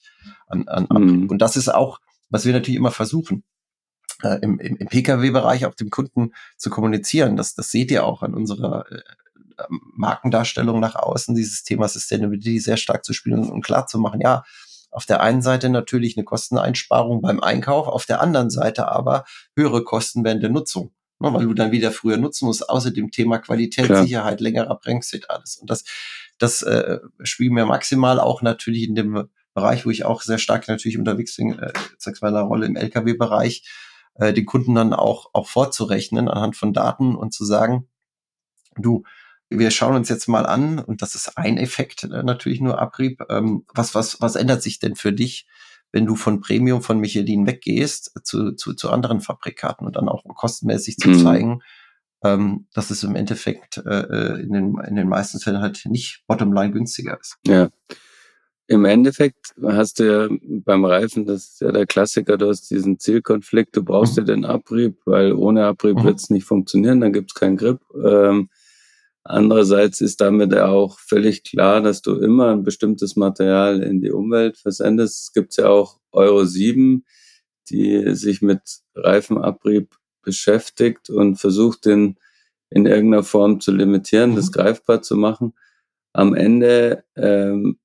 an, 0.48 0.68
an 0.68 0.88
mhm. 0.90 1.30
Und 1.30 1.40
das 1.40 1.58
ist 1.58 1.74
auch 1.74 2.00
was 2.30 2.46
wir 2.46 2.54
natürlich 2.54 2.78
immer 2.78 2.92
versuchen. 2.92 3.44
äh, 4.24 4.40
im, 4.42 4.60
im, 4.60 4.78
im 4.78 4.88
Pkw-Bereich 4.88 5.66
auch 5.66 5.76
dem 5.76 5.90
Kunden 5.90 6.34
zu 6.58 6.70
kommunizieren. 6.70 7.36
Das, 7.36 7.56
das 7.56 7.72
seht 7.72 7.92
ihr 7.92 8.06
auch 8.06 8.24
an 8.24 8.34
unserer 8.34 8.86
äh, 8.92 9.02
Markendarstellung 9.70 10.80
nach 10.80 10.96
außen, 10.96 11.36
dieses 11.36 11.64
Thema 11.64 11.88
Sustainability 11.88 12.60
sehr 12.60 12.78
stark 12.78 13.06
zu 13.06 13.14
spielen 13.14 13.50
und 13.50 13.64
klar 13.64 13.88
zu 13.88 14.00
machen, 14.00 14.22
ja, 14.22 14.44
auf 14.92 15.06
der 15.06 15.22
einen 15.22 15.42
Seite 15.42 15.70
natürlich 15.70 16.16
eine 16.16 16.24
Kosteneinsparung 16.24 17.22
beim 17.22 17.42
Einkauf, 17.42 17.88
auf 17.88 18.06
der 18.06 18.22
anderen 18.22 18.50
Seite 18.50 18.88
aber 18.88 19.26
höhere 19.56 19.84
Kosten 19.84 20.24
während 20.24 20.42
der 20.42 20.50
Nutzung. 20.50 20.94
Ne, 21.20 21.34
weil 21.34 21.46
du 21.46 21.54
dann 21.54 21.72
wieder 21.72 21.92
früher 21.92 22.18
nutzen 22.18 22.46
musst, 22.46 22.70
außer 22.70 22.92
dem 22.92 23.10
Thema 23.10 23.40
Qualität, 23.40 23.86
Klar. 23.86 24.04
Sicherheit, 24.04 24.42
längerer 24.42 24.78
Bremszeit, 24.78 25.30
alles. 25.30 25.56
Und 25.56 25.70
das, 25.70 25.86
das 26.40 26.62
äh, 26.62 27.00
spielen 27.24 27.56
wir 27.56 27.66
maximal 27.66 28.20
auch 28.20 28.42
natürlich 28.42 28.84
in 28.84 28.96
dem 28.96 29.30
Bereich, 29.56 29.86
wo 29.86 29.90
ich 29.90 30.06
auch 30.06 30.22
sehr 30.22 30.38
stark 30.38 30.68
natürlich 30.68 31.00
unterwegs 31.00 31.36
bin, 31.38 31.58
äh, 31.58 31.74
sag 31.98 32.22
meiner 32.22 32.42
Rolle 32.42 32.68
im 32.68 32.76
Lkw-Bereich, 32.76 33.64
äh, 34.16 34.34
den 34.34 34.46
Kunden 34.46 34.76
dann 34.76 34.94
auch, 34.94 35.32
auch 35.34 35.48
vorzurechnen 35.48 36.28
anhand 36.28 36.56
von 36.56 36.74
Daten 36.74 37.16
und 37.16 37.34
zu 37.34 37.46
sagen, 37.46 37.88
du, 38.78 39.04
wir 39.50 39.72
schauen 39.72 39.96
uns 39.96 40.10
jetzt 40.10 40.28
mal 40.28 40.46
an, 40.46 40.80
und 40.80 41.02
das 41.02 41.16
ist 41.16 41.38
ein 41.38 41.58
Effekt 41.58 42.04
äh, 42.04 42.22
natürlich 42.22 42.62
nur 42.62 42.80
Abrieb, 42.80 43.24
ähm, 43.30 43.66
was, 43.74 43.96
was, 43.96 44.22
was 44.22 44.36
ändert 44.36 44.62
sich 44.62 44.80
denn 44.80 44.96
für 44.96 45.14
dich, 45.14 45.48
wenn 45.92 46.06
du 46.06 46.16
von 46.16 46.42
Premium 46.42 46.82
von 46.82 47.00
Michelin 47.00 47.48
weggehst 47.48 48.12
zu, 48.24 48.52
zu, 48.52 48.74
zu 48.74 48.92
anderen 48.92 49.22
Fabrikaten 49.22 49.86
und 49.88 49.96
dann 49.96 50.10
auch 50.10 50.26
kostenmäßig 50.36 50.98
zu 50.98 51.10
mhm. 51.10 51.24
zeigen, 51.24 51.62
ähm, 52.24 52.68
dass 52.74 52.90
es 52.90 53.04
im 53.04 53.16
Endeffekt 53.16 53.78
äh, 53.78 54.02
äh, 54.02 54.42
in, 54.42 54.52
den, 54.52 54.78
in 54.80 54.96
den 54.96 55.08
meisten 55.08 55.40
Fällen 55.40 55.62
halt 55.62 55.86
nicht 55.86 56.24
bottomline 56.28 56.74
günstiger 56.74 57.18
ist. 57.20 57.38
Ja. 57.48 57.70
Im 58.68 58.86
Endeffekt 58.86 59.54
hast 59.62 60.00
du 60.00 60.04
ja 60.04 60.38
beim 60.42 60.86
Reifen, 60.86 61.26
das 61.26 61.44
ist 61.44 61.62
ja 61.62 61.72
der 61.72 61.86
Klassiker, 61.86 62.38
du 62.38 62.48
hast 62.50 62.70
diesen 62.72 63.00
Zielkonflikt, 63.00 63.76
du 63.76 63.84
brauchst 63.84 64.18
mhm. 64.18 64.22
ja 64.22 64.34
den 64.34 64.46
Abrieb, 64.46 64.98
weil 65.06 65.34
ohne 65.34 65.66
Abrieb 65.66 65.98
mhm. 65.98 66.04
wird 66.04 66.20
es 66.20 66.30
nicht 66.30 66.46
funktionieren, 66.46 67.02
dann 67.02 67.14
gibt 67.14 67.32
es 67.32 67.36
keinen 67.36 67.58
Grip. 67.58 67.80
Ähm, 68.04 68.50
Andererseits 69.28 70.02
ist 70.02 70.22
damit 70.22 70.56
auch 70.56 71.00
völlig 71.00 71.44
klar, 71.44 71.82
dass 71.82 72.04
du 72.04 72.14
immer 72.20 72.52
ein 72.52 72.62
bestimmtes 72.62 73.16
Material 73.16 73.82
in 73.82 74.00
die 74.00 74.12
Umwelt 74.12 74.56
versendest. 74.56 75.24
Es 75.24 75.34
gibt 75.34 75.58
ja 75.58 75.68
auch 75.68 76.00
Euro 76.12 76.46
7, 76.46 77.04
die 77.72 78.16
sich 78.16 78.44
mit 78.44 78.62
Reifenabrieb 78.94 79.96
beschäftigt 80.22 81.10
und 81.10 81.38
versucht, 81.38 81.86
den 81.86 82.18
in 82.70 82.86
irgendeiner 82.86 83.24
Form 83.24 83.60
zu 83.60 83.72
limitieren, 83.72 84.32
mhm. 84.32 84.36
das 84.36 84.52
greifbar 84.52 85.02
zu 85.02 85.16
machen. 85.16 85.54
Am 86.14 86.36
Ende 86.36 87.04
ähm, 87.16 87.80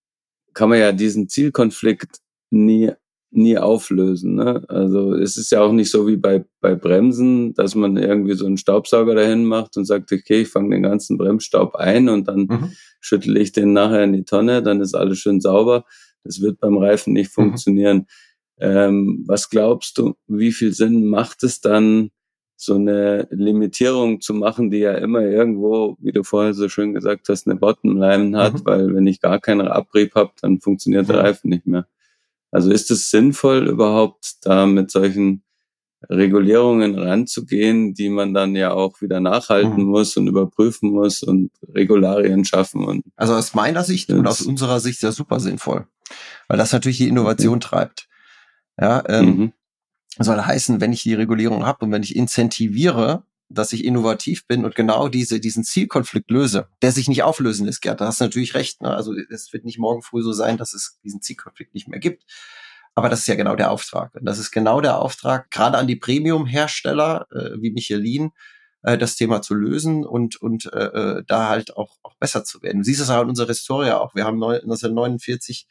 kann 0.54 0.68
man 0.68 0.78
ja 0.78 0.92
diesen 0.92 1.28
Zielkonflikt 1.28 2.18
nie 2.50 2.92
nie 3.32 3.58
auflösen. 3.58 4.34
Ne? 4.34 4.64
Also 4.68 5.14
es 5.14 5.36
ist 5.36 5.52
ja 5.52 5.62
auch 5.62 5.72
nicht 5.72 5.90
so 5.90 6.06
wie 6.08 6.16
bei, 6.16 6.44
bei 6.60 6.74
Bremsen, 6.74 7.54
dass 7.54 7.74
man 7.74 7.96
irgendwie 7.96 8.34
so 8.34 8.46
einen 8.46 8.56
Staubsauger 8.56 9.14
dahin 9.14 9.44
macht 9.44 9.76
und 9.76 9.84
sagt, 9.84 10.12
okay, 10.12 10.42
ich 10.42 10.48
fange 10.48 10.70
den 10.74 10.82
ganzen 10.82 11.16
Bremsstaub 11.16 11.76
ein 11.76 12.08
und 12.08 12.26
dann 12.26 12.40
mhm. 12.40 12.72
schüttle 13.00 13.38
ich 13.38 13.52
den 13.52 13.72
nachher 13.72 14.04
in 14.04 14.12
die 14.12 14.24
Tonne, 14.24 14.62
dann 14.62 14.80
ist 14.80 14.94
alles 14.94 15.18
schön 15.18 15.40
sauber. 15.40 15.84
Das 16.24 16.40
wird 16.40 16.58
beim 16.58 16.76
Reifen 16.76 17.12
nicht 17.12 17.30
mhm. 17.30 17.42
funktionieren. 17.42 17.96
Mhm. 17.98 18.04
Ähm, 18.62 19.24
was 19.26 19.48
glaubst 19.48 19.96
du, 19.98 20.14
wie 20.26 20.52
viel 20.52 20.72
Sinn 20.72 21.06
macht 21.06 21.44
es 21.44 21.60
dann, 21.60 22.10
so 22.62 22.74
eine 22.74 23.26
Limitierung 23.30 24.20
zu 24.20 24.34
machen, 24.34 24.70
die 24.70 24.78
ja 24.78 24.92
immer 24.92 25.22
irgendwo, 25.22 25.96
wie 25.98 26.12
du 26.12 26.22
vorher 26.22 26.52
so 26.52 26.68
schön 26.68 26.92
gesagt 26.92 27.28
hast, 27.30 27.46
eine 27.46 27.56
Bottomline 27.56 28.36
hat, 28.36 28.52
mhm. 28.52 28.60
weil 28.64 28.94
wenn 28.94 29.06
ich 29.06 29.22
gar 29.22 29.40
keinen 29.40 29.66
Abrieb 29.66 30.14
habe, 30.14 30.32
dann 30.42 30.60
funktioniert 30.60 31.08
der 31.08 31.20
Reifen 31.20 31.48
nicht 31.48 31.66
mehr. 31.66 31.86
Also 32.50 32.70
ist 32.70 32.90
es 32.90 33.10
sinnvoll, 33.10 33.66
überhaupt 33.66 34.34
da 34.42 34.66
mit 34.66 34.90
solchen 34.90 35.42
Regulierungen 36.08 36.98
ranzugehen, 36.98 37.94
die 37.94 38.10
man 38.10 38.34
dann 38.34 38.54
ja 38.56 38.72
auch 38.72 39.00
wieder 39.00 39.20
nachhalten 39.20 39.82
mhm. 39.84 39.90
muss 39.90 40.16
und 40.18 40.26
überprüfen 40.26 40.90
muss 40.90 41.22
und 41.22 41.50
Regularien 41.66 42.44
schaffen. 42.44 42.84
Und 42.84 43.04
also 43.16 43.34
aus 43.34 43.54
meiner 43.54 43.84
Sicht 43.84 44.10
und 44.10 44.26
aus 44.26 44.42
unserer 44.42 44.80
Sicht 44.80 45.00
sehr 45.00 45.12
super 45.12 45.40
sinnvoll, 45.40 45.86
weil 46.48 46.58
das 46.58 46.72
natürlich 46.72 46.98
die 46.98 47.08
Innovation 47.08 47.56
okay. 47.56 47.68
treibt. 47.68 48.08
Ja, 48.78 49.02
ähm, 49.08 49.26
mhm. 49.26 49.52
Soll 50.18 50.40
heißen, 50.40 50.80
wenn 50.80 50.92
ich 50.92 51.02
die 51.02 51.14
Regulierung 51.14 51.66
habe 51.66 51.84
und 51.84 51.92
wenn 51.92 52.02
ich 52.02 52.16
incentiviere, 52.16 53.24
dass 53.48 53.72
ich 53.72 53.84
innovativ 53.84 54.46
bin 54.46 54.64
und 54.64 54.74
genau 54.74 55.08
diese, 55.08 55.40
diesen 55.40 55.64
Zielkonflikt 55.64 56.30
löse, 56.30 56.68
der 56.82 56.92
sich 56.92 57.08
nicht 57.08 57.24
auflösen 57.24 57.66
lässt, 57.66 57.82
Gerd, 57.82 58.00
da 58.00 58.06
hast 58.06 58.20
du 58.20 58.24
natürlich 58.24 58.54
recht. 58.54 58.80
Ne? 58.80 58.94
Also 58.94 59.12
es 59.30 59.52
wird 59.52 59.64
nicht 59.64 59.78
morgen 59.78 60.02
früh 60.02 60.22
so 60.22 60.32
sein, 60.32 60.56
dass 60.56 60.72
es 60.72 60.98
diesen 61.02 61.20
Zielkonflikt 61.20 61.74
nicht 61.74 61.88
mehr 61.88 61.98
gibt. 61.98 62.24
Aber 62.94 63.08
das 63.08 63.20
ist 63.20 63.26
ja 63.26 63.34
genau 63.34 63.56
der 63.56 63.70
Auftrag. 63.70 64.14
Und 64.14 64.24
das 64.24 64.38
ist 64.38 64.50
genau 64.52 64.80
der 64.80 64.98
Auftrag, 64.98 65.50
gerade 65.50 65.78
an 65.78 65.86
die 65.86 65.96
Premium-Hersteller 65.96 67.26
äh, 67.32 67.60
wie 67.60 67.72
Michelin, 67.72 68.30
äh, 68.82 68.98
das 68.98 69.16
Thema 69.16 69.42
zu 69.42 69.54
lösen 69.54 70.04
und, 70.04 70.36
und 70.36 70.72
äh, 70.72 71.18
äh 71.18 71.24
da 71.26 71.48
halt 71.48 71.76
auch, 71.76 71.96
auch 72.02 72.16
besser 72.16 72.44
zu 72.44 72.62
werden. 72.62 72.78
Du 72.78 72.84
siehst 72.84 73.00
es 73.00 73.10
auch 73.10 73.22
in 73.22 73.28
unserer 73.28 73.48
Historie 73.48 73.90
auch. 73.90 74.14
Wir 74.14 74.24
haben 74.24 74.42
1949 74.42 75.66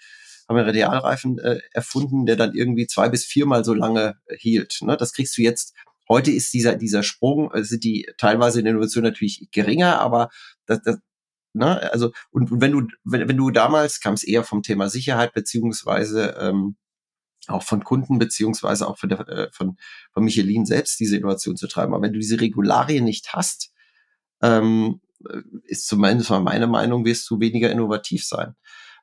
haben 0.49 0.57
wir 0.57 0.65
Radialreifen 0.65 1.39
äh, 1.39 1.59
erfunden, 1.71 2.25
der 2.25 2.35
dann 2.35 2.53
irgendwie 2.53 2.87
zwei 2.87 3.07
bis 3.07 3.23
viermal 3.23 3.63
so 3.63 3.73
lange 3.73 4.15
äh, 4.25 4.35
hielt. 4.35 4.79
Ne? 4.81 4.97
Das 4.97 5.13
kriegst 5.13 5.37
du 5.37 5.41
jetzt 5.41 5.73
Heute 6.11 6.31
ist 6.31 6.51
dieser, 6.55 6.75
dieser 6.75 7.03
Sprung, 7.03 7.51
äh, 7.53 7.63
sind 7.63 7.83
die 7.83 8.09
teilweise 8.17 8.59
in 8.59 8.65
der 8.65 8.71
Innovation 8.71 9.03
natürlich 9.03 9.47
geringer, 9.51 9.99
aber 9.99 10.29
das, 10.65 10.81
das 10.81 10.97
ne, 11.53 11.91
also, 11.91 12.11
und, 12.31 12.51
und 12.51 12.61
wenn 12.61 12.71
du, 12.71 12.87
wenn, 13.03 13.29
wenn 13.29 13.37
du 13.37 13.51
damals 13.51 13.99
kam 13.99 14.15
es 14.15 14.23
eher 14.23 14.43
vom 14.43 14.63
Thema 14.63 14.89
Sicherheit, 14.89 15.33
beziehungsweise 15.33 16.35
ähm, 16.39 16.77
auch 17.47 17.63
von 17.63 17.83
Kunden, 17.83 18.17
beziehungsweise 18.17 18.87
auch 18.87 18.97
von, 18.97 19.09
der, 19.09 19.19
äh, 19.29 19.49
von, 19.51 19.77
von 20.11 20.23
Michelin 20.23 20.65
selbst 20.65 20.99
diese 20.99 21.15
Innovation 21.15 21.57
zu 21.57 21.67
treiben. 21.67 21.93
Aber 21.93 22.03
wenn 22.03 22.13
du 22.13 22.19
diese 22.19 22.41
Regularien 22.41 23.05
nicht 23.05 23.33
hast, 23.33 23.71
ähm, 24.41 25.01
ist 25.65 25.87
zumindest 25.87 26.31
mal 26.31 26.39
meine 26.39 26.67
Meinung, 26.67 27.05
wirst 27.05 27.29
du 27.29 27.39
weniger 27.39 27.69
innovativ 27.69 28.25
sein. 28.25 28.55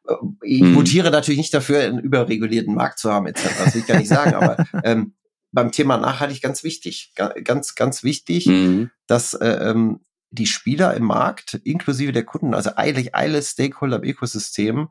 Äh, 0.08 0.14
ich 0.42 0.60
hm. 0.60 0.74
votiere 0.74 1.10
natürlich 1.10 1.38
nicht 1.38 1.54
dafür, 1.54 1.80
einen 1.80 1.98
überregulierten 1.98 2.74
Markt 2.74 2.98
zu 2.98 3.12
haben, 3.12 3.26
etc. 3.26 3.44
Das 3.64 3.74
will 3.74 3.80
ich 3.82 3.86
gar 3.86 3.98
nicht 3.98 4.08
sagen, 4.08 4.34
aber 4.34 4.56
ähm, 4.84 5.14
beim 5.52 5.72
Thema 5.72 5.96
nachhaltig 5.96 6.42
ganz 6.42 6.62
wichtig, 6.64 7.14
ganz, 7.14 7.74
ganz 7.74 8.04
wichtig, 8.04 8.46
mhm. 8.46 8.90
dass 9.06 9.32
äh, 9.34 9.70
ähm, 9.70 10.00
die 10.30 10.46
Spieler 10.46 10.94
im 10.94 11.04
Markt, 11.04 11.54
inklusive 11.64 12.12
der 12.12 12.24
Kunden, 12.24 12.52
also 12.52 12.70
eigentlich 12.76 13.14
alle 13.14 13.40
Stakeholder 13.42 13.96
im 13.96 14.04
Ökosystem, 14.04 14.88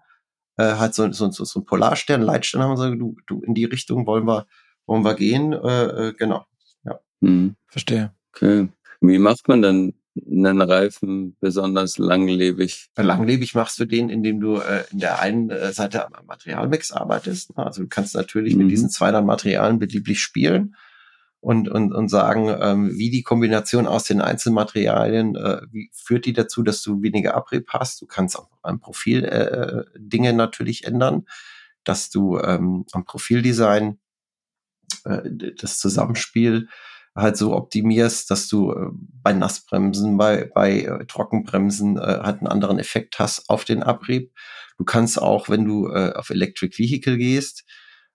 äh, 0.57 0.75
halt 0.75 0.95
so, 0.95 1.11
so, 1.11 1.29
so, 1.29 1.45
so 1.45 1.59
ein 1.59 1.65
Polarstern, 1.65 2.21
Leitstern 2.21 2.61
haben 2.61 2.71
und 2.71 2.77
sagen, 2.77 2.99
du, 2.99 3.15
du, 3.27 3.41
in 3.41 3.53
die 3.53 3.65
Richtung 3.65 4.07
wollen 4.07 4.25
wir, 4.25 4.47
wollen 4.87 5.03
wir 5.03 5.15
gehen, 5.15 5.53
äh, 5.53 6.07
äh, 6.07 6.13
genau. 6.13 6.45
Ja. 6.83 6.99
Mhm. 7.19 7.55
Verstehe. 7.67 8.13
Okay. 8.33 8.69
Wie 9.01 9.19
macht 9.19 9.47
man 9.47 9.61
dann 9.61 9.93
einen 10.25 10.61
Reifen 10.61 11.35
besonders 11.39 11.97
langlebig? 11.97 12.89
Langlebig 12.95 13.53
machst 13.55 13.79
du 13.79 13.85
den, 13.85 14.09
indem 14.09 14.39
du 14.39 14.57
äh, 14.57 14.83
in 14.91 14.99
der 14.99 15.19
einen 15.19 15.49
äh, 15.49 15.73
Seite 15.73 16.05
am 16.05 16.25
Materialmix 16.25 16.91
arbeitest. 16.91 17.51
Also 17.57 17.83
du 17.83 17.87
kannst 17.87 18.15
natürlich 18.15 18.55
mhm. 18.55 18.63
mit 18.63 18.71
diesen 18.71 18.89
zwei 18.89 19.11
dann 19.11 19.25
Materialien 19.25 19.79
beliebig 19.79 20.21
spielen 20.21 20.75
und, 21.45 21.69
und, 21.69 21.93
und 21.93 22.09
sagen, 22.09 22.49
ähm, 22.59 22.97
wie 22.97 23.11
die 23.11 23.23
Kombination 23.23 23.85
aus 23.85 24.05
den 24.05 24.21
einzelnen 24.21 24.55
Materialien, 24.55 25.35
äh, 25.35 25.61
wie 25.71 25.91
führt 25.93 26.25
die 26.25 26.33
dazu, 26.33 26.63
dass 26.63 26.81
du 26.81 27.01
weniger 27.01 27.35
Abrieb 27.35 27.67
hast. 27.69 28.01
Du 28.01 28.07
kannst 28.07 28.39
auch 28.39 28.49
am 28.63 28.79
Profil 28.79 29.25
äh, 29.25 29.83
Dinge 29.95 30.33
natürlich 30.33 30.85
ändern, 30.85 31.25
dass 31.83 32.09
du 32.09 32.39
ähm, 32.39 32.85
am 32.93 33.05
Profildesign 33.05 33.99
äh, 35.03 35.21
das 35.55 35.77
Zusammenspiel 35.77 36.67
halt 37.15 37.37
so 37.37 37.55
optimierst, 37.55 38.29
dass 38.29 38.47
du 38.47 38.71
äh, 38.71 38.89
bei 38.91 39.33
Nassbremsen, 39.33 40.17
bei, 40.17 40.51
bei 40.53 40.81
äh, 40.81 41.05
Trockenbremsen 41.05 41.97
äh, 41.97 42.01
halt 42.01 42.39
einen 42.39 42.47
anderen 42.47 42.77
Effekt 42.77 43.19
hast 43.19 43.49
auf 43.49 43.63
den 43.63 43.83
Abrieb. 43.83 44.33
Du 44.77 44.83
kannst 44.83 45.21
auch, 45.21 45.47
wenn 45.47 45.65
du 45.65 45.87
äh, 45.87 46.13
auf 46.13 46.29
Electric 46.29 46.77
Vehicle 46.77 47.17
gehst, 47.17 47.63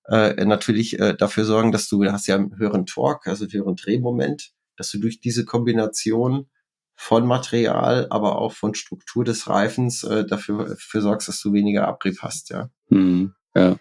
äh, 0.07 0.45
natürlich 0.45 0.99
äh, 0.99 1.15
dafür 1.17 1.45
sorgen, 1.45 1.73
dass 1.73 1.89
du, 1.89 2.03
du 2.03 2.13
hast 2.13 2.27
ja 2.27 2.35
einen 2.35 2.57
höheren 2.59 2.85
Torque, 2.85 3.31
also 3.31 3.45
einen 3.45 3.53
höheren 3.53 3.77
Drehmoment, 3.77 4.53
dass 4.77 4.91
du 4.91 4.99
durch 4.99 5.21
diese 5.21 5.45
Kombination 5.45 6.51
von 6.95 7.27
Material, 7.27 8.07
aber 8.11 8.37
auch 8.37 8.53
von 8.53 8.75
Struktur 8.75 9.25
des 9.25 9.49
Reifens 9.49 10.05
äh, 10.05 10.27
dafür, 10.27 10.69
dafür 10.69 11.01
sorgst, 11.01 11.29
dass 11.29 11.41
du 11.41 11.55
weniger 11.55 11.89
Abrieb 11.89 12.19
hast, 12.21 12.51
ja. 12.51 12.69
Mhm, 12.91 13.33
ja. 13.55 13.79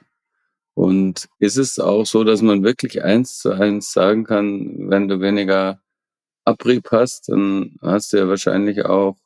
Und 0.73 1.27
ist 1.39 1.57
es 1.57 1.79
auch 1.79 2.05
so, 2.05 2.23
dass 2.23 2.41
man 2.41 2.63
wirklich 2.63 3.03
eins 3.03 3.39
zu 3.39 3.51
eins 3.51 3.91
sagen 3.91 4.23
kann, 4.23 4.89
wenn 4.89 5.07
du 5.07 5.19
weniger 5.19 5.81
Abrieb 6.45 6.89
hast, 6.91 7.29
dann 7.29 7.77
hast 7.81 8.13
du 8.13 8.17
ja 8.17 8.27
wahrscheinlich 8.27 8.85
auch 8.85 9.17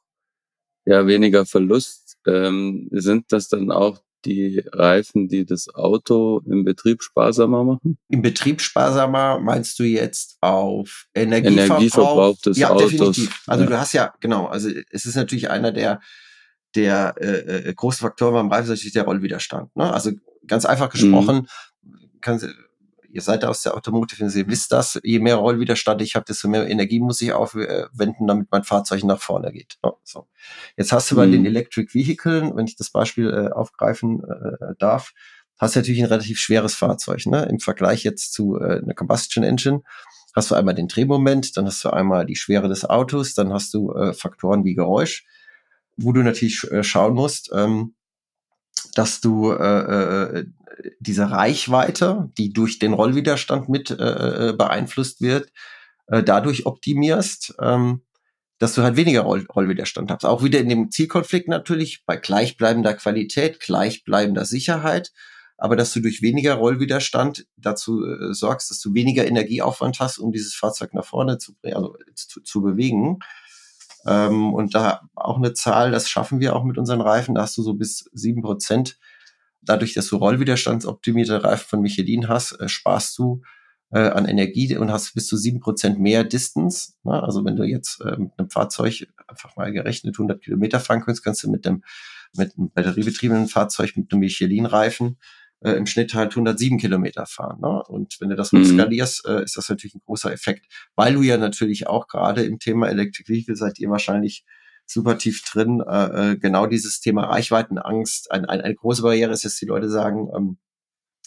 ja 0.86 1.06
weniger 1.08 1.46
Verlust. 1.46 2.18
Ähm, 2.28 2.88
sind 2.92 3.32
das 3.32 3.50
dann 3.50 3.72
auch 3.72 4.00
die 4.26 4.64
Reifen, 4.72 5.28
die 5.28 5.46
das 5.46 5.74
Auto 5.74 6.42
im 6.46 6.64
Betrieb 6.64 7.04
sparsamer 7.04 7.64
machen? 7.64 7.98
Im 8.10 8.22
Betrieb 8.22 8.62
sparsamer 8.62 9.40
meinst 9.40 9.78
du 9.80 9.84
jetzt 9.84 10.38
auf 10.42 11.08
Energieverbrauch, 11.14 11.78
Energieverbrauch 11.78 12.38
des 12.38 12.58
ja, 12.58 12.70
Autos? 12.70 12.92
Definitiv. 12.92 13.44
Also 13.48 13.64
ja. 13.64 13.70
du 13.70 13.80
hast 13.80 13.94
ja, 13.94 14.14
genau, 14.20 14.48
also 14.48 14.70
es 14.92 15.06
ist 15.06 15.16
natürlich 15.16 15.50
einer 15.50 15.72
der 15.72 16.02
der 16.76 17.14
äh, 17.20 17.70
äh, 17.70 17.74
große 17.74 18.00
Faktor 18.00 18.32
beim 18.32 18.50
Reifen 18.50 18.64
ist 18.64 18.70
natürlich 18.70 18.94
der 18.94 19.04
Rollwiderstand. 19.04 19.76
Ne? 19.76 19.94
Also 19.94 20.12
ganz 20.48 20.66
einfach 20.66 20.88
mhm. 20.88 20.92
gesprochen, 20.92 21.48
mhm. 21.82 22.22
kann, 22.22 22.42
ihr 23.10 23.22
seid 23.22 23.46
aus 23.46 23.62
der 23.62 23.76
Automotive, 23.76 24.26
ihr 24.26 24.48
wisst 24.48 24.72
das, 24.72 25.00
je 25.04 25.20
mehr 25.20 25.36
Rollwiderstand 25.36 26.02
ich 26.02 26.16
habe, 26.16 26.26
desto 26.26 26.48
mehr 26.48 26.68
Energie 26.68 27.00
muss 27.00 27.22
ich 27.22 27.32
aufwenden, 27.32 28.28
damit 28.28 28.48
mein 28.52 28.64
Fahrzeug 28.64 29.04
nach 29.04 29.22
vorne 29.22 29.52
geht. 29.52 29.78
so. 30.04 30.28
Jetzt 30.78 30.92
hast 30.92 31.12
du 31.12 31.16
bei 31.16 31.28
mhm. 31.28 31.32
den 31.32 31.46
Electric 31.46 31.94
Vehicles, 31.94 32.52
wenn 32.56 32.66
ich 32.66 32.76
das 32.76 32.90
Beispiel 32.90 33.30
äh, 33.30 33.54
aufgreifen 33.54 34.24
äh, 34.24 34.74
darf, 34.80 35.14
hast 35.60 35.76
du 35.76 35.80
natürlich 35.80 36.02
ein 36.02 36.08
relativ 36.08 36.40
schweres 36.40 36.74
Fahrzeug. 36.74 37.26
Ne? 37.28 37.44
Im 37.44 37.60
Vergleich 37.60 38.04
jetzt 38.04 38.34
zu 38.34 38.60
äh, 38.60 38.82
einer 38.82 38.96
Combustion 38.96 39.44
Engine 39.44 39.82
hast 40.36 40.52
du 40.52 40.56
einmal 40.56 40.74
den 40.74 40.88
Drehmoment, 40.88 41.56
dann 41.58 41.68
hast 41.68 41.86
du 41.86 41.90
einmal 41.90 42.26
die 42.26 42.36
Schwere 42.36 42.68
des 42.68 42.86
Autos, 42.86 43.36
dann 43.36 43.54
hast 43.54 43.74
du 43.74 43.94
äh, 43.94 44.14
Faktoren 44.14 44.66
wie 44.66 44.74
Geräusch, 44.74 45.26
wo 45.96 46.12
du 46.12 46.22
natürlich 46.22 46.64
äh, 46.72 46.84
schauen 46.84 47.14
musst, 47.14 47.52
ähm, 47.54 47.96
dass 48.96 49.22
du 49.22 49.52
äh, 49.52 50.40
äh, 50.40 50.46
diese 51.00 51.32
Reichweite, 51.32 52.30
die 52.38 52.52
durch 52.54 52.80
den 52.80 52.94
Rollwiderstand 52.94 53.70
mit 53.70 53.92
äh, 53.92 54.50
äh, 54.50 54.54
beeinflusst 54.54 55.22
wird, 55.22 55.52
äh, 56.08 56.24
dadurch 56.24 56.66
optimierst, 56.66 57.56
ähm, 57.62 58.02
dass 58.60 58.76
du 58.76 58.84
halt 58.84 58.96
weniger 58.96 59.22
Roll 59.22 59.46
Rollwiderstand 59.54 60.12
hast. 60.12 60.26
Auch 60.26 60.44
wieder 60.44 60.60
in 60.60 60.70
dem 60.70 60.92
Zielkonflikt 60.92 61.48
natürlich 61.48 62.06
bei 62.06 62.18
gleichbleibender 62.18 62.94
Qualität, 62.94 63.60
gleichbleibender 63.60 64.46
Sicherheit, 64.46 65.12
aber 65.58 65.76
dass 65.76 65.94
du 65.94 66.00
durch 66.00 66.22
weniger 66.22 66.56
Rollwiderstand 66.56 67.46
dazu 67.58 68.06
äh, 68.06 68.34
sorgst, 68.34 68.70
dass 68.70 68.80
du 68.80 68.94
weniger 68.94 69.26
Energieaufwand 69.26 70.00
hast, 70.00 70.18
um 70.18 70.32
dieses 70.32 70.56
Fahrzeug 70.56 70.94
nach 70.94 71.06
vorne 71.06 71.38
zu, 71.38 71.54
also 71.64 71.96
zu, 72.16 72.42
zu 72.42 72.62
bewegen. 72.62 73.20
Ähm, 74.06 74.54
und 74.54 74.76
da 74.76 75.02
auch 75.16 75.38
eine 75.38 75.54
Zahl, 75.54 75.92
das 75.92 76.10
schaffen 76.10 76.40
wir 76.40 76.56
auch 76.56 76.64
mit 76.64 76.78
unseren 76.78 77.02
Reifen, 77.02 77.36
da 77.36 77.42
hast 77.44 77.58
du 77.58 77.64
so 77.64 77.74
bis 77.74 78.10
sieben 78.14 78.42
Prozent. 78.42 78.98
Dadurch, 79.62 79.94
dass 79.94 80.08
du 80.08 80.18
rollwiderstandsoptimierte 80.18 81.44
Reifen 81.44 81.68
von 81.68 81.82
Michelin 81.82 82.28
hast, 82.28 82.60
äh, 82.60 82.68
sparst 82.68 83.18
du 83.18 83.42
äh, 83.92 84.00
an 84.00 84.26
Energie 84.26 84.76
und 84.76 84.92
hast 84.92 85.14
bis 85.14 85.28
zu 85.28 85.38
sieben 85.38 85.60
Prozent 85.60 86.00
mehr 86.00 86.24
Distance. 86.24 86.94
Ne? 87.04 87.22
Also 87.22 87.46
wenn 87.46 87.56
du 87.56 87.64
jetzt 87.64 88.02
äh, 88.02 88.18
mit 88.18 88.32
einem 88.38 88.50
Fahrzeug 88.50 89.08
einfach 89.28 89.56
mal 89.56 89.72
gerechnet 89.72 90.16
100 90.16 90.42
Kilometer 90.42 90.80
fahren 90.80 91.02
kannst, 91.06 91.24
kannst 91.24 91.44
du 91.44 91.50
mit 91.50 91.66
dem 91.66 91.84
mit 92.36 92.58
einem 92.58 92.72
batteriebetriebenen 92.72 93.48
Fahrzeug 93.48 93.96
mit 93.96 94.12
einem 94.12 94.22
Michelin-Reifen 94.22 95.18
äh, 95.64 95.72
im 95.72 95.86
Schnitt 95.86 96.14
halt 96.14 96.32
107 96.32 96.78
Kilometer 96.78 97.26
fahren. 97.26 97.60
Ne? 97.62 97.84
Und 97.84 98.18
wenn 98.20 98.30
du 98.30 98.36
das 98.36 98.52
mhm. 98.52 98.66
skalierst, 98.66 99.26
äh, 99.26 99.44
ist 99.44 99.58
das 99.58 99.70
natürlich 99.70 99.96
ein 99.96 100.02
großer 100.06 100.32
Effekt, 100.32 100.66
weil 100.96 101.14
du 101.14 101.22
ja 101.22 101.38
natürlich 101.38 101.88
auch 101.88 102.08
gerade 102.08 102.44
im 102.44 102.60
Thema 102.60 102.90
Electric 102.90 103.30
Vehicle 103.30 103.56
seid 103.56 103.80
ihr 103.80 103.90
wahrscheinlich 103.90 104.46
super 104.86 105.18
tief 105.18 105.44
drin. 105.44 105.82
Äh, 105.88 106.32
äh 106.32 106.38
genau 106.38 106.68
dieses 106.68 107.00
Thema 107.00 107.26
Reichweitenangst, 107.26 108.32
ein, 108.32 108.46
ein, 108.46 108.62
eine 108.62 108.76
große 108.76 109.02
Barriere 109.02 109.32
ist, 109.32 109.46
dass 109.46 109.56
die 109.56 109.66
Leute 109.66 109.90
sagen, 109.90 110.30
ähm, 110.36 110.58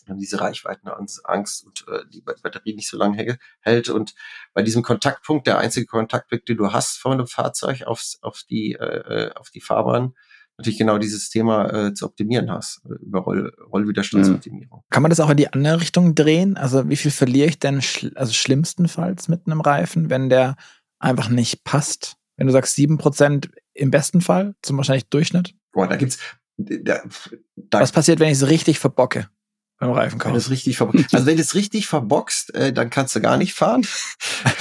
diese 0.09 0.41
Reichweitenangst 0.41 1.65
und 1.65 1.85
äh, 1.89 2.05
die 2.13 2.21
Batterie 2.21 2.75
nicht 2.75 2.89
so 2.89 2.97
lange 2.97 3.39
hält. 3.61 3.89
Und 3.89 4.15
bei 4.55 4.63
diesem 4.63 4.83
Kontaktpunkt, 4.83 5.49
der 5.49 5.59
einzige 5.59 5.87
Kontaktpunkt, 5.87 6.49
den 6.49 6.59
du 6.59 6.73
hast 6.73 6.99
von 6.99 7.13
einem 7.13 7.27
Fahrzeug 7.27 7.83
aufs, 7.83 8.19
auf 8.23 8.43
die 8.49 8.75
äh, 8.75 8.85
äh 8.85 9.33
auf 9.35 9.51
die 9.51 9.61
Fahrbahn, 9.61 10.15
natürlich 10.59 10.79
genau 10.79 10.99
dieses 10.99 11.31
Thema 11.31 11.73
äh, 11.73 11.95
zu 11.95 12.07
optimieren 12.07 12.51
hast, 12.51 12.83
äh, 12.85 12.95
über 13.05 13.21
Roll, 13.21 13.53
Rollwiderstandsoptimierung. 13.73 14.83
Kann 14.91 15.03
man 15.03 15.11
das 15.11 15.21
auch 15.21 15.31
in 15.31 15.37
die 15.37 15.53
andere 15.53 15.81
Richtung 15.81 16.15
drehen? 16.15 16.57
Also 16.57 16.89
wie 16.89 16.97
viel 16.97 17.11
verliere 17.11 17.49
ich 17.49 17.59
denn 17.59 17.83
schl 17.83 18.13
also 18.15 18.33
schlimmstenfalls 18.33 19.29
mit 19.29 19.47
einem 19.47 19.61
Reifen, 19.61 20.11
wenn 20.11 20.29
der 20.29 20.57
einfach 20.99 21.29
nicht 21.29 21.65
passt? 21.65 22.17
Wenn 22.37 22.47
du 22.47 22.53
sagst 22.53 22.75
sieben 22.75 22.99
Prozent 22.99 23.51
im 23.75 23.91
besten 23.91 24.21
Fall, 24.21 24.55
zum 24.63 24.77
wahrscheinlich 24.77 25.09
Durchschnitt? 25.09 25.55
Boah, 25.73 25.87
da 25.87 25.97
gibt's. 25.97 26.19
Da, 26.59 27.03
da, 27.57 27.81
Was 27.81 27.93
passiert, 27.93 28.19
wenn 28.19 28.29
ich 28.29 28.39
es 28.39 28.49
richtig 28.49 28.79
verbocke? 28.79 29.29
beim 29.79 29.91
Reifenkauf. 29.91 30.33
Wenn 30.33 30.39
es 30.39 30.51
richtig 30.51 30.77
verboxt. 30.77 31.07
Also 31.13 31.27
wenn 31.27 31.39
es 31.39 31.55
richtig 31.55 31.87
verboxt, 31.87 32.55
äh, 32.55 32.73
dann 32.73 32.91
kannst 32.91 33.15
du 33.15 33.21
gar 33.21 33.37
nicht 33.37 33.55
fahren. 33.55 33.87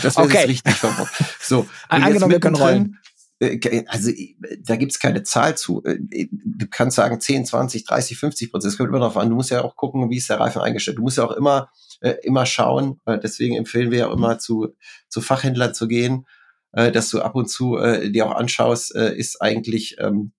Das 0.02 0.18
wäre 0.18 0.28
okay. 0.28 0.46
richtig 0.46 0.76
verbockt. 0.76 1.14
So. 1.39 1.68
Angenommen, 1.89 2.32
wir 2.32 2.39
können 2.39 2.56
rollen. 2.56 3.00
Äh, 3.39 3.83
also 3.88 4.11
da 4.59 4.75
gibt's 4.75 4.99
keine 4.99 5.23
Zahl 5.23 5.57
zu. 5.57 5.83
Äh, 5.83 5.97
du 5.99 6.67
kannst 6.69 6.95
sagen 6.95 7.19
10, 7.19 7.45
20, 7.45 7.86
30, 7.86 8.17
50 8.17 8.51
Prozent. 8.51 8.73
Es 8.73 8.77
kommt 8.77 8.89
immer 8.89 8.99
darauf 8.99 9.17
an. 9.17 9.29
Du 9.29 9.36
musst 9.36 9.51
ja 9.51 9.63
auch 9.63 9.75
gucken, 9.75 10.09
wie 10.09 10.17
ist 10.17 10.29
der 10.29 10.39
Reifen 10.39 10.61
eingestellt. 10.61 10.97
Du 10.97 11.01
musst 11.01 11.17
ja 11.17 11.25
auch 11.25 11.31
immer, 11.31 11.69
äh, 12.01 12.15
immer 12.23 12.45
schauen. 12.45 12.99
Deswegen 13.07 13.55
empfehlen 13.55 13.91
wir 13.91 13.99
ja 13.99 14.13
immer 14.13 14.39
zu, 14.39 14.75
zu 15.09 15.21
Fachhändlern 15.21 15.73
zu 15.73 15.88
gehen, 15.88 16.25
dass 16.71 17.09
du 17.09 17.21
ab 17.21 17.36
und 17.36 17.49
zu 17.49 17.77
dir 17.77 18.27
auch 18.27 18.36
anschaust, 18.36 18.93
ist 18.93 19.41
eigentlich 19.41 19.95
ähm, 19.99 20.33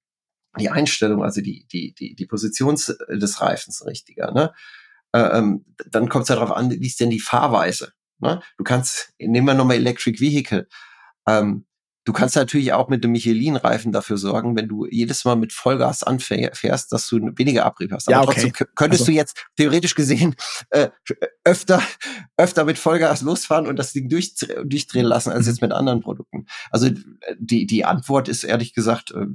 die 0.58 0.68
Einstellung, 0.68 1.22
also 1.22 1.40
die, 1.40 1.66
die, 1.72 1.94
die, 1.94 2.14
die 2.14 2.26
Position 2.26 2.74
des 2.74 3.40
Reifens 3.40 3.86
richtiger. 3.86 4.32
Ne? 4.32 4.52
Ähm, 5.14 5.64
dann 5.90 6.10
kommt 6.10 6.24
es 6.24 6.28
ja 6.28 6.34
darauf 6.34 6.54
an, 6.54 6.70
wie 6.70 6.86
ist 6.86 7.00
denn 7.00 7.08
die 7.08 7.20
Fahrweise. 7.20 7.92
Ne? 8.18 8.42
Du 8.58 8.64
kannst, 8.64 9.14
nehmen 9.18 9.46
wir 9.46 9.54
nochmal 9.54 9.76
Electric 9.76 10.20
Vehicle. 10.20 10.68
Ähm, 11.26 11.65
Du 12.06 12.12
kannst 12.12 12.36
natürlich 12.36 12.72
auch 12.72 12.88
mit 12.88 13.02
dem 13.02 13.10
Michelin-Reifen 13.10 13.90
dafür 13.90 14.16
sorgen, 14.16 14.54
wenn 14.54 14.68
du 14.68 14.86
jedes 14.86 15.24
Mal 15.24 15.34
mit 15.34 15.52
Vollgas 15.52 16.04
anfährst, 16.04 16.92
dass 16.92 17.08
du 17.08 17.32
weniger 17.36 17.66
Abrieb 17.66 17.90
hast. 17.90 18.06
Aber 18.06 18.18
ja, 18.18 18.22
okay. 18.22 18.42
trotzdem 18.42 18.68
könntest 18.76 19.02
also. 19.02 19.10
du 19.10 19.16
jetzt 19.16 19.44
theoretisch 19.56 19.96
gesehen 19.96 20.36
äh, 20.70 20.90
öfter, 21.42 21.82
öfter 22.36 22.64
mit 22.64 22.78
Vollgas 22.78 23.22
losfahren 23.22 23.66
und 23.66 23.76
das 23.76 23.92
Ding 23.92 24.08
durch, 24.08 24.36
durchdrehen 24.64 25.04
lassen 25.04 25.32
als 25.32 25.48
jetzt 25.48 25.60
mit 25.60 25.72
anderen 25.72 26.00
Produkten. 26.00 26.46
Also 26.70 26.90
die, 27.40 27.66
die 27.66 27.84
Antwort 27.84 28.28
ist 28.28 28.44
ehrlich 28.44 28.72
gesagt 28.72 29.10
äh, 29.10 29.26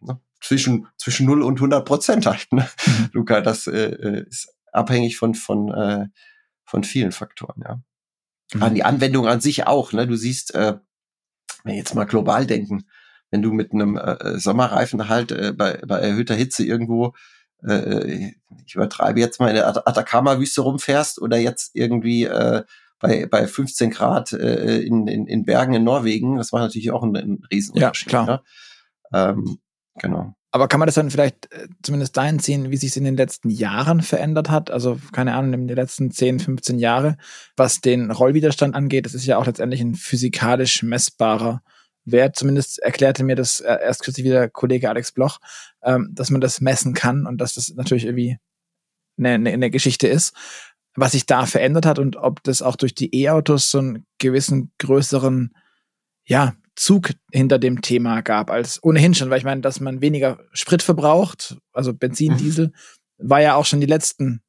ne, 0.00 0.20
zwischen, 0.40 0.88
zwischen 0.98 1.26
0 1.26 1.42
und 1.42 1.58
100 1.58 1.86
Prozent 1.86 2.26
halt. 2.26 2.52
Ne? 2.52 2.68
Mhm. 2.86 3.10
Luca, 3.12 3.40
das 3.40 3.68
äh, 3.68 3.84
äh, 3.84 4.26
ist 4.28 4.52
abhängig 4.72 5.16
von, 5.16 5.34
von, 5.34 5.72
äh, 5.72 6.06
von 6.64 6.82
vielen 6.82 7.12
Faktoren, 7.12 7.62
ja. 7.64 7.80
Mhm. 8.52 8.62
An 8.64 8.74
die 8.74 8.82
Anwendung 8.82 9.28
an 9.28 9.40
sich 9.40 9.68
auch. 9.68 9.92
Ne? 9.92 10.08
Du 10.08 10.16
siehst, 10.16 10.56
äh, 10.56 10.74
jetzt 11.64 11.94
mal 11.94 12.04
global 12.04 12.46
denken, 12.46 12.84
wenn 13.30 13.42
du 13.42 13.52
mit 13.52 13.72
einem 13.72 13.96
äh, 13.96 14.12
äh, 14.12 14.38
Sommerreifen 14.38 15.08
halt 15.08 15.32
äh, 15.32 15.52
bei, 15.52 15.80
bei 15.86 15.98
erhöhter 15.98 16.34
Hitze 16.34 16.64
irgendwo, 16.64 17.14
äh, 17.62 17.74
äh 17.74 18.32
ich 18.66 18.74
übertreibe 18.74 19.20
jetzt 19.20 19.40
mal 19.40 19.48
in 19.48 19.56
der 19.56 19.68
Atacama-Wüste 19.68 20.62
rumfährst 20.62 21.20
oder 21.20 21.36
jetzt 21.36 21.74
irgendwie 21.74 22.24
äh, 22.24 22.62
bei, 22.98 23.26
bei 23.26 23.46
15 23.46 23.90
Grad 23.90 24.32
äh, 24.32 24.80
in, 24.80 25.06
in, 25.06 25.26
in 25.26 25.44
Bergen 25.44 25.74
in 25.74 25.84
Norwegen, 25.84 26.36
das 26.36 26.52
war 26.52 26.60
natürlich 26.60 26.90
auch 26.90 27.02
ein, 27.02 27.16
ein 27.16 27.42
Riesenunterschied. 27.50 28.12
Ja, 28.12 28.24
klar. 28.24 28.26
Ne? 28.26 28.42
Ähm, 29.12 29.58
genau. 29.98 30.34
Aber 30.52 30.66
kann 30.66 30.80
man 30.80 30.86
das 30.86 30.96
dann 30.96 31.10
vielleicht 31.10 31.48
zumindest 31.82 32.16
dahin 32.16 32.40
ziehen, 32.40 32.70
wie 32.70 32.76
sich 32.76 32.90
es 32.90 32.96
in 32.96 33.04
den 33.04 33.16
letzten 33.16 33.50
Jahren 33.50 34.02
verändert 34.02 34.50
hat? 34.50 34.70
Also, 34.70 34.98
keine 35.12 35.34
Ahnung, 35.34 35.52
in 35.52 35.68
den 35.68 35.76
letzten 35.76 36.10
10, 36.10 36.40
15 36.40 36.78
Jahre, 36.78 37.16
was 37.56 37.80
den 37.80 38.10
Rollwiderstand 38.10 38.74
angeht, 38.74 39.06
das 39.06 39.14
ist 39.14 39.26
ja 39.26 39.38
auch 39.38 39.46
letztendlich 39.46 39.80
ein 39.80 39.94
physikalisch 39.94 40.82
messbarer 40.82 41.62
Wert. 42.04 42.34
Zumindest 42.34 42.80
erklärte 42.80 43.22
mir 43.22 43.36
das 43.36 43.60
erst 43.60 44.02
kürzlich 44.02 44.26
wieder 44.26 44.48
Kollege 44.48 44.88
Alex 44.88 45.12
Bloch, 45.12 45.38
ähm, 45.82 46.10
dass 46.12 46.30
man 46.30 46.40
das 46.40 46.60
messen 46.60 46.94
kann 46.94 47.26
und 47.26 47.38
dass 47.40 47.54
das 47.54 47.72
natürlich 47.74 48.04
irgendwie 48.04 48.38
eine, 49.18 49.30
eine, 49.30 49.50
eine 49.50 49.70
Geschichte 49.70 50.08
ist. 50.08 50.34
Was 50.96 51.12
sich 51.12 51.26
da 51.26 51.46
verändert 51.46 51.86
hat 51.86 52.00
und 52.00 52.16
ob 52.16 52.42
das 52.42 52.62
auch 52.62 52.74
durch 52.74 52.96
die 52.96 53.14
E-Autos 53.14 53.70
so 53.70 53.78
einen 53.78 54.06
gewissen 54.18 54.72
größeren 54.78 55.52
ja, 56.24 56.54
Zug 56.80 57.12
hinter 57.30 57.58
dem 57.58 57.82
Thema 57.82 58.22
gab 58.22 58.50
als 58.50 58.82
ohnehin 58.82 59.12
schon, 59.12 59.28
weil 59.28 59.36
ich 59.36 59.44
meine, 59.44 59.60
dass 59.60 59.80
man 59.80 60.00
weniger 60.00 60.38
Sprit 60.52 60.82
verbraucht, 60.82 61.58
also 61.74 61.92
Benzin, 61.92 62.32
mhm. 62.32 62.36
Diesel, 62.38 62.72
war 63.18 63.42
ja 63.42 63.54
auch 63.54 63.66
schon 63.66 63.80
die 63.80 63.86
letzten 63.86 64.40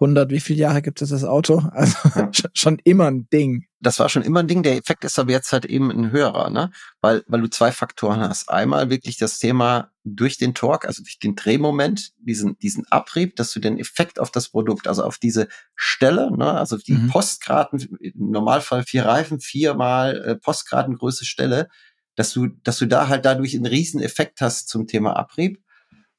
100, 0.00 0.30
wie 0.30 0.40
viele 0.40 0.60
Jahre 0.60 0.80
gibt 0.80 1.02
es 1.02 1.10
das 1.10 1.24
Auto? 1.24 1.62
Also 1.72 1.96
ja. 2.14 2.30
schon 2.54 2.78
immer 2.84 3.06
ein 3.06 3.28
Ding. 3.30 3.66
Das 3.80 3.98
war 3.98 4.08
schon 4.08 4.22
immer 4.22 4.40
ein 4.40 4.48
Ding. 4.48 4.62
Der 4.62 4.76
Effekt 4.76 5.04
ist 5.04 5.18
aber 5.18 5.30
jetzt 5.30 5.52
halt 5.52 5.64
eben 5.64 5.90
ein 5.90 6.10
höherer, 6.10 6.50
ne? 6.50 6.70
Weil, 7.00 7.24
weil 7.28 7.40
du 7.40 7.48
zwei 7.48 7.70
Faktoren 7.70 8.20
hast. 8.20 8.48
Einmal 8.48 8.90
wirklich 8.90 9.16
das 9.16 9.38
Thema 9.38 9.92
durch 10.04 10.38
den 10.38 10.54
Torque, 10.54 10.86
also 10.86 11.02
durch 11.02 11.18
den 11.18 11.36
Drehmoment, 11.36 12.12
diesen, 12.18 12.58
diesen 12.58 12.86
Abrieb, 12.90 13.36
dass 13.36 13.52
du 13.52 13.60
den 13.60 13.78
Effekt 13.78 14.18
auf 14.18 14.30
das 14.30 14.48
Produkt, 14.48 14.88
also 14.88 15.04
auf 15.04 15.18
diese 15.18 15.48
Stelle, 15.76 16.36
ne? 16.36 16.52
Also 16.54 16.78
die 16.78 16.94
mhm. 16.94 17.08
Postgraden, 17.08 17.98
im 18.00 18.30
Normalfall 18.30 18.84
vier 18.84 19.04
Reifen, 19.04 19.40
viermal 19.40 20.16
äh, 20.24 20.36
Postgradengröße 20.36 21.24
Stelle, 21.24 21.68
dass 22.16 22.32
du, 22.32 22.48
dass 22.64 22.78
du 22.78 22.86
da 22.86 23.08
halt 23.08 23.24
dadurch 23.24 23.54
einen 23.54 23.66
riesen 23.66 24.02
Effekt 24.02 24.40
hast 24.40 24.68
zum 24.68 24.86
Thema 24.88 25.16
Abrieb. 25.16 25.62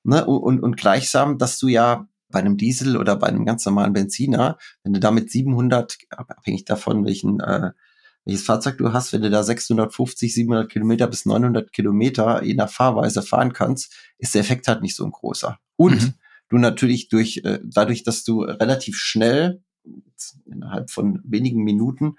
Ne? 0.03 0.25
Und, 0.25 0.41
und, 0.41 0.63
und 0.63 0.77
gleichsam, 0.77 1.37
dass 1.37 1.59
du 1.59 1.67
ja 1.67 2.07
bei 2.31 2.39
einem 2.39 2.57
Diesel 2.57 2.97
oder 2.97 3.15
bei 3.15 3.27
einem 3.27 3.45
ganz 3.45 3.65
normalen 3.65 3.93
Benziner, 3.93 4.57
wenn 4.83 4.93
du 4.93 4.99
damit 4.99 5.31
700, 5.31 5.97
abhängig 6.09 6.65
davon, 6.65 7.05
welchen, 7.05 7.39
äh, 7.39 7.71
welches 8.25 8.45
Fahrzeug 8.45 8.77
du 8.77 8.93
hast, 8.93 9.13
wenn 9.13 9.21
du 9.21 9.29
da 9.29 9.43
650, 9.43 10.33
700 10.33 10.71
Kilometer 10.71 11.07
bis 11.07 11.25
900 11.25 11.71
Kilometer 11.71 12.43
je 12.43 12.53
nach 12.53 12.69
Fahrweise 12.69 13.21
fahren 13.21 13.53
kannst, 13.53 13.93
ist 14.17 14.35
der 14.35 14.41
Effekt 14.41 14.67
halt 14.67 14.81
nicht 14.81 14.95
so 14.95 15.05
ein 15.05 15.11
großer. 15.11 15.57
Und 15.75 16.01
mhm. 16.01 16.13
du 16.49 16.57
natürlich 16.57 17.09
durch, 17.09 17.41
äh, 17.43 17.59
dadurch, 17.63 18.03
dass 18.03 18.23
du 18.23 18.41
relativ 18.41 18.97
schnell, 18.97 19.63
innerhalb 20.45 20.91
von 20.91 21.21
wenigen 21.23 21.63
Minuten, 21.63 22.15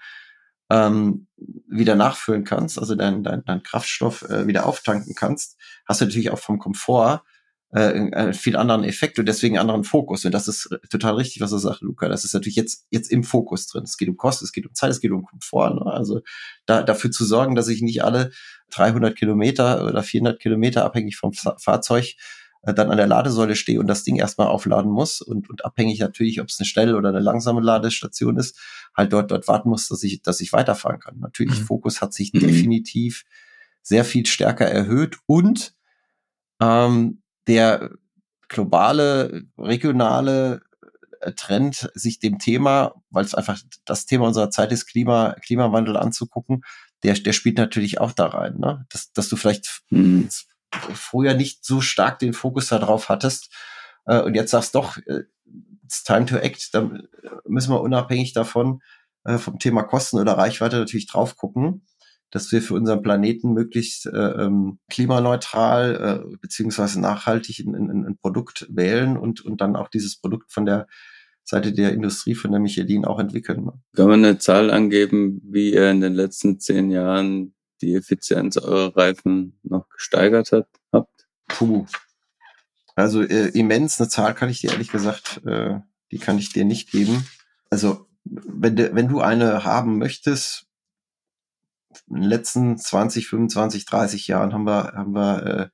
ähm, 0.71 1.27
wieder 1.69 1.95
nachfüllen 1.97 2.45
kannst, 2.45 2.79
also 2.79 2.95
dein, 2.95 3.23
dein, 3.23 3.45
dein 3.45 3.63
Kraftstoff 3.63 4.23
äh, 4.23 4.47
wieder 4.47 4.67
auftanken 4.67 5.15
kannst, 5.15 5.57
hast 5.87 6.01
du 6.01 6.05
natürlich 6.05 6.31
auch 6.31 6.39
vom 6.39 6.59
Komfort 6.59 7.23
äh, 7.73 7.81
einen 7.81 8.35
viel 8.35 8.57
anderen 8.57 8.85
Effekt 8.85 9.19
und 9.19 9.27
deswegen 9.27 9.57
einen 9.57 9.69
anderen 9.69 9.85
Fokus. 9.85 10.25
Und 10.25 10.33
das 10.33 10.49
ist 10.49 10.69
total 10.91 11.15
richtig, 11.15 11.41
was 11.41 11.53
er 11.53 11.59
sagt, 11.59 11.83
Luca. 11.83 12.09
Das 12.09 12.25
ist 12.25 12.35
natürlich 12.35 12.57
jetzt, 12.57 12.87
jetzt 12.91 13.11
im 13.11 13.23
Fokus 13.23 13.67
drin. 13.67 13.85
Es 13.85 13.97
geht 13.97 14.09
um 14.09 14.17
Kosten, 14.17 14.45
es 14.45 14.53
geht 14.53 14.67
um 14.67 14.75
Zeit, 14.75 14.91
es 14.91 15.01
geht 15.01 15.13
um 15.13 15.25
Komfort. 15.25 15.75
Ne? 15.75 15.87
Also 15.87 16.21
da, 16.67 16.83
dafür 16.83 17.11
zu 17.11 17.25
sorgen, 17.25 17.55
dass 17.55 17.69
ich 17.69 17.83
nicht 17.83 18.03
alle 18.03 18.31
300 18.71 19.17
Kilometer 19.17 19.87
oder 19.87 20.03
400 20.03 20.41
Kilometer 20.41 20.85
abhängig 20.85 21.17
vom 21.17 21.33
Fahrzeug 21.33 22.17
äh, 22.63 22.75
dann 22.75 22.91
an 22.91 22.97
der 22.97 23.07
Ladesäule 23.07 23.57
stehe 23.57 23.81
und 23.81 23.87
das 23.87 24.05
Ding 24.05 24.17
erstmal 24.17 24.49
aufladen 24.49 24.91
muss 24.91 25.21
und, 25.21 25.49
und 25.49 25.65
abhängig 25.65 26.01
natürlich, 26.01 26.41
ob 26.41 26.49
es 26.49 26.59
eine 26.59 26.67
schnelle 26.67 26.97
oder 26.97 27.09
eine 27.11 27.21
langsame 27.21 27.61
Ladestation 27.61 28.37
ist, 28.37 28.59
halt 28.97 29.13
dort, 29.13 29.31
dort 29.31 29.49
warten 29.49 29.71
muss, 29.71 29.89
dass 29.89 30.03
ich, 30.03 30.23
dass 30.23 30.41
ich 30.41 30.53
weiterfahren 30.53 31.01
kann. 31.01 31.19
Natürlich, 31.21 31.61
mhm. 31.61 31.65
Fokus 31.65 32.03
hat 32.03 32.13
sich 32.13 32.33
mhm. 32.33 32.41
definitiv 32.41 33.25
sehr 33.83 34.05
viel 34.05 34.27
stärker 34.27 34.67
erhöht 34.67 35.19
und 35.27 35.75
ähm, 36.61 37.23
der 37.51 37.91
globale, 38.49 39.43
regionale 39.59 40.63
äh, 41.21 41.33
Trend, 41.33 41.91
sich 41.95 42.21
dem 42.21 42.39
Thema, 42.39 42.95
weil 43.11 43.25
es 43.25 43.35
einfach 43.35 43.61
das 43.85 44.07
Thema 44.07 44.29
unserer 44.29 44.51
Zeit 44.51 44.71
ist, 44.71 44.87
Klima, 44.87 45.35
Klimawandel 45.45 45.97
anzugucken, 45.97 46.63
der, 47.03 47.15
der 47.15 47.33
spielt 47.33 47.59
natürlich 47.59 48.01
auch 48.01 48.13
da 48.13 48.27
rein, 48.27 48.59
ne? 48.59 48.87
dass, 48.91 49.13
dass 49.13 49.29
du 49.29 49.37
vielleicht 49.37 49.83
mhm. 49.91 50.29
früher 50.71 51.35
nicht 51.35 51.65
so 51.65 51.81
stark 51.81 52.21
den 52.21 52.35
Fokus 52.35 52.69
darauf 52.69 53.09
hattest 53.09 53.53
äh, 54.07 54.21
und 54.21 54.35
jetzt 54.35 54.53
sagst 54.53 54.77
doch, 54.77 54.97
äh, 55.07 55.25
it's 55.83 56.05
time 56.05 56.27
to 56.27 56.37
act, 56.37 56.73
da 56.73 56.89
müssen 57.47 57.73
wir 57.73 57.81
unabhängig 57.81 58.33
davon 58.33 58.81
äh, 59.25 59.39
vom 59.39 59.59
Thema 59.59 59.83
Kosten 59.83 60.21
oder 60.21 60.39
Reichweite 60.39 60.79
natürlich 60.79 61.09
drauf 61.09 61.37
gucken 61.37 61.85
dass 62.31 62.53
wir 62.53 62.63
für 62.63 62.75
unseren 62.75 63.03
Planeten 63.03 63.53
möglichst 63.53 64.07
äh, 64.07 64.11
ähm, 64.17 64.79
klimaneutral 64.89 66.25
äh, 66.31 66.37
beziehungsweise 66.41 67.01
nachhaltig 67.01 67.61
ein, 67.61 67.75
ein, 67.75 68.07
ein 68.07 68.19
Produkt 68.19 68.67
wählen 68.71 69.17
und, 69.17 69.41
und 69.45 69.61
dann 69.61 69.77
auch 69.77 69.89
dieses 69.89 70.21
Produkt 70.21 70.53
von 70.53 70.67
der 70.67 70.87
Seite 71.45 71.73
der 71.73 71.93
Industrie, 71.93 72.35
von 72.35 72.53
der 72.53 72.61
Michelin 72.61 73.05
auch 73.05 73.19
entwickeln. 73.19 73.65
Ne? 73.65 73.73
Kann 73.95 74.09
man 74.09 74.25
eine 74.25 74.39
Zahl 74.39 74.71
angeben, 74.71 75.41
wie 75.45 75.73
ihr 75.73 75.91
in 75.91 76.01
den 76.01 76.15
letzten 76.15 76.61
zehn 76.61 76.91
Jahren 76.91 77.55
die 77.83 77.95
Effizienz 77.95 78.57
eurer 78.57 78.97
Reifen 78.97 79.59
noch 79.63 79.89
gesteigert 79.89 80.53
hat, 80.53 80.69
habt? 80.93 81.29
Puh. 81.49 81.87
Also 82.95 83.23
äh, 83.23 83.49
immens, 83.49 84.01
eine 84.01 84.09
Zahl 84.09 84.35
kann 84.35 84.51
ich 84.51 84.61
dir 84.61 84.71
ehrlich 84.71 84.91
gesagt, 84.91 85.41
äh, 85.47 85.81
die 86.13 86.19
kann 86.19 86.39
ich 86.39 86.53
dir 86.53 86.65
nicht 86.65 86.91
geben. 86.91 87.27
Also 87.71 88.07
wenn, 88.25 88.77
de, 88.77 88.95
wenn 88.95 89.09
du 89.09 89.21
eine 89.21 89.65
haben 89.65 89.99
möchtest, 89.99 90.67
in 92.09 92.17
den 92.17 92.23
letzten 92.25 92.79
20, 92.79 93.29
25, 93.29 93.85
30 93.85 94.27
Jahren 94.27 94.53
haben 94.53 94.65
wir, 94.65 94.93
haben 94.93 95.13
wir 95.13 95.47
äh, 95.47 95.69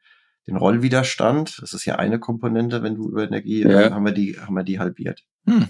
den 0.47 0.57
Rollwiderstand. 0.57 1.61
Das 1.61 1.73
ist 1.73 1.85
ja 1.85 1.97
eine 1.97 2.19
Komponente, 2.19 2.83
wenn 2.83 2.95
du 2.95 3.09
über 3.09 3.25
Energie, 3.25 3.63
ja. 3.63 3.83
äh, 3.83 3.91
haben 3.91 4.05
wir 4.05 4.13
die, 4.13 4.39
haben 4.39 4.55
wir 4.55 4.65
die 4.65 4.79
halbiert. 4.79 5.25
Hm. 5.47 5.69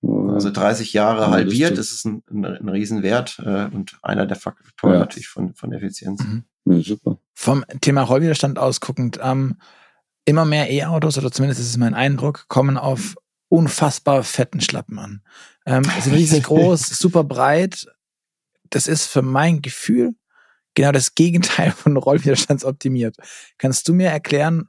Also 0.00 0.50
30 0.50 0.92
Jahre 0.92 1.22
ja, 1.22 1.30
halbiert, 1.30 1.76
das 1.76 1.90
ist 1.90 2.04
ein, 2.04 2.22
ein, 2.30 2.44
ein 2.44 2.68
Riesenwert 2.68 3.40
äh, 3.44 3.64
und 3.74 3.98
einer 4.02 4.26
der 4.26 4.36
Faktoren 4.36 4.92
ja. 4.92 4.98
natürlich 5.00 5.26
von, 5.26 5.54
von 5.54 5.72
Effizienz. 5.72 6.22
Mhm. 6.22 6.44
Ja, 6.66 6.80
super. 6.80 7.18
Vom 7.34 7.64
Thema 7.80 8.02
Rollwiderstand 8.02 8.58
ausguckend, 8.60 9.18
ähm, 9.20 9.56
immer 10.24 10.44
mehr 10.44 10.70
E-Autos, 10.70 11.18
oder 11.18 11.32
zumindest 11.32 11.60
ist 11.60 11.70
es 11.70 11.76
mein 11.76 11.94
Eindruck, 11.94 12.44
kommen 12.46 12.76
auf 12.76 13.16
unfassbar 13.48 14.22
fetten 14.22 14.60
Schlappen 14.60 14.98
an. 15.00 15.22
Ähm, 15.66 15.82
sind 16.00 16.14
riesig 16.14 16.42
groß, 16.44 16.86
super 16.98 17.24
breit, 17.24 17.86
das 18.70 18.86
ist 18.86 19.06
für 19.06 19.22
mein 19.22 19.62
Gefühl 19.62 20.14
genau 20.74 20.92
das 20.92 21.14
Gegenteil 21.14 21.72
von 21.72 21.96
Rollwiderstandsoptimiert. 21.96 23.16
Kannst 23.58 23.88
du 23.88 23.94
mir 23.94 24.08
erklären, 24.08 24.68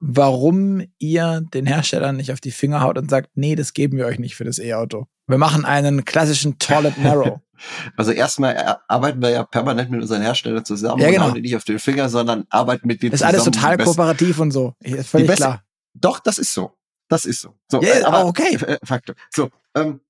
warum 0.00 0.82
ihr 0.98 1.42
den 1.52 1.66
Herstellern 1.66 2.16
nicht 2.16 2.32
auf 2.32 2.40
die 2.40 2.50
Finger 2.50 2.80
haut 2.80 2.98
und 2.98 3.10
sagt, 3.10 3.30
nee, 3.34 3.54
das 3.54 3.74
geben 3.74 3.98
wir 3.98 4.06
euch 4.06 4.18
nicht 4.18 4.34
für 4.34 4.44
das 4.44 4.58
E-Auto. 4.58 5.06
Wir 5.26 5.38
machen 5.38 5.64
einen 5.64 6.04
klassischen 6.04 6.58
Toilet 6.58 6.98
Narrow. 6.98 7.40
Also 7.94 8.12
erstmal 8.12 8.78
arbeiten 8.88 9.20
wir 9.20 9.28
ja 9.28 9.44
permanent 9.44 9.90
mit 9.90 10.00
unseren 10.00 10.22
Herstellern 10.22 10.64
zusammen 10.64 11.02
ja, 11.02 11.10
genau. 11.10 11.26
und 11.26 11.42
nicht 11.42 11.54
auf 11.54 11.64
den 11.64 11.78
Finger, 11.78 12.08
sondern 12.08 12.46
arbeiten 12.48 12.86
mit 12.88 13.02
denen 13.02 13.12
zusammen. 13.12 13.34
Das 13.34 13.42
ist 13.42 13.48
alles 13.48 13.58
total 13.58 13.76
kooperativ 13.76 14.38
und 14.38 14.50
so. 14.50 14.72
Ist 14.80 15.10
völlig 15.10 15.30
klar. 15.32 15.62
Doch, 15.92 16.20
das 16.20 16.38
ist 16.38 16.54
so. 16.54 16.72
Das 17.10 17.26
ist 17.26 17.42
so. 17.42 17.54
So, 17.70 17.82
yeah, 17.82 18.06
aber 18.06 18.24
okay. 18.24 18.56
Faktor. 18.82 19.14
So, 19.28 19.50
ähm, 19.74 20.00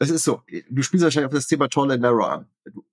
es 0.00 0.10
ist 0.10 0.24
so, 0.24 0.42
du 0.68 0.82
spielst 0.82 1.04
wahrscheinlich 1.04 1.28
auf 1.28 1.34
das 1.34 1.46
Thema 1.46 1.68
Tall 1.68 1.92
and 1.92 2.02
Narrow 2.02 2.26
an. 2.26 2.46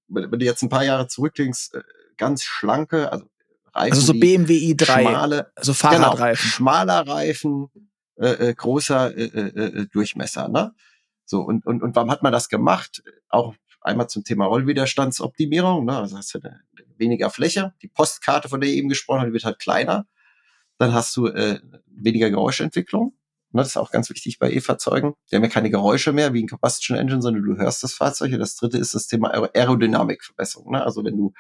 Wenn, 0.08 0.32
wenn 0.32 0.40
du 0.40 0.46
jetzt 0.46 0.62
ein 0.62 0.70
paar 0.70 0.84
Jahre 0.84 1.08
zurückdenkst, 1.08 1.72
äh, 1.74 1.82
ganz 2.18 2.44
schlanke, 2.44 3.12
also 3.12 3.26
Reifen. 3.74 3.94
Also 3.94 4.14
so 4.14 4.20
BMW 4.20 4.74
i3, 4.74 5.02
schmale, 5.02 5.52
so 5.62 5.74
Fahrradreifen. 5.74 6.44
Genau, 6.44 6.56
schmaler 6.56 7.08
Reifen, 7.08 7.70
äh, 8.16 8.50
äh, 8.50 8.54
großer 8.54 9.16
äh, 9.16 9.24
äh, 9.24 9.82
äh, 9.82 9.86
Durchmesser. 9.88 10.48
Ne? 10.48 10.74
So, 11.26 11.42
und, 11.42 11.66
und, 11.66 11.84
und 11.84 11.96
warum 11.96 12.10
hat 12.10 12.24
man 12.24 12.34
das 12.34 12.50
gemacht? 12.50 13.04
Auch 13.30 13.54
einmal 13.82 14.10
zum 14.10 14.24
Thema 14.24 14.46
Rollwiderstandsoptimierung, 14.46 15.86
ne? 15.86 15.98
also 15.98 16.18
hast 16.18 16.34
du 16.34 16.40
eine, 16.40 16.62
weniger 16.98 17.30
Fläche. 17.30 17.74
Die 17.84 17.88
Postkarte, 17.88 18.50
von 18.50 18.60
der 18.60 18.70
ich 18.70 18.78
eben 18.78 18.90
gesprochen 18.90 19.22
habe, 19.22 19.34
wird 19.34 19.46
halt 19.46 19.60
kleiner. 19.60 20.08
Dann 20.80 20.94
hast 20.94 21.16
du 21.16 21.28
äh, 21.28 21.60
weniger 21.86 22.30
Geräuschentwicklung. 22.30 23.14
Ne, 23.52 23.62
das 23.62 23.70
ist 23.70 23.78
auch 23.78 23.92
ganz 23.92 24.10
wichtig 24.10 24.40
bei 24.40 24.52
E-Fahrzeugen. 24.52 25.14
Die 25.32 25.36
haben 25.36 25.44
ja 25.44 25.50
keine 25.50 25.70
Geräusche 25.70 26.12
mehr 26.12 26.34
wie 26.34 26.44
ein 26.44 26.48
Combustion 26.48 26.98
Engine, 26.98 27.22
sondern 27.22 27.44
du 27.44 27.58
hörst 27.58 27.84
das 27.84 27.94
Fahrzeug. 27.94 28.34
Und 28.34 28.40
das 28.40 28.56
dritte 28.56 28.78
ist 28.78 28.94
das 28.94 29.08
Thema 29.08 29.32
Aerodynamikverbesserung. 29.32 30.72
Ne? 30.74 30.84
Also 30.84 31.06
wenn 31.06 31.18
du 31.18 31.34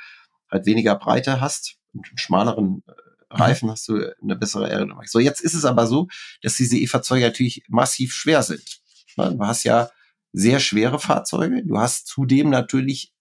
halt 0.50 0.66
weniger 0.66 0.96
Breite 0.96 1.42
hast 1.42 1.76
und 1.94 2.08
einen 2.08 2.18
schmaleren 2.18 2.84
äh, 2.88 2.92
mhm. 2.92 3.42
Reifen, 3.42 3.72
hast 3.72 3.88
du 3.90 4.14
eine 4.22 4.36
bessere 4.38 4.66
Aerodynamik. 4.66 5.10
So, 5.10 5.20
jetzt 5.20 5.42
ist 5.42 5.54
es 5.54 5.66
aber 5.66 5.86
so, 5.86 6.08
dass 6.42 6.56
diese 6.56 6.78
E-Fahrzeuge 6.78 7.26
natürlich 7.26 7.64
massiv 7.68 8.14
schwer 8.14 8.42
sind. 8.42 8.80
Ne? 9.18 9.36
Du 9.36 9.46
hast 9.46 9.64
ja 9.64 9.90
sehr 10.32 10.60
schwere 10.60 11.00
Fahrzeuge. 11.00 11.66
Du 11.66 11.78
hast 11.78 12.08
zudem 12.08 12.50
natürlich 12.50 13.12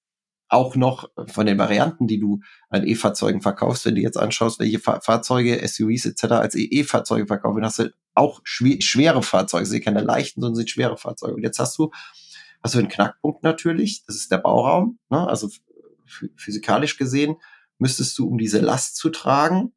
auch 0.49 0.76
noch 0.76 1.11
von 1.26 1.47
den 1.47 1.59
Varianten, 1.59 2.07
die 2.07 2.20
du 2.20 2.40
an 2.68 2.86
E-Fahrzeugen 2.86 3.40
verkaufst, 3.40 3.84
wenn 3.84 3.97
du 3.97 4.01
jetzt 4.01 4.16
anschaust, 4.16 4.61
welche 4.61 4.78
Fahr 4.78 5.01
Fahrzeuge, 5.01 5.66
SUVs 5.66 6.07
etc. 6.07 6.24
als 6.32 6.55
E-Fahrzeuge 6.55 7.26
verkaufen, 7.26 7.64
hast 7.64 7.80
du 7.80 7.92
auch 8.14 8.40
schw 8.44 8.80
schwere 8.80 9.22
Fahrzeuge, 9.22 9.66
sind 9.66 9.84
keine 9.84 10.03
leichten, 10.03 10.40
sondern 10.40 10.57
sind 10.57 10.70
schwere 10.70 10.97
Fahrzeuge. 10.97 11.34
Und 11.34 11.42
jetzt 11.42 11.59
hast 11.59 11.76
du, 11.78 11.90
hast 12.62 12.74
du 12.74 12.78
einen 12.78 12.88
Knackpunkt 12.88 13.42
natürlich, 13.42 14.05
das 14.07 14.16
ist 14.16 14.30
der 14.30 14.38
Bauraum, 14.38 14.99
ne? 15.11 15.26
also 15.26 15.51
physikalisch 16.36 16.97
gesehen 16.97 17.36
müsstest 17.78 18.18
du, 18.18 18.28
um 18.28 18.38
diese 18.38 18.61
Last 18.61 18.97
zu 18.97 19.11
tragen, 19.11 19.72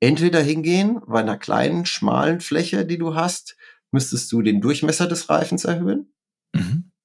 entweder 0.00 0.40
hingehen, 0.40 1.00
bei 1.06 1.20
einer 1.20 1.38
kleinen, 1.38 1.86
schmalen 1.86 2.40
Fläche, 2.40 2.86
die 2.86 2.98
du 2.98 3.14
hast, 3.14 3.56
müsstest 3.90 4.30
du 4.32 4.42
den 4.42 4.60
Durchmesser 4.60 5.06
des 5.06 5.28
Reifens 5.28 5.64
erhöhen. 5.64 6.12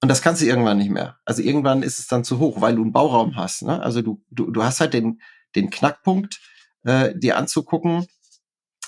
Und 0.08 0.12
das 0.12 0.22
kannst 0.22 0.42
du 0.42 0.46
irgendwann 0.46 0.78
nicht 0.78 0.90
mehr. 0.90 1.20
Also 1.26 1.42
irgendwann 1.42 1.84
ist 1.84 2.00
es 2.00 2.08
dann 2.08 2.24
zu 2.24 2.40
hoch, 2.40 2.62
weil 2.62 2.78
du 2.78 2.82
einen 2.82 2.94
Bauraum 2.94 3.36
hast. 3.36 3.64
Ne? 3.64 3.84
Also 3.84 4.02
du, 4.02 4.24
du, 4.32 4.50
du 4.50 4.64
hast 4.64 4.80
halt 4.80 4.94
den, 4.94 5.22
den 5.54 5.70
Knackpunkt, 5.70 6.40
äh, 6.86 7.14
dir 7.14 7.36
anzugucken, 7.36 8.08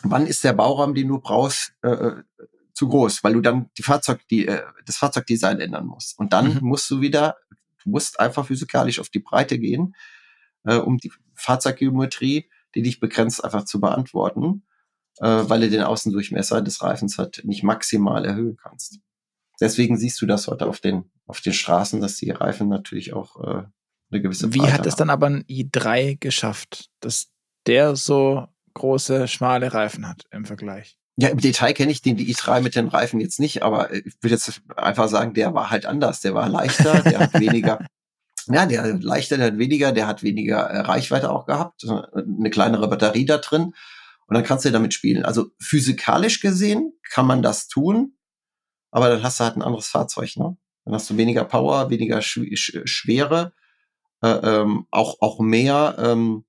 wann 0.02 0.26
ist 0.26 0.46
der 0.46 0.54
Bauraum, 0.54 0.96
den 0.96 1.10
du 1.10 1.20
brauchst, 1.20 1.74
äh, 1.82 1.90
äh, 1.90 2.24
zu 2.74 2.88
groß, 2.88 3.22
weil 3.26 3.34
du 3.34 3.42
dann 3.42 3.70
die 3.78 3.84
Fahrzeug, 3.84 4.26
die, 4.30 4.48
äh, 4.48 4.62
das 4.86 4.96
Fahrzeugdesign 4.96 5.60
ändern 5.60 5.88
musst. 5.88 6.18
Und 6.18 6.32
dann 6.32 6.54
mhm. 6.54 6.60
musst 6.62 6.90
du 6.90 7.02
wieder, 7.02 7.36
du 7.84 7.90
musst 7.90 8.18
einfach 8.22 8.46
physikalisch 8.46 9.02
auf 9.02 9.10
die 9.10 9.20
Breite 9.20 9.60
gehen, 9.60 9.98
äh, 10.64 10.78
um 10.78 11.00
die 11.00 11.12
Fahrzeuggeometrie, 11.36 12.50
die 12.76 12.82
dich 12.82 13.02
begrenzt, 13.02 13.44
einfach 13.44 13.66
zu 13.66 13.82
beantworten, 13.82 14.64
äh, 15.18 15.28
weil 15.28 15.60
du 15.60 15.70
den 15.70 15.84
Außendurchmesser 15.84 16.62
des 16.62 16.82
Reifens 16.82 17.18
halt 17.18 17.42
nicht 17.44 17.64
maximal 17.64 18.24
erhöhen 18.24 18.56
kannst 18.56 19.02
deswegen 19.60 19.98
siehst 19.98 20.22
du 20.22 20.26
das 20.26 20.48
heute 20.48 20.68
auf 20.68 20.80
den, 20.80 21.12
auf 21.26 21.42
den 21.42 21.54
Straßen, 21.54 22.02
dass 22.02 22.18
die 22.18 22.32
Reifen 22.32 22.70
natürlich 22.70 23.14
auch 23.14 23.40
äh, 23.42 23.64
eine 24.12 24.22
gewisse 24.22 24.54
Wie 24.54 24.62
hat 24.62 24.86
es 24.86 24.96
dann 24.96 25.10
aber 25.10 25.28
ein 25.28 25.44
i3 25.44 26.18
geschafft, 26.20 26.90
dass 27.00 27.32
der 27.68 27.96
so 27.96 28.48
große, 28.74 29.28
schmale 29.28 29.74
Reifen 29.74 30.08
hat 30.08 30.24
im 30.32 30.46
Vergleich? 30.46 30.98
Ja, 31.18 31.30
im 31.30 31.40
Detail 31.40 31.74
kenne 31.74 31.92
ich 31.92 32.02
den 32.02 32.18
i3 32.18 32.62
mit 32.62 32.76
den 32.76 32.88
Reifen 32.88 33.20
jetzt 33.20 33.40
nicht, 33.40 33.62
aber 33.62 33.94
ich 33.94 34.16
würde 34.22 34.36
jetzt 34.36 34.62
einfach 34.76 35.10
sagen, 35.10 35.34
der 35.34 35.54
war 35.54 35.70
halt 35.70 35.86
anders. 35.86 36.22
Der 36.22 36.34
war 36.34 36.48
leichter, 36.48 37.02
der 37.04 37.20
hat 37.20 37.34
weniger, 37.40 37.86
ja, 38.48 38.66
der 38.66 38.84
hat 38.84 39.04
leichter, 39.04 39.38
der 39.38 39.48
hat 39.48 39.58
weniger, 39.58 39.92
der 39.92 40.08
hat 40.08 40.24
weniger 40.24 40.62
äh, 40.62 40.80
Reichweite 40.80 41.30
auch 41.30 41.46
gehabt, 41.46 41.86
eine 42.14 42.50
kleinere 42.50 42.88
Batterie 42.88 43.26
da 43.26 43.38
drin. 43.38 43.74
Und 44.28 44.36
dann 44.36 44.44
kannst 44.44 44.64
du 44.64 44.72
damit 44.72 44.94
spielen. 44.94 45.26
Also 45.26 45.48
physikalisch 45.60 46.40
gesehen 46.40 46.94
kann 47.10 47.26
man 47.26 47.42
das 47.42 47.68
tun 47.68 48.14
aber 48.92 49.10
dann 49.10 49.24
hast 49.24 49.40
du 49.40 49.44
halt 49.44 49.56
ein 49.56 49.62
anderes 49.62 49.88
Fahrzeug, 49.88 50.36
ne? 50.38 50.58
Dann 50.86 50.94
hast 50.94 51.10
du 51.10 51.18
weniger 51.18 51.46
Power, 51.46 51.90
weniger 51.90 52.22
Sch 52.22 52.40
Sch 52.56 52.80
Schwere, 52.86 53.54
äh, 54.22 54.30
ähm, 54.30 54.88
auch, 54.92 55.18
auch 55.22 55.40
mehr, 55.40 55.96
ähm, 56.00 56.46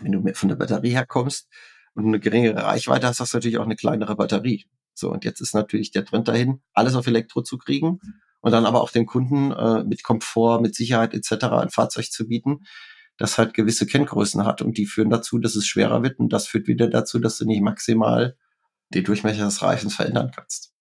wenn 0.00 0.12
du 0.12 0.34
von 0.34 0.48
der 0.48 0.56
Batterie 0.56 0.90
herkommst 0.90 1.48
und 1.94 2.06
eine 2.06 2.20
geringere 2.20 2.64
Reichweite 2.64 3.06
hast, 3.06 3.20
hast 3.20 3.32
du 3.32 3.38
natürlich 3.38 3.58
auch 3.58 3.64
eine 3.64 3.76
kleinere 3.76 4.16
Batterie. 4.16 4.66
So, 4.94 5.10
und 5.10 5.24
jetzt 5.24 5.40
ist 5.40 5.54
natürlich 5.54 5.90
der 5.90 6.04
Trend 6.04 6.28
dahin, 6.28 6.60
alles 6.74 6.94
auf 6.94 7.06
Elektro 7.06 7.42
zu 7.42 7.58
kriegen 7.58 8.00
und 8.40 8.52
dann 8.52 8.66
aber 8.66 8.82
auch 8.82 8.90
den 8.90 9.06
Kunden 9.06 9.52
äh, 9.52 9.84
mit 9.84 10.02
Komfort, 10.02 10.60
mit 10.60 10.74
Sicherheit 10.74 11.14
etc. 11.14 11.44
ein 11.44 11.70
Fahrzeug 11.70 12.10
zu 12.10 12.26
bieten, 12.28 12.64
das 13.16 13.38
halt 13.38 13.54
gewisse 13.54 13.86
Kenngrößen 13.86 14.44
hat 14.44 14.62
und 14.62 14.78
die 14.78 14.86
führen 14.86 15.10
dazu, 15.10 15.38
dass 15.38 15.54
es 15.56 15.66
schwerer 15.66 16.02
wird 16.02 16.18
und 16.18 16.32
das 16.32 16.46
führt 16.46 16.66
wieder 16.66 16.88
dazu, 16.88 17.18
dass 17.18 17.38
du 17.38 17.46
nicht 17.46 17.62
maximal 17.62 18.36
den 18.90 19.04
Durchmesser 19.04 19.44
des 19.44 19.62
Reifens 19.62 19.94
verändern 19.94 20.32
kannst. 20.34 20.71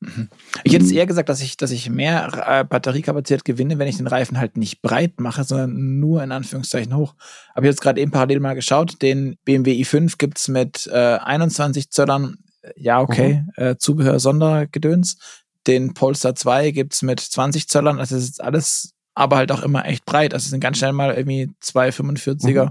Mhm. 0.00 0.28
Ich 0.64 0.74
hätte 0.74 0.84
es 0.84 0.92
eher 0.92 1.06
gesagt, 1.06 1.28
dass 1.28 1.40
ich, 1.40 1.56
dass 1.56 1.70
ich 1.70 1.88
mehr 1.88 2.30
äh, 2.46 2.64
Batteriekapazität 2.64 3.44
gewinne, 3.44 3.78
wenn 3.78 3.88
ich 3.88 3.96
den 3.96 4.06
Reifen 4.06 4.38
halt 4.38 4.56
nicht 4.56 4.82
breit 4.82 5.20
mache, 5.20 5.44
sondern 5.44 5.98
nur 5.98 6.22
in 6.22 6.32
Anführungszeichen 6.32 6.94
hoch. 6.94 7.14
Aber 7.54 7.64
ich 7.64 7.70
jetzt 7.70 7.80
gerade 7.80 8.00
eben 8.00 8.10
parallel 8.10 8.40
mal 8.40 8.54
geschaut, 8.54 9.00
den 9.02 9.36
BMW 9.44 9.72
i5 9.82 10.18
gibt's 10.18 10.48
mit 10.48 10.86
äh, 10.92 11.18
21 11.18 11.90
Zöllern, 11.90 12.38
ja 12.76 13.00
okay, 13.00 13.44
mhm. 13.56 13.64
äh, 13.64 13.76
Zubehör 13.78 14.20
Sondergedöns. 14.20 15.18
Den 15.66 15.94
Polestar 15.94 16.34
2 16.34 16.70
gibt's 16.72 17.02
mit 17.02 17.20
20 17.20 17.68
Zöllern, 17.68 17.98
also 17.98 18.14
das 18.14 18.24
ist 18.24 18.42
alles, 18.42 18.94
aber 19.14 19.36
halt 19.36 19.50
auch 19.50 19.62
immer 19.62 19.86
echt 19.86 20.04
breit. 20.04 20.34
Also 20.34 20.44
es 20.44 20.50
sind 20.50 20.60
ganz 20.60 20.78
schnell 20.78 20.92
mal 20.92 21.14
irgendwie 21.14 21.50
zwei 21.60 21.88
45er 21.88 22.66
mhm. 22.66 22.70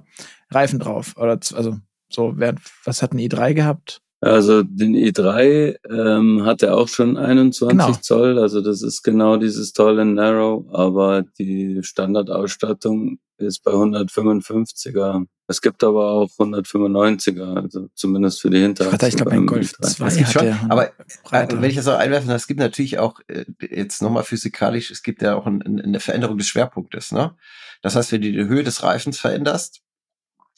Reifen 0.52 0.80
drauf. 0.80 1.16
Oder 1.18 1.40
also 1.56 1.78
so, 2.10 2.34
wer, 2.36 2.56
was 2.84 3.02
hat 3.02 3.14
ein 3.14 3.20
i3 3.20 3.54
gehabt? 3.54 4.02
Also 4.26 4.64
den 4.64 4.96
i3 4.96 5.76
ähm, 5.88 6.46
hat 6.46 6.64
er 6.64 6.76
auch 6.76 6.88
schon 6.88 7.16
21 7.16 7.70
genau. 7.70 7.92
Zoll, 7.94 8.40
also 8.40 8.60
das 8.60 8.82
ist 8.82 9.04
genau 9.04 9.38
dieses 9.38 9.72
tolle 9.72 10.04
Narrow, 10.04 10.66
aber 10.74 11.22
die 11.38 11.84
Standardausstattung 11.84 13.20
ist 13.38 13.64
bei 13.64 13.72
155er. 13.72 15.26
Es 15.48 15.62
gibt 15.62 15.84
aber 15.84 16.10
auch 16.10 16.30
195er, 16.40 17.62
also 17.62 17.88
zumindest 17.94 18.42
für 18.42 18.50
die 18.50 18.62
Hinterachse. 18.62 19.10
Ich 19.10 19.16
glaube, 19.16 19.34
ein 19.34 19.46
Golf 19.46 19.74
2 19.74 20.10
hat 20.10 20.32
schon, 20.32 20.48
aber 20.70 20.88
äh, 20.88 21.48
wenn 21.52 21.70
ich 21.70 21.76
das 21.76 21.88
auch 21.88 22.00
einwerfen 22.00 22.30
darf, 22.30 22.38
es 22.38 22.48
gibt 22.48 22.60
natürlich 22.60 22.98
auch 22.98 23.20
äh, 23.28 23.46
jetzt 23.70 24.02
nochmal 24.02 24.24
physikalisch, 24.24 24.90
es 24.90 25.04
gibt 25.04 25.22
ja 25.22 25.36
auch 25.36 25.46
ein, 25.46 25.62
eine 25.62 26.00
Veränderung 26.00 26.40
des 26.40 26.48
Schwerpunktes. 26.48 27.12
Ne? 27.12 27.36
Das 27.84 27.96
heißt, 27.96 28.12
wenn 28.12 28.22
du 28.22 28.32
die 28.32 28.46
Höhe 28.46 28.64
des 28.64 28.82
Reifens 28.82 29.20
veränderst, 29.20 29.84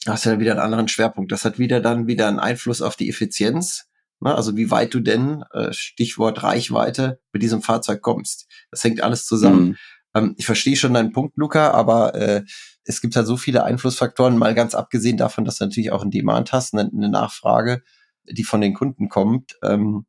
hast 0.06 0.24
du 0.24 0.30
dann 0.30 0.40
wieder 0.40 0.52
einen 0.52 0.60
anderen 0.60 0.88
Schwerpunkt. 0.88 1.32
Das 1.32 1.44
hat 1.44 1.58
wieder 1.58 1.80
dann 1.80 2.06
wieder 2.06 2.28
einen 2.28 2.38
Einfluss 2.38 2.82
auf 2.82 2.96
die 2.96 3.08
Effizienz. 3.08 3.88
Ne? 4.20 4.34
Also 4.34 4.56
wie 4.56 4.70
weit 4.70 4.94
du 4.94 5.00
denn, 5.00 5.44
äh, 5.52 5.72
Stichwort 5.72 6.42
Reichweite, 6.42 7.20
mit 7.32 7.42
diesem 7.42 7.62
Fahrzeug 7.62 8.02
kommst. 8.02 8.46
Das 8.70 8.84
hängt 8.84 9.02
alles 9.02 9.26
zusammen. 9.26 9.68
Mhm. 9.68 9.76
Ähm, 10.14 10.34
ich 10.38 10.46
verstehe 10.46 10.76
schon 10.76 10.94
deinen 10.94 11.12
Punkt, 11.12 11.36
Luca, 11.36 11.70
aber 11.72 12.14
äh, 12.14 12.44
es 12.84 13.00
gibt 13.00 13.16
halt 13.16 13.26
so 13.26 13.36
viele 13.36 13.64
Einflussfaktoren, 13.64 14.38
mal 14.38 14.54
ganz 14.54 14.74
abgesehen 14.74 15.16
davon, 15.16 15.44
dass 15.44 15.58
du 15.58 15.64
natürlich 15.64 15.92
auch 15.92 16.02
einen 16.02 16.10
Demand 16.10 16.52
hast, 16.52 16.74
eine, 16.74 16.90
eine 16.90 17.10
Nachfrage, 17.10 17.82
die 18.24 18.44
von 18.44 18.60
den 18.60 18.74
Kunden 18.74 19.08
kommt, 19.08 19.58
ähm, 19.62 20.06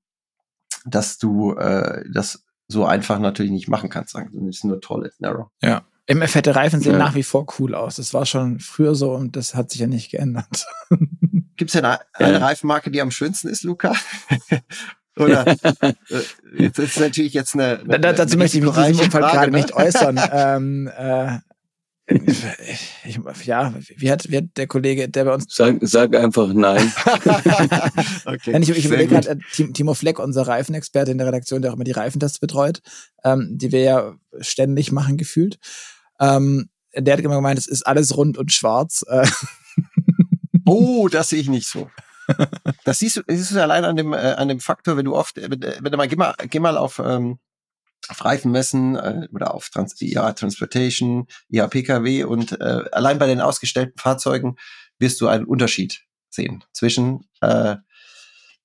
dass 0.85 1.17
du 1.17 1.53
äh, 1.55 2.03
das 2.11 2.45
so 2.67 2.85
einfach 2.85 3.19
natürlich 3.19 3.51
nicht 3.51 3.67
machen 3.67 3.89
kannst. 3.89 4.15
Das 4.15 4.25
ist 4.31 4.63
nur 4.63 4.79
toll, 4.79 5.11
Narrow. 5.19 5.47
Ja, 5.61 5.85
MF-fette 6.09 6.55
Reifen 6.55 6.81
sehen 6.81 6.93
ja. 6.93 6.97
nach 6.97 7.13
wie 7.13 7.23
vor 7.23 7.45
cool 7.59 7.75
aus. 7.75 7.97
Das 7.97 8.13
war 8.13 8.25
schon 8.25 8.59
früher 8.59 8.95
so 8.95 9.13
und 9.13 9.35
das 9.35 9.53
hat 9.53 9.69
sich 9.69 9.79
ja 9.79 9.87
nicht 9.87 10.09
geändert. 10.09 10.65
Gibt 11.55 11.69
es 11.69 11.73
denn 11.73 11.85
eine, 11.85 11.99
eine 12.13 12.41
Reifenmarke, 12.41 12.89
die 12.89 13.01
am 13.01 13.11
schönsten 13.11 13.47
ist, 13.47 13.63
Luca? 13.63 13.93
Oder 15.17 15.45
äh, 15.81 15.93
jetzt 16.57 16.79
ist 16.79 16.99
natürlich 16.99 17.33
jetzt 17.33 17.53
eine. 17.53 17.79
eine 17.81 17.99
da, 17.99 18.13
dazu 18.13 18.37
möchte 18.37 18.57
ich 18.57 18.63
mich 18.63 18.75
in 18.75 18.83
diesem 18.87 19.05
Umfall 19.05 19.21
gerade 19.21 19.51
ne? 19.51 19.57
nicht 19.57 19.73
äußern. 19.73 20.19
ähm, 20.31 20.89
äh, 20.97 21.39
ich, 23.05 23.19
ja, 23.45 23.71
wie 23.97 24.09
hat, 24.09 24.31
wie 24.31 24.37
hat 24.37 24.45
der 24.57 24.65
Kollege, 24.65 25.09
der 25.09 25.25
bei 25.25 25.33
uns. 25.33 25.45
Sag, 25.53 25.77
sag 25.81 26.15
einfach 26.15 26.51
nein. 26.53 26.91
okay, 28.25 28.57
ich 28.59 28.69
ich 28.69 28.85
überlege 28.85 29.13
gerade, 29.13 29.29
äh, 29.29 29.71
Timo 29.73 29.93
Fleck, 29.93 30.17
unser 30.17 30.47
Reifenexperte 30.47 31.11
in 31.11 31.19
der 31.19 31.27
Redaktion, 31.27 31.61
der 31.61 31.69
auch 31.69 31.75
immer 31.75 31.83
die 31.83 31.91
Reifentests 31.91 32.39
betreut, 32.39 32.81
ähm, 33.23 33.49
die 33.59 33.71
wir 33.71 33.81
ja 33.81 34.15
ständig 34.39 34.91
machen 34.91 35.17
gefühlt. 35.17 35.59
Ähm, 36.19 36.69
der 36.95 37.13
hat 37.13 37.23
immer 37.23 37.35
gemeint, 37.35 37.59
es 37.59 37.67
ist 37.67 37.85
alles 37.85 38.15
rund 38.17 38.37
und 38.37 38.51
schwarz. 38.51 39.05
Äh. 39.07 39.27
oh, 40.65 41.07
das 41.07 41.29
sehe 41.29 41.39
ich 41.39 41.49
nicht 41.49 41.67
so. 41.67 41.89
Das 42.83 42.99
siehst 42.99 43.17
du, 43.17 43.21
siehst 43.27 43.55
du 43.55 43.61
allein 43.61 43.85
an 43.85 43.95
dem, 43.95 44.13
äh, 44.13 44.17
an 44.17 44.47
dem 44.49 44.59
Faktor, 44.59 44.97
wenn 44.97 45.05
du 45.05 45.15
oft, 45.15 45.35
wenn, 45.37 45.59
wenn 45.61 45.91
du 45.91 45.97
mal, 45.97 46.07
geh 46.07 46.15
mal, 46.15 46.35
geh 46.49 46.59
mal 46.59 46.77
auf, 46.77 46.99
ähm, 47.03 47.39
auf 48.07 48.23
Reifenmessen 48.23 48.95
äh, 48.95 49.27
oder 49.33 49.53
auf 49.53 49.69
Trans 49.69 49.99
IA 49.99 50.33
Transportation, 50.33 51.27
IA 51.49 51.67
PKW 51.67 52.23
und 52.23 52.51
äh, 52.59 52.83
allein 52.91 53.17
bei 53.17 53.27
den 53.27 53.41
ausgestellten 53.41 53.97
Fahrzeugen 53.97 54.57
wirst 54.99 55.19
du 55.21 55.27
einen 55.27 55.45
Unterschied 55.45 56.03
sehen 56.29 56.63
zwischen 56.71 57.27
äh, 57.41 57.77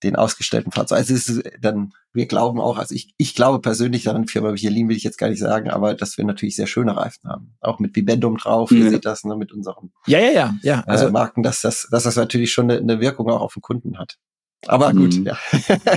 den 0.03 0.17
ausgestellten 0.17 0.73
Fahrzeugen. 0.73 0.99
Also 0.99 1.15
es 1.15 1.29
ist 1.29 1.51
dann, 1.61 1.93
wir 2.13 2.27
glauben 2.27 2.61
auch, 2.61 2.79
also 2.79 2.95
ich, 2.95 3.15
ich 3.17 3.35
glaube 3.35 3.61
persönlich 3.61 4.05
daran, 4.05 4.27
Firma 4.27 4.53
Michelin 4.53 4.89
will 4.89 4.97
ich 4.97 5.05
jetzt 5.05 5.19
gar 5.19 5.29
nicht 5.29 5.39
sagen, 5.39 5.71
aber 5.71 5.95
dass 5.95 6.19
wir 6.19 6.25
natürlich 6.25 6.57
sehr 6.57 6.67
schöne 6.67 6.97
Reifen 6.97 7.29
haben. 7.29 7.55
Auch 7.61 7.79
mit 7.79 7.93
Bibendum 7.93 8.37
drauf, 8.37 8.71
mhm. 8.71 8.79
ihr 8.79 8.91
seht 8.91 9.07
das, 9.07 9.25
ne, 9.25 9.37
mit 9.37 9.53
unseren 9.53 9.93
ja, 10.07 10.19
ja, 10.19 10.31
ja, 10.31 10.55
ja. 10.63 10.81
Äh, 10.81 10.91
also, 10.91 11.07
äh, 11.07 11.11
Marken, 11.11 11.43
dass 11.43 11.61
das, 11.61 11.89
dass 11.91 12.05
das 12.05 12.17
natürlich 12.17 12.53
schon 12.53 12.71
eine, 12.71 12.81
eine 12.81 13.01
Wirkung 13.01 13.31
auch 13.31 13.41
auf 13.41 13.55
den 13.55 13.63
Kunden 13.63 13.99
hat. 13.99 14.19
Aber 14.67 14.93
gut, 14.93 15.17
mhm. 15.17 15.27
ja. 15.27 15.39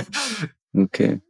okay. 0.74 1.20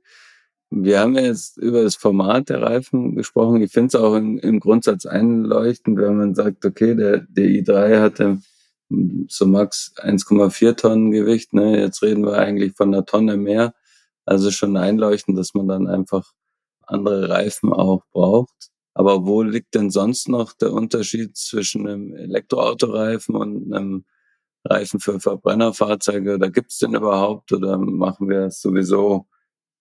Wir 0.70 1.00
haben 1.00 1.16
jetzt 1.16 1.56
über 1.56 1.82
das 1.82 1.96
Format 1.96 2.50
der 2.50 2.60
Reifen 2.60 3.16
gesprochen. 3.16 3.62
Ich 3.62 3.72
finde 3.72 3.86
es 3.88 3.94
auch 3.94 4.14
im, 4.14 4.38
im 4.38 4.60
Grundsatz 4.60 5.06
einleuchtend, 5.06 5.98
wenn 5.98 6.16
man 6.16 6.34
sagt, 6.34 6.64
okay, 6.66 6.94
der, 6.94 7.20
der 7.28 7.46
i3 7.46 8.00
hatte 8.00 8.38
so 9.28 9.46
max 9.46 9.92
1,4 9.96 10.76
Tonnen 10.76 11.10
Gewicht. 11.10 11.52
Ne? 11.52 11.78
Jetzt 11.78 12.02
reden 12.02 12.24
wir 12.24 12.38
eigentlich 12.38 12.74
von 12.74 12.92
einer 12.92 13.04
Tonne 13.04 13.36
mehr. 13.36 13.74
Also 14.24 14.50
schon 14.50 14.76
einleuchtend, 14.76 15.38
dass 15.38 15.54
man 15.54 15.68
dann 15.68 15.86
einfach 15.86 16.32
andere 16.82 17.28
Reifen 17.28 17.72
auch 17.72 18.02
braucht. 18.12 18.70
Aber 18.94 19.26
wo 19.26 19.42
liegt 19.42 19.74
denn 19.74 19.90
sonst 19.90 20.28
noch 20.28 20.52
der 20.54 20.72
Unterschied 20.72 21.36
zwischen 21.36 21.86
einem 21.86 22.14
Elektroautoreifen 22.14 23.36
und 23.36 23.72
einem 23.72 24.04
Reifen 24.64 25.00
für 25.00 25.20
Verbrennerfahrzeuge? 25.20 26.34
Oder 26.34 26.50
gibt 26.50 26.72
es 26.72 26.78
denn 26.78 26.94
überhaupt? 26.94 27.52
Oder 27.52 27.78
machen 27.78 28.28
wir 28.28 28.46
es 28.46 28.60
sowieso 28.60 29.26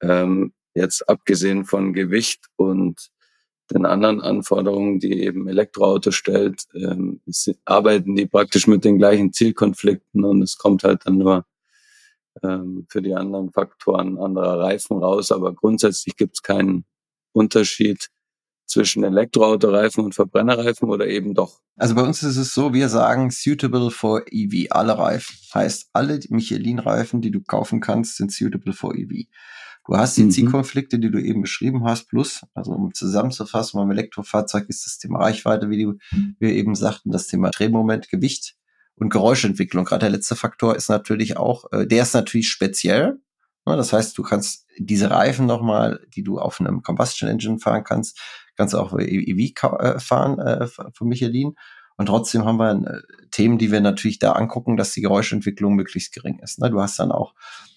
ähm, 0.02 0.54
jetzt 0.76 1.10
abgesehen 1.10 1.66
von 1.66 1.94
Gewicht 1.94 2.46
und 2.58 3.10
den 3.74 3.86
anderen 3.86 4.22
Anforderungen, 4.22 5.00
die 5.00 5.22
eben 5.24 5.48
Elektroauto 5.48 6.12
stellt, 6.12 6.64
ähm, 6.74 7.22
arbeiten 7.66 8.16
die 8.16 8.26
praktisch 8.26 8.68
mit 8.68 8.86
den 8.86 8.98
gleichen 8.98 9.34
Zielkonflikten 9.34 10.24
und 10.24 10.42
es 10.42 10.58
kommt 10.58 10.84
halt 10.84 11.02
dann 11.06 11.18
nur 11.18 11.46
ähm, 12.44 12.86
für 12.90 13.02
die 13.02 13.14
anderen 13.14 13.52
Faktoren 13.52 14.18
anderer 14.18 14.60
Reifen 14.60 14.98
raus. 14.98 15.32
Aber 15.32 15.54
grundsätzlich 15.54 16.16
gibt 16.16 16.36
es 16.36 16.44
keinen 16.44 16.86
Unterschied 17.34 18.10
zwischen 18.66 19.04
Elektroautoreifen 19.04 20.04
und 20.04 20.16
Verbrennerreifen 20.16 20.90
oder 20.90 21.08
eben 21.08 21.34
doch? 21.34 21.62
Also 21.78 21.96
bei 21.96 22.02
uns 22.02 22.24
ist 22.24 22.38
es 22.38 22.54
so, 22.54 22.74
wir 22.74 22.90
sagen 22.90 23.32
suitable 23.32 23.92
for 23.92 24.24
EV, 24.30 24.68
alle 24.72 24.98
Reifen. 24.98 25.36
Heißt, 25.54 25.90
alle 25.94 26.20
Michelin-Reifen, 26.30 27.22
die 27.22 27.32
du 27.32 27.42
kaufen 27.42 27.80
kannst, 27.80 28.18
sind 28.18 28.32
suitable 28.32 28.74
for 28.74 28.94
EV. 28.96 29.28
Du 29.88 29.96
hast 29.96 30.18
die 30.18 30.24
mhm. 30.26 30.32
Zielkonflikte, 30.32 31.00
die 31.00 31.10
du 31.10 31.18
eben 31.18 31.42
beschrieben 31.42 31.86
hast, 31.86 32.10
plus, 32.10 32.46
also 32.54 32.74
um 32.74 32.94
zusammenzufassen, 32.94 33.80
beim 33.80 33.90
Elektrofahrzeug 33.90 34.68
ist 34.68 34.86
das 34.86 34.98
Thema 34.98 35.20
Reichweite, 35.20 35.70
wie 35.70 35.88
wir 36.40 36.50
eben 36.54 36.76
sagten, 36.76 37.12
das 37.12 37.28
Thema 37.28 37.52
Drehmoment, 37.52 38.10
Gewicht 38.10 38.58
und 38.96 39.10
Geräuschentwicklung. 39.10 39.86
Gerade 39.86 40.02
der 40.02 40.10
letzte 40.10 40.36
Faktor 40.36 40.76
ist 40.76 40.90
natürlich 40.90 41.38
auch, 41.38 41.72
äh, 41.72 41.88
der 41.88 42.04
ist 42.04 42.14
natürlich 42.14 42.50
speziell. 42.50 43.20
Ne? 43.66 43.78
Das 43.78 43.94
heißt, 43.94 44.18
du 44.18 44.24
kannst 44.24 44.66
diese 44.78 45.10
Reifen 45.10 45.46
nochmal, 45.46 46.06
die 46.14 46.24
du 46.24 46.38
auf 46.38 46.60
einem 46.60 46.84
Combustion 46.84 47.30
Engine 47.30 47.60
fahren 47.60 47.86
kannst, 47.86 48.20
kannst 48.58 48.74
du 48.74 48.80
auch 48.80 48.98
EV 49.00 49.54
äh, 49.80 50.00
fahren 50.00 50.40
äh, 50.40 50.68
von 50.68 51.08
Michelin. 51.08 51.54
Und 51.96 52.08
trotzdem 52.08 52.44
haben 52.44 52.58
wir 52.58 52.72
äh, 52.72 53.02
Themen, 53.32 53.58
die 53.58 53.72
wir 53.72 53.80
natürlich 53.80 54.20
da 54.20 54.34
angucken, 54.34 54.76
dass 54.76 54.92
die 54.92 55.02
Geräuschentwicklung 55.02 55.76
möglichst 55.76 56.14
gering 56.14 56.40
ist. 56.40 56.60
Ne? 56.60 56.70
Du 56.70 56.82
hast 56.82 57.00
dann 57.00 57.14
auch 57.14 57.36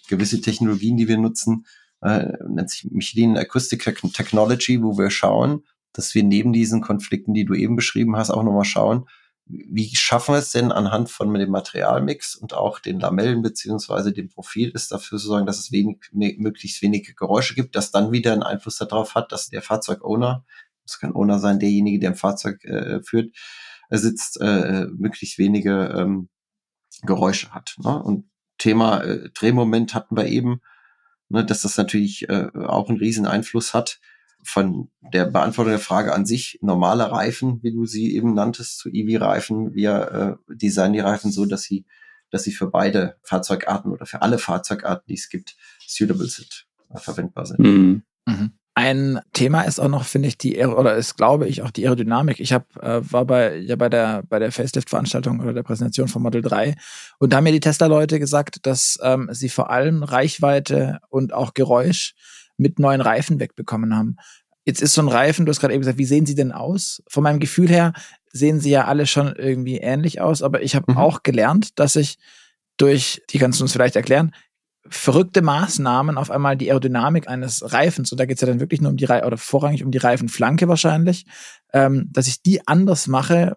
gewisse 0.08 0.40
Technologien, 0.40 0.96
die 0.96 1.06
wir 1.06 1.16
nutzen, 1.18 1.66
äh, 2.02 2.32
nennt 2.48 2.70
sich 2.70 2.90
Michelin 2.90 3.36
Acoustic 3.36 3.82
Technology, 3.84 4.82
wo 4.82 4.98
wir 4.98 5.10
schauen, 5.10 5.64
dass 5.92 6.14
wir 6.14 6.22
neben 6.22 6.52
diesen 6.52 6.80
Konflikten, 6.80 7.34
die 7.34 7.44
du 7.44 7.54
eben 7.54 7.76
beschrieben 7.76 8.16
hast, 8.16 8.30
auch 8.30 8.42
nochmal 8.42 8.64
schauen, 8.64 9.06
wie 9.52 9.94
schaffen 9.96 10.34
wir 10.34 10.38
es 10.38 10.52
denn 10.52 10.70
anhand 10.70 11.10
von 11.10 11.32
dem 11.34 11.50
Materialmix 11.50 12.36
und 12.36 12.54
auch 12.54 12.78
den 12.78 13.00
Lamellen 13.00 13.42
beziehungsweise 13.42 14.12
dem 14.12 14.28
Profil 14.28 14.70
ist 14.70 14.92
dafür 14.92 15.18
zu 15.18 15.26
sorgen, 15.26 15.46
dass 15.46 15.58
es 15.58 15.72
wenig, 15.72 15.98
möglichst 16.12 16.82
wenige 16.82 17.14
Geräusche 17.14 17.54
gibt, 17.54 17.74
das 17.74 17.90
dann 17.90 18.12
wieder 18.12 18.32
einen 18.32 18.44
Einfluss 18.44 18.78
darauf 18.78 19.14
hat, 19.14 19.32
dass 19.32 19.48
der 19.48 19.62
Fahrzeugowner, 19.62 20.44
das 20.84 21.00
kann 21.00 21.14
Owner 21.14 21.38
sein, 21.38 21.58
derjenige, 21.58 21.98
der 21.98 22.10
ein 22.10 22.16
Fahrzeug 22.16 22.64
äh, 22.64 23.02
führt, 23.02 23.34
äh, 23.88 23.98
sitzt, 23.98 24.40
äh, 24.40 24.86
möglichst 24.86 25.38
wenige 25.38 25.94
ähm, 25.96 26.28
Geräusche 27.02 27.52
hat. 27.52 27.74
Ne? 27.78 28.00
Und 28.00 28.30
Thema 28.58 29.00
äh, 29.02 29.30
Drehmoment 29.30 29.94
hatten 29.94 30.16
wir 30.16 30.26
eben, 30.26 30.60
ne, 31.30 31.44
dass 31.44 31.62
das 31.62 31.76
natürlich 31.76 32.28
äh, 32.28 32.48
auch 32.54 32.88
einen 32.88 32.98
riesen 32.98 33.26
Einfluss 33.26 33.72
hat 33.72 34.00
von 34.42 34.90
der 35.00 35.26
Beantwortung 35.26 35.72
der 35.72 35.80
Frage 35.80 36.14
an 36.14 36.26
sich, 36.26 36.58
normale 36.62 37.10
Reifen, 37.10 37.62
wie 37.62 37.72
du 37.72 37.86
sie 37.86 38.14
eben 38.14 38.34
nanntest, 38.34 38.78
zu 38.78 38.88
EV-Reifen, 38.90 39.74
wir 39.74 40.38
äh, 40.48 40.54
designen 40.54 40.94
die 40.94 41.00
Reifen 41.00 41.30
so, 41.30 41.46
dass 41.46 41.62
sie, 41.62 41.84
dass 42.30 42.44
sie 42.44 42.52
für 42.52 42.70
beide 42.70 43.16
Fahrzeugarten 43.22 43.92
oder 43.92 44.06
für 44.06 44.22
alle 44.22 44.38
Fahrzeugarten, 44.38 45.04
die 45.08 45.14
es 45.14 45.28
gibt, 45.28 45.56
suitable 45.86 46.26
sind, 46.26 46.66
äh, 46.90 46.98
verwendbar 46.98 47.46
sind. 47.46 47.60
Mhm. 47.60 48.02
Mhm. 48.26 48.52
Ein 48.74 49.20
Thema 49.32 49.62
ist 49.62 49.80
auch 49.80 49.88
noch, 49.88 50.04
finde 50.04 50.28
ich, 50.28 50.38
die 50.38 50.64
oder 50.64 50.94
ist, 50.94 51.16
glaube 51.16 51.48
ich, 51.48 51.62
auch 51.62 51.72
die 51.72 51.86
Aerodynamik. 51.86 52.38
Ich 52.38 52.52
hab, 52.52 52.76
äh, 52.76 53.00
war 53.12 53.24
bei 53.24 53.56
ja 53.56 53.74
bei 53.76 53.88
der 53.88 54.22
bei 54.28 54.38
der 54.38 54.52
Facelift-Veranstaltung 54.52 55.40
oder 55.40 55.52
der 55.52 55.64
Präsentation 55.64 56.06
von 56.06 56.22
Model 56.22 56.40
3 56.40 56.76
und 57.18 57.32
da 57.32 57.38
haben 57.38 57.44
mir 57.44 57.52
die 57.52 57.60
Tesla-Leute 57.60 58.20
gesagt, 58.20 58.64
dass 58.66 58.98
ähm, 59.02 59.28
sie 59.32 59.48
vor 59.48 59.70
allem 59.70 60.02
Reichweite 60.04 61.00
und 61.08 61.34
auch 61.34 61.54
Geräusch 61.54 62.14
mit 62.56 62.78
neuen 62.78 63.00
Reifen 63.00 63.40
wegbekommen 63.40 63.96
haben. 63.96 64.16
Jetzt 64.64 64.82
ist 64.82 64.94
so 64.94 65.02
ein 65.02 65.08
Reifen, 65.08 65.46
du 65.46 65.50
hast 65.50 65.60
gerade 65.60 65.74
eben 65.74 65.80
gesagt, 65.80 65.98
wie 65.98 66.04
sehen 66.04 66.26
sie 66.26 66.34
denn 66.34 66.52
aus? 66.52 67.02
Von 67.08 67.24
meinem 67.24 67.40
Gefühl 67.40 67.68
her 67.68 67.92
sehen 68.32 68.60
sie 68.60 68.70
ja 68.70 68.84
alle 68.84 69.06
schon 69.06 69.34
irgendwie 69.34 69.78
ähnlich 69.78 70.20
aus, 70.20 70.42
aber 70.42 70.62
ich 70.62 70.76
habe 70.76 70.92
mhm. 70.92 70.98
auch 70.98 71.22
gelernt, 71.22 71.78
dass 71.78 71.96
ich 71.96 72.18
durch, 72.76 73.22
die 73.30 73.38
kannst 73.38 73.58
du 73.58 73.64
uns 73.64 73.72
vielleicht 73.72 73.96
erklären, 73.96 74.32
verrückte 74.88 75.42
Maßnahmen 75.42 76.16
auf 76.16 76.30
einmal 76.30 76.56
die 76.56 76.70
Aerodynamik 76.70 77.28
eines 77.28 77.72
Reifens, 77.72 78.10
und 78.12 78.18
da 78.18 78.24
geht 78.24 78.36
es 78.36 78.40
ja 78.40 78.46
dann 78.48 78.60
wirklich 78.60 78.80
nur 78.80 78.90
um 78.90 78.96
die 78.96 79.04
Reifen, 79.04 79.26
oder 79.26 79.36
vorrangig 79.36 79.84
um 79.84 79.90
die 79.90 79.98
Reifenflanke 79.98 80.68
wahrscheinlich, 80.68 81.26
ähm, 81.72 82.08
dass 82.10 82.26
ich 82.26 82.42
die 82.42 82.66
anders 82.66 83.06
mache, 83.06 83.56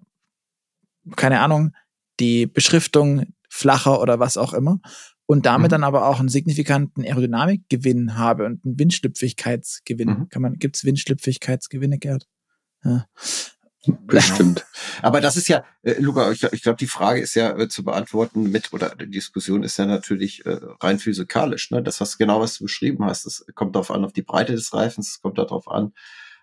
keine 1.16 1.40
Ahnung, 1.40 1.72
die 2.20 2.46
Beschriftung 2.46 3.34
flacher 3.50 4.02
oder 4.02 4.20
was 4.20 4.38
auch 4.38 4.54
immer, 4.54 4.80
und 5.26 5.46
damit 5.46 5.70
mhm. 5.70 5.74
dann 5.74 5.84
aber 5.86 6.08
auch 6.08 6.20
einen 6.20 6.30
signifikanten 6.30 7.04
Aerodynamikgewinn 7.04 8.18
habe 8.18 8.46
und 8.46 8.66
einen 8.66 8.78
Windschlüpfigkeitsgewinn. 8.78 10.10
Mhm. 10.10 10.30
Kann 10.30 10.42
man, 10.42 10.56
gibt's 10.56 10.84
Windschlüpfigkeitsgewinne, 10.84 11.98
Gerd? 11.98 12.28
Ja. 12.84 13.06
Bestimmt. 13.86 14.66
Aber 15.02 15.20
das 15.20 15.36
ist 15.36 15.50
ja, 15.50 15.66
äh, 15.82 16.00
Luca, 16.00 16.32
ich, 16.32 16.44
ich 16.44 16.64
glaube, 16.64 16.78
die 16.78 16.88
Frage 16.88 17.20
ist 17.20 17.36
ja 17.36 17.58
äh, 17.58 17.68
zu 17.68 17.84
beantworten 17.84 18.50
mit, 18.50 18.72
oder 18.72 18.96
die 18.96 19.10
Diskussion 19.10 19.64
ist 19.64 19.78
ja 19.78 19.86
natürlich 19.86 20.46
äh, 20.46 20.60
rein 20.80 21.00
physikalisch. 21.00 21.72
Ne? 21.72 21.84
Das, 21.84 22.00
was 22.00 22.18
genau 22.18 22.40
was 22.40 22.58
du 22.58 22.66
beschrieben 22.66 23.04
hast, 23.06 23.26
das 23.26 23.46
kommt 23.56 23.76
darauf 23.76 23.92
an, 23.92 24.06
auf 24.06 24.14
die 24.14 24.22
Breite 24.22 24.54
des 24.54 24.74
Reifens, 24.74 25.10
es 25.10 25.22
kommt 25.22 25.38
darauf 25.38 25.68
an, 25.68 25.94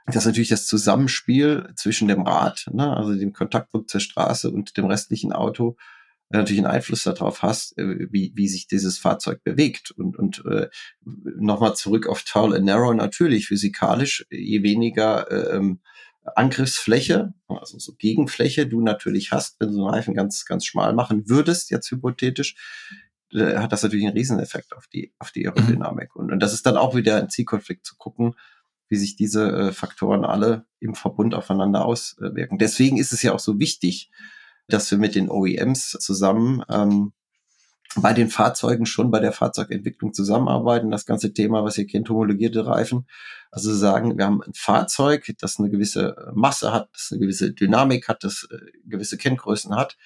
dass 0.06 0.26
natürlich 0.26 0.48
das 0.48 0.66
Zusammenspiel 0.66 1.72
zwischen 1.76 2.08
dem 2.08 2.22
Rad, 2.22 2.66
ne, 2.72 2.96
also 2.96 3.14
dem 3.14 3.32
Kontaktpunkt 3.32 3.90
zur 3.90 4.00
Straße 4.00 4.50
und 4.50 4.76
dem 4.76 4.86
restlichen 4.86 5.32
Auto, 5.32 5.76
äh, 6.30 6.38
natürlich 6.38 6.64
einen 6.64 6.72
Einfluss 6.72 7.02
darauf 7.04 7.42
hast, 7.42 7.78
äh, 7.78 8.06
wie, 8.10 8.32
wie 8.34 8.48
sich 8.48 8.66
dieses 8.66 8.98
Fahrzeug 8.98 9.42
bewegt. 9.44 9.90
Und, 9.92 10.18
und 10.18 10.44
äh, 10.46 10.68
nochmal 11.04 11.74
zurück 11.74 12.06
auf 12.06 12.22
Tall 12.22 12.54
and 12.54 12.64
Narrow, 12.64 12.94
natürlich 12.94 13.46
physikalisch, 13.46 14.26
je 14.30 14.62
weniger 14.62 15.30
äh, 15.30 15.56
ähm, 15.56 15.80
Angriffsfläche, 16.34 17.32
also 17.48 17.78
so 17.78 17.94
Gegenfläche 17.94 18.66
du 18.66 18.80
natürlich 18.80 19.32
hast, 19.32 19.58
wenn 19.58 19.68
du 19.68 19.74
so 19.74 19.86
einen 19.86 19.94
Reifen 19.94 20.14
ganz, 20.14 20.44
ganz 20.44 20.64
schmal 20.66 20.92
machen 20.94 21.28
würdest, 21.28 21.70
jetzt 21.70 21.90
hypothetisch, 21.90 22.56
äh, 23.32 23.56
hat 23.56 23.72
das 23.72 23.82
natürlich 23.82 24.06
einen 24.06 24.16
Rieseneffekt 24.16 24.76
auf 24.76 24.86
die, 24.86 25.12
auf 25.18 25.30
die 25.30 25.46
Aerodynamik. 25.46 26.14
Mhm. 26.14 26.20
Und, 26.20 26.32
und 26.32 26.40
das 26.40 26.52
ist 26.52 26.66
dann 26.66 26.76
auch 26.76 26.94
wieder 26.94 27.16
ein 27.16 27.30
Zielkonflikt 27.30 27.86
zu 27.86 27.96
gucken, 27.96 28.34
wie 28.88 28.96
sich 28.96 29.16
diese 29.16 29.50
äh, 29.50 29.72
Faktoren 29.72 30.24
alle 30.24 30.66
im 30.80 30.94
Verbund 30.94 31.34
aufeinander 31.34 31.84
auswirken. 31.84 32.58
Deswegen 32.58 32.98
ist 32.98 33.12
es 33.12 33.22
ja 33.22 33.32
auch 33.32 33.40
so 33.40 33.58
wichtig, 33.58 34.10
dass 34.68 34.90
wir 34.90 34.98
mit 34.98 35.14
den 35.14 35.30
OEMs 35.30 35.90
zusammen 35.90 36.62
ähm, 36.68 37.12
bei 37.96 38.12
den 38.12 38.30
Fahrzeugen 38.30 38.86
schon 38.86 39.10
bei 39.10 39.18
der 39.18 39.32
Fahrzeugentwicklung 39.32 40.12
zusammenarbeiten. 40.14 40.90
Das 40.90 41.06
ganze 41.06 41.32
Thema, 41.32 41.64
was 41.64 41.76
ihr 41.76 41.86
kennt, 41.86 42.08
homologierte 42.08 42.64
Reifen. 42.66 43.06
Also 43.50 43.74
sagen, 43.74 44.16
wir 44.16 44.24
haben 44.24 44.42
ein 44.42 44.54
Fahrzeug, 44.54 45.26
das 45.40 45.58
eine 45.58 45.70
gewisse 45.70 46.30
Masse 46.34 46.72
hat, 46.72 46.88
das 46.92 47.08
eine 47.10 47.20
gewisse 47.20 47.52
Dynamik 47.52 48.08
hat, 48.08 48.22
das 48.22 48.46
äh, 48.50 48.58
gewisse 48.84 49.16
Kenngrößen 49.16 49.74
hat. 49.74 49.96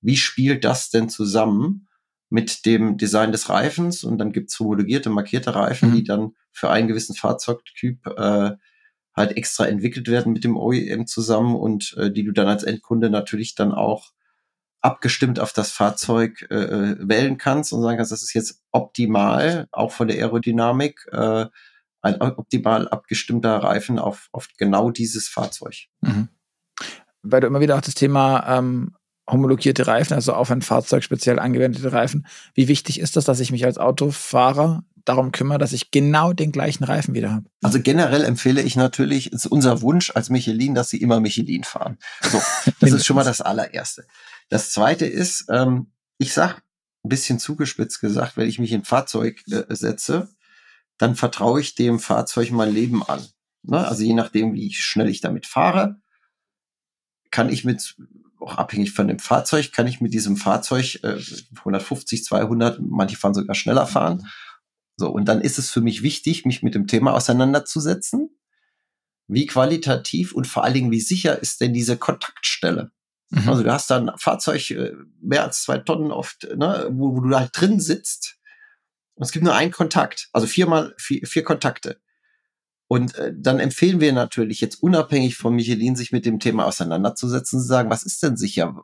Wie 0.00 0.16
spielt 0.16 0.64
das 0.64 0.88
denn 0.90 1.08
zusammen 1.10 1.88
mit 2.30 2.64
dem 2.64 2.96
Design 2.96 3.30
des 3.30 3.50
Reifens? 3.50 4.04
Und 4.04 4.18
dann 4.18 4.32
gibt's 4.32 4.58
homologierte, 4.58 5.10
markierte 5.10 5.54
Reifen, 5.54 5.90
mhm. 5.90 5.94
die 5.96 6.04
dann 6.04 6.32
für 6.50 6.70
einen 6.70 6.88
gewissen 6.88 7.14
Fahrzeugtyp 7.14 8.06
äh, 8.06 8.52
halt 9.14 9.36
extra 9.36 9.66
entwickelt 9.66 10.08
werden 10.08 10.32
mit 10.32 10.44
dem 10.44 10.56
OEM 10.56 11.06
zusammen 11.06 11.56
und 11.56 11.94
äh, 11.98 12.10
die 12.10 12.24
du 12.24 12.32
dann 12.32 12.48
als 12.48 12.64
Endkunde 12.64 13.10
natürlich 13.10 13.54
dann 13.54 13.72
auch 13.72 14.12
abgestimmt 14.84 15.40
auf 15.40 15.54
das 15.54 15.70
Fahrzeug 15.70 16.46
äh, 16.50 16.54
äh, 16.54 16.96
wählen 17.00 17.38
kannst 17.38 17.72
und 17.72 17.80
sagen 17.80 17.96
kannst, 17.96 18.12
das 18.12 18.22
ist 18.22 18.34
jetzt 18.34 18.60
optimal, 18.70 19.66
auch 19.72 19.90
von 19.90 20.08
der 20.08 20.18
Aerodynamik, 20.18 21.06
äh, 21.10 21.46
ein 22.02 22.20
optimal 22.20 22.86
abgestimmter 22.88 23.56
Reifen 23.56 23.98
auf, 23.98 24.28
auf 24.32 24.48
genau 24.58 24.90
dieses 24.90 25.26
Fahrzeug. 25.28 25.86
Mhm. 26.02 26.28
Weil 27.22 27.40
du 27.40 27.46
immer 27.46 27.60
wieder 27.60 27.76
auch 27.76 27.80
das 27.80 27.94
Thema 27.94 28.58
ähm, 28.58 28.94
homologierte 29.28 29.86
Reifen, 29.86 30.12
also 30.12 30.34
auf 30.34 30.50
ein 30.50 30.60
Fahrzeug 30.60 31.02
speziell 31.02 31.38
angewendete 31.38 31.90
Reifen. 31.90 32.26
Wie 32.52 32.68
wichtig 32.68 33.00
ist 33.00 33.16
das, 33.16 33.24
dass 33.24 33.40
ich 33.40 33.50
mich 33.50 33.64
als 33.64 33.78
Autofahrer 33.78 34.84
darum 35.06 35.32
kümmere, 35.32 35.58
dass 35.58 35.72
ich 35.72 35.90
genau 35.90 36.34
den 36.34 36.52
gleichen 36.52 36.84
Reifen 36.84 37.14
wieder 37.14 37.32
habe? 37.32 37.46
Also 37.62 37.80
generell 37.80 38.24
empfehle 38.24 38.60
ich 38.60 38.76
natürlich, 38.76 39.32
ist 39.32 39.46
unser 39.46 39.80
Wunsch 39.80 40.12
als 40.14 40.28
Michelin, 40.28 40.74
dass 40.74 40.90
sie 40.90 41.00
immer 41.00 41.20
Michelin 41.20 41.64
fahren. 41.64 41.96
So, 42.22 42.40
das 42.80 42.92
ist 42.92 43.06
schon 43.06 43.16
mal 43.16 43.24
das 43.24 43.40
allererste. 43.40 44.04
Das 44.48 44.70
zweite 44.70 45.06
ist, 45.06 45.46
ähm, 45.50 45.92
ich 46.18 46.32
sag 46.32 46.62
ein 47.04 47.08
bisschen 47.08 47.38
zugespitzt 47.38 48.00
gesagt, 48.00 48.36
wenn 48.36 48.48
ich 48.48 48.58
mich 48.58 48.72
in 48.72 48.80
ein 48.80 48.84
Fahrzeug 48.84 49.42
äh, 49.50 49.64
setze, 49.74 50.28
dann 50.98 51.16
vertraue 51.16 51.60
ich 51.60 51.74
dem 51.74 51.98
Fahrzeug 51.98 52.50
mein 52.50 52.72
Leben 52.72 53.02
an. 53.02 53.26
Ne? 53.62 53.86
Also 53.86 54.04
je 54.04 54.14
nachdem, 54.14 54.54
wie 54.54 54.72
schnell 54.72 55.08
ich 55.08 55.20
damit 55.20 55.46
fahre, 55.46 56.00
kann 57.30 57.50
ich 57.50 57.64
mit, 57.64 57.96
auch 58.38 58.56
abhängig 58.56 58.92
von 58.92 59.08
dem 59.08 59.18
Fahrzeug, 59.18 59.72
kann 59.72 59.86
ich 59.86 60.00
mit 60.00 60.14
diesem 60.14 60.36
Fahrzeug 60.36 61.00
äh, 61.02 61.18
150, 61.58 62.24
200, 62.24 62.80
manche 62.80 63.16
fahren 63.16 63.34
sogar 63.34 63.54
schneller 63.54 63.86
fahren. 63.86 64.28
So, 64.96 65.10
und 65.10 65.26
dann 65.26 65.40
ist 65.40 65.58
es 65.58 65.70
für 65.70 65.80
mich 65.80 66.02
wichtig, 66.02 66.44
mich 66.44 66.62
mit 66.62 66.74
dem 66.74 66.86
Thema 66.86 67.14
auseinanderzusetzen. 67.14 68.30
Wie 69.26 69.46
qualitativ 69.46 70.32
und 70.32 70.46
vor 70.46 70.64
allen 70.64 70.74
Dingen, 70.74 70.90
wie 70.90 71.00
sicher 71.00 71.40
ist 71.40 71.60
denn 71.60 71.72
diese 71.72 71.96
Kontaktstelle? 71.96 72.92
Mhm. 73.30 73.48
Also 73.48 73.62
du 73.62 73.72
hast 73.72 73.90
dann 73.90 74.08
ein 74.08 74.18
Fahrzeug 74.18 74.70
äh, 74.70 74.92
mehr 75.20 75.44
als 75.44 75.62
zwei 75.62 75.78
Tonnen 75.78 76.10
oft, 76.10 76.48
ne, 76.56 76.88
wo, 76.92 77.16
wo 77.16 77.20
du 77.20 77.36
halt 77.36 77.50
drin 77.54 77.80
sitzt. 77.80 78.38
Und 79.14 79.24
es 79.24 79.32
gibt 79.32 79.44
nur 79.44 79.54
einen 79.54 79.72
Kontakt, 79.72 80.28
also 80.32 80.46
viermal 80.46 80.94
vier, 80.98 81.26
vier 81.26 81.44
Kontakte. 81.44 82.00
Und 82.86 83.14
äh, 83.16 83.32
dann 83.34 83.60
empfehlen 83.60 84.00
wir 84.00 84.12
natürlich 84.12 84.60
jetzt 84.60 84.82
unabhängig 84.82 85.36
von 85.36 85.54
Michelin, 85.54 85.96
sich 85.96 86.12
mit 86.12 86.26
dem 86.26 86.38
Thema 86.38 86.66
auseinanderzusetzen, 86.66 87.60
zu 87.60 87.66
sagen, 87.66 87.90
was 87.90 88.02
ist 88.02 88.22
denn 88.22 88.36
sicher? 88.36 88.76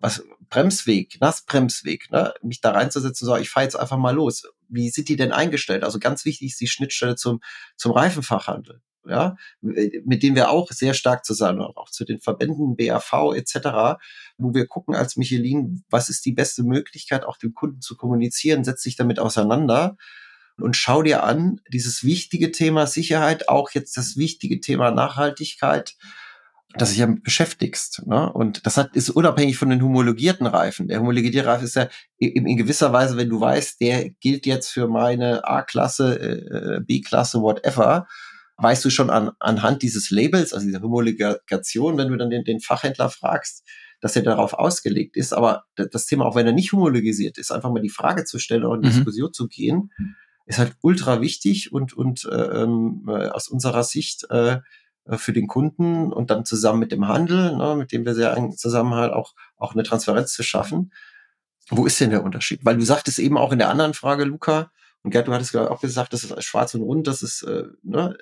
Was 0.00 0.24
Bremsweg, 0.48 1.20
Nassbremsweg, 1.20 2.10
ne? 2.10 2.34
mich 2.42 2.60
da 2.60 2.70
reinzusetzen, 2.70 3.26
so, 3.26 3.36
ich 3.36 3.50
fahre 3.50 3.64
jetzt 3.64 3.76
einfach 3.76 3.98
mal 3.98 4.14
los. 4.14 4.44
Wie 4.68 4.90
sind 4.90 5.08
die 5.08 5.16
denn 5.16 5.32
eingestellt? 5.32 5.84
Also 5.84 5.98
ganz 5.98 6.24
wichtig 6.24 6.48
ist 6.48 6.60
die 6.60 6.66
Schnittstelle 6.66 7.14
zum, 7.16 7.40
zum 7.76 7.92
Reifenfachhandel 7.92 8.80
ja, 9.06 9.36
mit 9.60 10.22
denen 10.22 10.36
wir 10.36 10.50
auch 10.50 10.70
sehr 10.70 10.94
stark 10.94 11.24
zusammen, 11.24 11.60
auch 11.60 11.90
zu 11.90 12.04
den 12.04 12.20
Verbänden 12.20 12.76
BAV 12.76 13.34
etc., 13.34 14.00
wo 14.38 14.54
wir 14.54 14.66
gucken 14.66 14.94
als 14.94 15.16
Michelin, 15.16 15.84
was 15.90 16.08
ist 16.08 16.24
die 16.26 16.32
beste 16.32 16.62
Möglichkeit, 16.62 17.24
auch 17.24 17.36
dem 17.36 17.54
Kunden 17.54 17.80
zu 17.80 17.96
kommunizieren, 17.96 18.64
setz 18.64 18.82
dich 18.82 18.96
damit 18.96 19.18
auseinander 19.18 19.96
und 20.60 20.76
schau 20.76 21.02
dir 21.02 21.24
an, 21.24 21.60
dieses 21.72 22.04
wichtige 22.04 22.52
Thema 22.52 22.86
Sicherheit, 22.86 23.48
auch 23.48 23.70
jetzt 23.70 23.96
das 23.96 24.16
wichtige 24.16 24.60
Thema 24.60 24.90
Nachhaltigkeit, 24.90 25.96
das 26.74 26.90
sich 26.90 26.98
ja 26.98 27.06
beschäftigst. 27.06 28.06
Ne? 28.06 28.32
Und 28.32 28.64
das 28.66 28.76
hat, 28.76 28.94
ist 28.94 29.10
unabhängig 29.10 29.56
von 29.56 29.70
den 29.70 29.82
homologierten 29.82 30.46
Reifen. 30.46 30.86
Der 30.86 31.00
homologierte 31.00 31.44
Reifen 31.44 31.64
ist 31.64 31.74
ja 31.74 31.88
in, 32.18 32.46
in 32.46 32.56
gewisser 32.56 32.92
Weise, 32.92 33.16
wenn 33.16 33.28
du 33.28 33.40
weißt, 33.40 33.80
der 33.80 34.10
gilt 34.10 34.46
jetzt 34.46 34.68
für 34.68 34.86
meine 34.86 35.44
A-Klasse, 35.44 36.20
äh, 36.20 36.80
B-Klasse, 36.80 37.40
whatever, 37.40 38.06
weißt 38.62 38.84
du 38.84 38.90
schon 38.90 39.10
an, 39.10 39.30
anhand 39.38 39.82
dieses 39.82 40.10
Labels, 40.10 40.52
also 40.52 40.66
dieser 40.66 40.82
Homologation, 40.82 41.96
wenn 41.96 42.08
du 42.08 42.16
dann 42.16 42.30
den, 42.30 42.44
den 42.44 42.60
Fachhändler 42.60 43.10
fragst, 43.10 43.66
dass 44.00 44.16
er 44.16 44.22
darauf 44.22 44.54
ausgelegt 44.54 45.16
ist. 45.16 45.32
Aber 45.32 45.64
das 45.76 46.06
Thema, 46.06 46.26
auch 46.26 46.34
wenn 46.34 46.46
er 46.46 46.52
nicht 46.52 46.72
homologisiert 46.72 47.38
ist, 47.38 47.50
einfach 47.50 47.70
mal 47.70 47.82
die 47.82 47.90
Frage 47.90 48.24
zu 48.24 48.38
stellen 48.38 48.64
und 48.64 48.84
in 48.84 48.90
mhm. 48.90 48.94
Diskussion 48.94 49.32
zu 49.32 49.48
gehen, 49.48 49.90
ist 50.46 50.58
halt 50.58 50.74
ultra 50.82 51.20
wichtig 51.20 51.72
und, 51.72 51.92
und 51.92 52.24
äh, 52.24 52.62
ähm, 52.62 53.04
äh, 53.08 53.28
aus 53.28 53.48
unserer 53.48 53.84
Sicht 53.84 54.28
äh, 54.30 54.58
für 55.16 55.32
den 55.32 55.46
Kunden 55.46 56.12
und 56.12 56.30
dann 56.30 56.44
zusammen 56.44 56.80
mit 56.80 56.92
dem 56.92 57.08
Handel, 57.08 57.56
ne, 57.56 57.76
mit 57.76 57.92
dem 57.92 58.04
wir 58.04 58.14
sehr 58.14 58.36
eng 58.36 58.56
zusammen 58.56 58.94
halt 58.94 59.12
auch, 59.12 59.34
auch 59.56 59.74
eine 59.74 59.82
Transparenz 59.82 60.32
zu 60.32 60.42
schaffen. 60.42 60.92
Wo 61.68 61.86
ist 61.86 62.00
denn 62.00 62.10
der 62.10 62.24
Unterschied? 62.24 62.60
Weil 62.64 62.76
du 62.76 62.84
sagtest 62.84 63.18
eben 63.18 63.38
auch 63.38 63.52
in 63.52 63.58
der 63.58 63.70
anderen 63.70 63.94
Frage, 63.94 64.24
Luca, 64.24 64.70
und 65.02 65.12
Gerd, 65.12 65.28
du 65.28 65.32
hattest 65.32 65.56
auch 65.56 65.80
gesagt, 65.80 66.12
das 66.12 66.24
ist 66.24 66.44
schwarz 66.44 66.74
und 66.74 66.82
rund, 66.82 67.06
das 67.06 67.22
ist, 67.22 67.42
äh, 67.42 67.64
ne, 67.82 68.16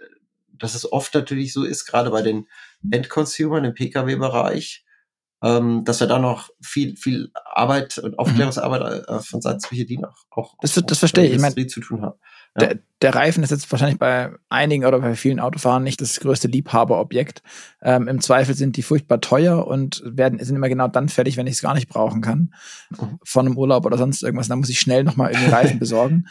dass 0.59 0.75
es 0.75 0.91
oft 0.91 1.15
natürlich 1.15 1.53
so 1.53 1.65
ist, 1.65 1.87
gerade 1.87 2.11
bei 2.11 2.23
den 2.23 2.47
Endconsumern 2.91 3.65
im 3.65 3.75
Pkw-Bereich, 3.75 4.85
ähm, 5.43 5.85
dass 5.85 6.01
wir 6.01 6.07
da 6.07 6.19
noch 6.19 6.51
viel, 6.61 6.97
viel 6.97 7.31
Arbeit 7.45 7.99
und 7.99 8.13
mhm. 8.13 8.19
Aufklärungsarbeit 8.19 9.09
äh, 9.09 9.21
von 9.21 9.41
Seiten 9.41 9.61
Michelin 9.71 10.05
auch, 10.05 10.17
auch 10.31 10.55
das, 10.61 10.99
verstehe 10.99 11.27
ich. 11.27 11.35
ich 11.35 11.41
meine, 11.41 11.67
zu 11.67 11.81
tun 11.81 12.03
haben. 12.03 12.19
Ja. 12.59 12.67
Der, 12.67 12.79
der, 13.03 13.15
Reifen 13.15 13.45
ist 13.45 13.51
jetzt 13.51 13.71
wahrscheinlich 13.71 13.99
bei 13.99 14.33
einigen 14.49 14.85
oder 14.85 14.99
bei 14.99 15.15
vielen 15.15 15.39
Autofahrern 15.39 15.85
nicht 15.85 16.01
das 16.01 16.19
größte 16.19 16.49
Liebhaberobjekt. 16.49 17.43
Ähm, 17.83 18.09
Im 18.09 18.21
Zweifel 18.21 18.55
sind 18.55 18.77
die 18.77 18.83
furchtbar 18.83 19.21
teuer 19.21 19.67
und 19.67 20.03
werden 20.05 20.43
sind 20.43 20.57
immer 20.57 20.69
genau 20.69 20.89
dann 20.89 21.09
fertig, 21.09 21.37
wenn 21.37 21.47
ich 21.47 21.55
es 21.55 21.63
gar 21.63 21.75
nicht 21.75 21.89
brauchen 21.89 22.21
kann. 22.21 22.53
Mhm. 22.91 23.21
Von 23.23 23.47
einem 23.47 23.57
Urlaub 23.57 23.87
oder 23.87 23.99
sonst 23.99 24.23
irgendwas. 24.23 24.49
Da 24.49 24.57
muss 24.57 24.71
ich 24.71 24.81
schnell 24.81 25.05
nochmal 25.05 25.31
irgendwie 25.31 25.51
Reifen 25.51 25.79
besorgen. 25.79 26.27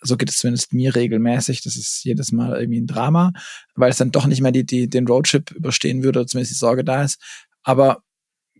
So 0.00 0.16
geht 0.16 0.30
es 0.30 0.38
zumindest 0.38 0.72
mir 0.72 0.94
regelmäßig. 0.94 1.62
Das 1.62 1.76
ist 1.76 2.04
jedes 2.04 2.32
Mal 2.32 2.60
irgendwie 2.60 2.80
ein 2.80 2.86
Drama, 2.86 3.32
weil 3.74 3.90
es 3.90 3.96
dann 3.96 4.10
doch 4.10 4.26
nicht 4.26 4.40
mehr 4.40 4.52
die, 4.52 4.64
die, 4.64 4.88
den 4.88 5.06
Roadtrip 5.06 5.50
überstehen 5.50 6.02
würde, 6.02 6.24
zumindest 6.26 6.52
die 6.52 6.58
Sorge 6.58 6.84
da 6.84 7.02
ist. 7.02 7.20
Aber 7.62 8.02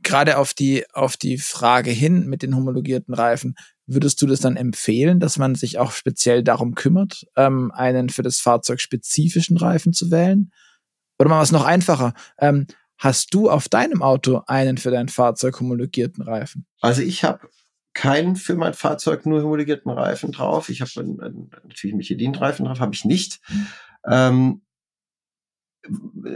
gerade 0.03 0.39
auf 0.39 0.55
die, 0.55 0.85
auf 0.93 1.17
die 1.17 1.39
Frage 1.39 1.91
hin 1.91 2.27
mit 2.27 2.43
den 2.43 2.57
homologierten 2.57 3.15
Reifen, 3.15 3.55
würdest 3.87 4.21
du 4.21 4.27
das 4.27 4.41
dann 4.41 4.57
empfehlen, 4.57 5.21
dass 5.21 5.39
man 5.39 5.55
sich 5.55 5.79
auch 5.79 5.93
speziell 5.93 6.43
darum 6.43 6.75
kümmert, 6.75 7.25
ähm, 7.37 7.73
einen 7.73 8.11
für 8.11 8.23
das 8.23 8.39
Fahrzeug 8.39 8.81
spezifischen 8.81 9.57
Reifen 9.57 9.93
zu 9.93 10.11
wählen? 10.11 10.51
Oder 11.19 11.31
mal 11.31 11.41
was 11.41 11.53
noch 11.53 11.65
einfacher. 11.65 12.15
Ähm, 12.39 12.67
hast 12.99 13.33
du 13.35 13.51
auf 13.51 13.69
deinem 13.69 14.03
Auto 14.03 14.43
einen 14.47 14.79
für 14.79 14.91
dein 14.91 15.09
Fahrzeug 15.09 15.59
homologierten 15.61 16.23
Reifen? 16.23 16.67
Also 16.81 17.03
ich 17.03 17.25
habe 17.25 17.49
keinen 17.99 18.37
für 18.37 18.55
mein 18.55 18.75
Fahrzeug 18.75 19.27
nur 19.27 19.43
homologierten 19.43 19.91
Reifen 19.91 20.31
drauf. 20.31 20.69
Ich 20.69 20.81
habe 20.81 20.91
natürlich 21.67 21.97
Michelin-Reifen 21.97 22.65
drauf, 22.65 22.79
habe 22.79 22.95
ich 22.95 23.05
nicht. 23.05 23.41
Ähm, 24.09 24.63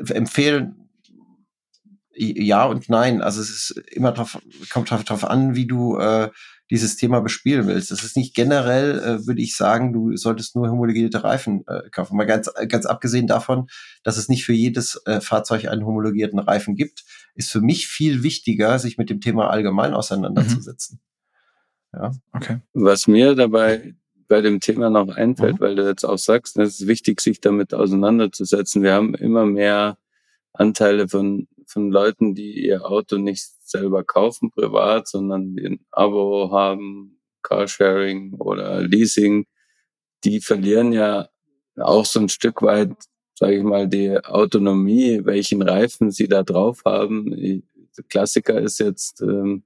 empfehlen 0.09 0.89
ja 2.15 2.65
und 2.65 2.89
nein. 2.89 3.23
Also 3.23 3.41
es 3.41 3.51
ist 3.51 3.71
immer 3.93 4.11
drauf, 4.11 4.39
kommt 4.71 4.91
drauf, 4.91 5.25
an, 5.25 5.55
wie 5.55 5.67
du 5.67 5.99
äh, 5.99 6.31
dieses 6.69 6.97
Thema 6.97 7.21
bespielen 7.21 7.69
willst. 7.69 7.93
Das 7.93 8.03
ist 8.03 8.17
nicht 8.17 8.35
generell, 8.35 8.99
äh, 8.99 9.27
würde 9.27 9.41
ich 9.41 9.57
sagen, 9.57 9.93
du 9.93 10.17
solltest 10.17 10.57
nur 10.57 10.69
homologierte 10.69 11.23
Reifen 11.23 11.65
äh, 11.69 11.89
kaufen. 11.91 12.17
Mal 12.17 12.27
ganz, 12.27 12.51
ganz 12.69 12.87
abgesehen 12.87 13.29
davon, 13.29 13.69
dass 14.03 14.17
es 14.17 14.29
nicht 14.29 14.45
für 14.45 14.53
jedes 14.53 15.01
äh, 15.07 15.21
Fahrzeug 15.21 15.69
einen 15.69 15.87
homologierten 15.87 16.41
Reifen 16.41 16.75
gibt, 16.75 17.05
ist 17.35 17.53
für 17.53 17.61
mich 17.61 17.87
viel 17.87 18.25
wichtiger, 18.25 18.81
sich 18.81 18.99
mit 18.99 19.11
dem 19.11 19.21
Thema 19.21 19.49
allgemein 19.51 19.95
auseinanderzusetzen. 19.95 20.99
Mhm. 21.01 21.12
Ja. 21.93 22.13
Okay. 22.33 22.59
Was 22.73 23.07
mir 23.07 23.35
dabei 23.35 23.95
bei 24.29 24.41
dem 24.41 24.61
Thema 24.61 24.89
noch 24.89 25.09
einfällt, 25.09 25.57
mhm. 25.57 25.61
weil 25.61 25.75
du 25.75 25.87
jetzt 25.87 26.05
auch 26.05 26.17
sagst, 26.17 26.57
es 26.57 26.81
ist 26.81 26.87
wichtig, 26.87 27.21
sich 27.21 27.41
damit 27.41 27.75
auseinanderzusetzen. 27.75 28.83
Wir 28.83 28.95
haben 28.95 29.15
immer 29.15 29.45
mehr 29.45 29.99
Anteile 30.55 31.09
von, 31.09 31.49
von 31.67 31.91
Leuten, 31.91 32.35
die 32.35 32.65
ihr 32.65 32.87
Auto 32.87 33.19
nicht 33.19 33.45
selber 33.61 34.05
kaufen 34.05 34.51
privat, 34.51 35.09
sondern 35.09 35.57
die 35.57 35.67
ein 35.67 35.81
Abo 35.91 36.51
haben, 36.51 37.21
Carsharing 37.43 38.35
oder 38.35 38.83
Leasing. 38.83 39.47
Die 40.25 40.41
verlieren 40.41 40.93
ja 40.93 41.29
auch 41.77 42.07
so 42.07 42.21
ein 42.21 42.29
Stück 42.29 42.63
weit, 42.63 42.93
sage 43.35 43.57
ich 43.57 43.63
mal, 43.63 43.89
die 43.89 44.17
Autonomie, 44.25 45.21
welchen 45.25 45.63
Reifen 45.63 46.11
sie 46.11 46.29
da 46.29 46.43
drauf 46.43 46.83
haben. 46.85 47.31
Der 47.31 48.05
Klassiker 48.09 48.59
ist 48.61 48.79
jetzt 48.79 49.21
ähm, 49.21 49.65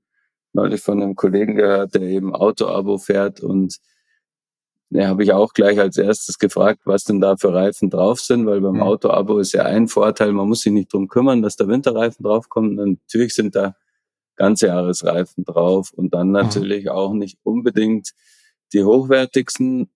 neulich 0.53 0.81
von 0.81 1.03
einem 1.03 1.17
Kollegen 1.17 1.57
gehört, 1.57 1.95
der 1.95 2.03
eben 2.03 2.35
Auto-Abo 2.35 2.99
fährt 2.99 3.41
und 3.41 3.79
ja, 4.91 5.09
habe 5.09 5.25
ich 5.25 5.33
auch 5.33 5.53
gleich 5.53 5.81
als 5.81 5.97
erstes 5.97 6.39
gefragt, 6.39 6.83
was 6.85 7.05
denn 7.05 7.21
da 7.21 7.37
für 7.37 7.53
Reifen 7.53 7.91
drauf 7.91 8.21
sind, 8.21 8.47
weil 8.47 8.61
beim 8.61 8.77
mhm. 8.77 8.83
Auto-Abo 8.83 9.39
ist 9.39 9.53
ja 9.53 9.65
ein 9.65 9.89
Vorteil, 9.89 10.33
man 10.33 10.49
muss 10.49 10.61
sich 10.61 10.73
nicht 10.73 10.93
drum 10.93 11.09
kümmern, 11.09 11.43
dass 11.43 11.57
der 11.57 11.69
Winterreifen 11.69 12.23
draufkommt. 12.23 12.79
Und 12.79 13.01
natürlich 13.03 13.35
sind 13.35 13.57
da 13.57 13.75
ganze 14.37 14.69
Jahresreifen 14.69 15.45
drauf 15.45 15.93
und 15.93 16.15
dann 16.15 16.31
natürlich 16.31 16.85
mhm. 16.85 16.91
auch 16.91 17.13
nicht 17.15 17.39
unbedingt 17.43 18.13
die 18.73 18.85
hochwertigsten, 18.85 19.91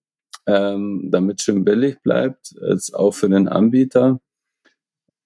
ähm, 0.45 1.07
damit 1.09 1.41
schön 1.41 1.63
billig 1.63 2.01
bleibt, 2.01 2.55
als 2.61 2.93
auch 2.93 3.11
für 3.11 3.29
den 3.29 3.47
Anbieter. 3.47 4.19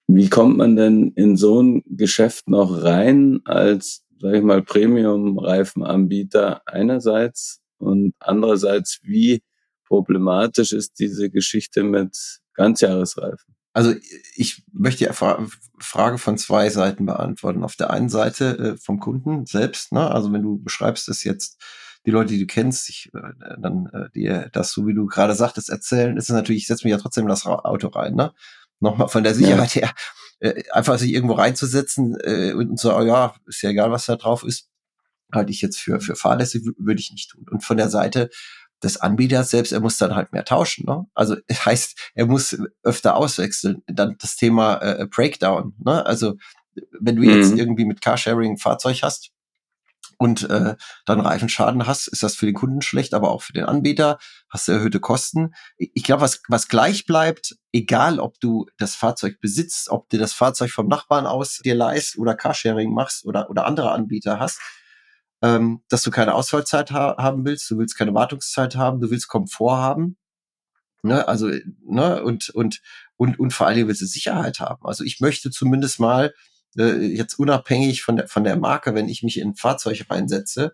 Wie 0.07 0.29
kommt 0.29 0.57
man 0.57 0.75
denn 0.75 1.11
in 1.15 1.37
so 1.37 1.61
ein 1.61 1.83
Geschäft 1.87 2.47
noch 2.49 2.83
rein 2.83 3.41
als 3.45 4.04
sage 4.19 4.37
ich 4.37 4.43
mal, 4.43 4.61
Premium-Reifenanbieter 4.61 6.61
einerseits 6.65 7.61
und 7.77 8.13
andererseits, 8.19 8.99
wie 9.03 9.43
problematisch 9.85 10.71
ist 10.71 10.99
diese 10.99 11.29
Geschichte 11.29 11.83
mit 11.83 12.39
Ganzjahresreifen? 12.53 13.55
Also 13.73 13.93
ich 14.35 14.63
möchte 14.71 15.05
die 15.05 15.13
Frage 15.13 16.17
von 16.17 16.37
zwei 16.37 16.69
Seiten 16.69 17.05
beantworten. 17.05 17.63
Auf 17.63 17.75
der 17.75 17.91
einen 17.91 18.07
Seite 18.07 18.57
äh, 18.57 18.77
vom 18.77 19.01
Kunden 19.01 19.45
selbst, 19.45 19.91
ne? 19.91 20.09
also 20.09 20.31
wenn 20.31 20.43
du 20.43 20.63
beschreibst 20.63 21.09
es 21.09 21.25
jetzt, 21.25 21.61
die 22.05 22.11
Leute, 22.11 22.33
die 22.33 22.39
du 22.39 22.45
kennst, 22.45 22.89
ich, 22.89 23.11
äh, 23.13 23.59
dann 23.59 23.87
äh, 23.87 24.09
dir 24.11 24.49
das, 24.53 24.71
so 24.71 24.87
wie 24.87 24.93
du 24.93 25.07
gerade 25.07 25.33
sagtest, 25.33 25.69
erzählen, 25.69 26.15
ist 26.15 26.29
es 26.29 26.35
natürlich, 26.35 26.61
ich 26.61 26.67
setze 26.67 26.85
mich 26.85 26.91
ja 26.91 26.97
trotzdem 26.97 27.23
in 27.23 27.29
das 27.29 27.45
Auto 27.45 27.87
rein. 27.87 28.15
Ne? 28.15 28.33
Nochmal 28.85 29.09
von 29.09 29.23
der 29.23 29.35
Sicherheit 29.35 29.75
ja. 29.75 29.81
her, 29.81 29.93
äh, 30.39 30.63
einfach 30.71 30.97
sich 30.97 31.11
irgendwo 31.11 31.33
reinzusetzen 31.33 32.15
äh, 32.23 32.53
und 32.53 32.79
so, 32.79 32.95
oh 32.95 33.03
ja, 33.03 33.35
ist 33.47 33.61
ja 33.61 33.71
egal, 33.71 33.91
was 33.91 34.05
da 34.05 34.15
drauf 34.15 34.43
ist, 34.43 34.69
halte 35.33 35.51
ich 35.51 35.61
jetzt 35.61 35.79
für, 35.79 35.99
für 35.99 36.15
fahrlässig, 36.15 36.63
würde 36.77 36.99
ich 36.99 37.11
nicht 37.11 37.31
tun. 37.31 37.45
Und 37.49 37.63
von 37.63 37.77
der 37.77 37.89
Seite 37.89 38.29
des 38.83 38.97
Anbieters 38.97 39.49
selbst, 39.49 39.71
er 39.71 39.79
muss 39.79 39.97
dann 39.97 40.15
halt 40.15 40.33
mehr 40.33 40.45
tauschen. 40.45 40.85
Ne? 40.85 41.05
Also 41.13 41.35
es 41.47 41.65
heißt, 41.65 42.11
er 42.13 42.25
muss 42.27 42.57
öfter 42.83 43.15
auswechseln. 43.15 43.83
Dann 43.87 44.15
das 44.19 44.35
Thema 44.35 44.75
äh, 44.81 45.07
Breakdown. 45.07 45.75
Ne? 45.83 46.05
Also 46.05 46.35
wenn 46.99 47.15
du 47.15 47.23
mhm. 47.23 47.29
jetzt 47.29 47.57
irgendwie 47.57 47.85
mit 47.85 48.01
Carsharing 48.01 48.53
ein 48.53 48.57
Fahrzeug 48.57 49.01
hast, 49.01 49.31
und 50.17 50.49
äh, 50.49 50.75
dann 51.05 51.19
Reifenschaden 51.19 51.87
hast, 51.87 52.07
ist 52.07 52.23
das 52.23 52.35
für 52.35 52.45
den 52.45 52.55
Kunden 52.55 52.81
schlecht, 52.81 53.13
aber 53.13 53.31
auch 53.31 53.41
für 53.41 53.53
den 53.53 53.65
Anbieter, 53.65 54.17
hast 54.49 54.67
du 54.67 54.71
erhöhte 54.71 54.99
Kosten. 54.99 55.53
Ich 55.77 56.03
glaube, 56.03 56.21
was, 56.21 56.41
was 56.47 56.67
gleich 56.67 57.05
bleibt, 57.05 57.55
egal 57.71 58.19
ob 58.19 58.39
du 58.39 58.65
das 58.77 58.95
Fahrzeug 58.95 59.39
besitzt, 59.41 59.89
ob 59.89 60.09
du 60.09 60.17
das 60.17 60.33
Fahrzeug 60.33 60.71
vom 60.71 60.87
Nachbarn 60.87 61.25
aus 61.25 61.59
dir 61.63 61.75
leist 61.75 62.17
oder 62.17 62.35
Carsharing 62.35 62.93
machst 62.93 63.25
oder, 63.25 63.49
oder 63.49 63.65
andere 63.65 63.91
Anbieter 63.91 64.39
hast, 64.39 64.59
ähm, 65.41 65.83
dass 65.89 66.01
du 66.01 66.11
keine 66.11 66.33
Ausfallzeit 66.33 66.91
ha 66.91 67.15
haben 67.17 67.45
willst, 67.45 67.69
du 67.69 67.77
willst 67.77 67.97
keine 67.97 68.13
Wartungszeit 68.13 68.75
haben, 68.75 69.01
du 69.01 69.09
willst 69.11 69.27
Komfort 69.27 69.77
haben. 69.77 70.17
Ne, 71.03 71.27
also, 71.27 71.51
ne, 71.83 72.23
und, 72.23 72.49
und, 72.49 72.81
und, 73.15 73.37
und 73.37 73.53
vor 73.53 73.67
allem 73.67 73.87
willst 73.87 74.01
du 74.01 74.07
Sicherheit 74.07 74.59
haben. 74.59 74.83
Also 74.85 75.03
ich 75.03 75.19
möchte 75.19 75.51
zumindest 75.51 75.99
mal 75.99 76.33
äh, 76.77 76.97
jetzt 77.05 77.39
unabhängig 77.39 78.03
von 78.03 78.17
der, 78.17 78.27
von 78.27 78.43
der 78.43 78.57
Marke, 78.57 78.95
wenn 78.95 79.09
ich 79.09 79.23
mich 79.23 79.39
in 79.39 79.49
ein 79.49 79.55
Fahrzeug 79.55 80.05
reinsetze, 80.09 80.73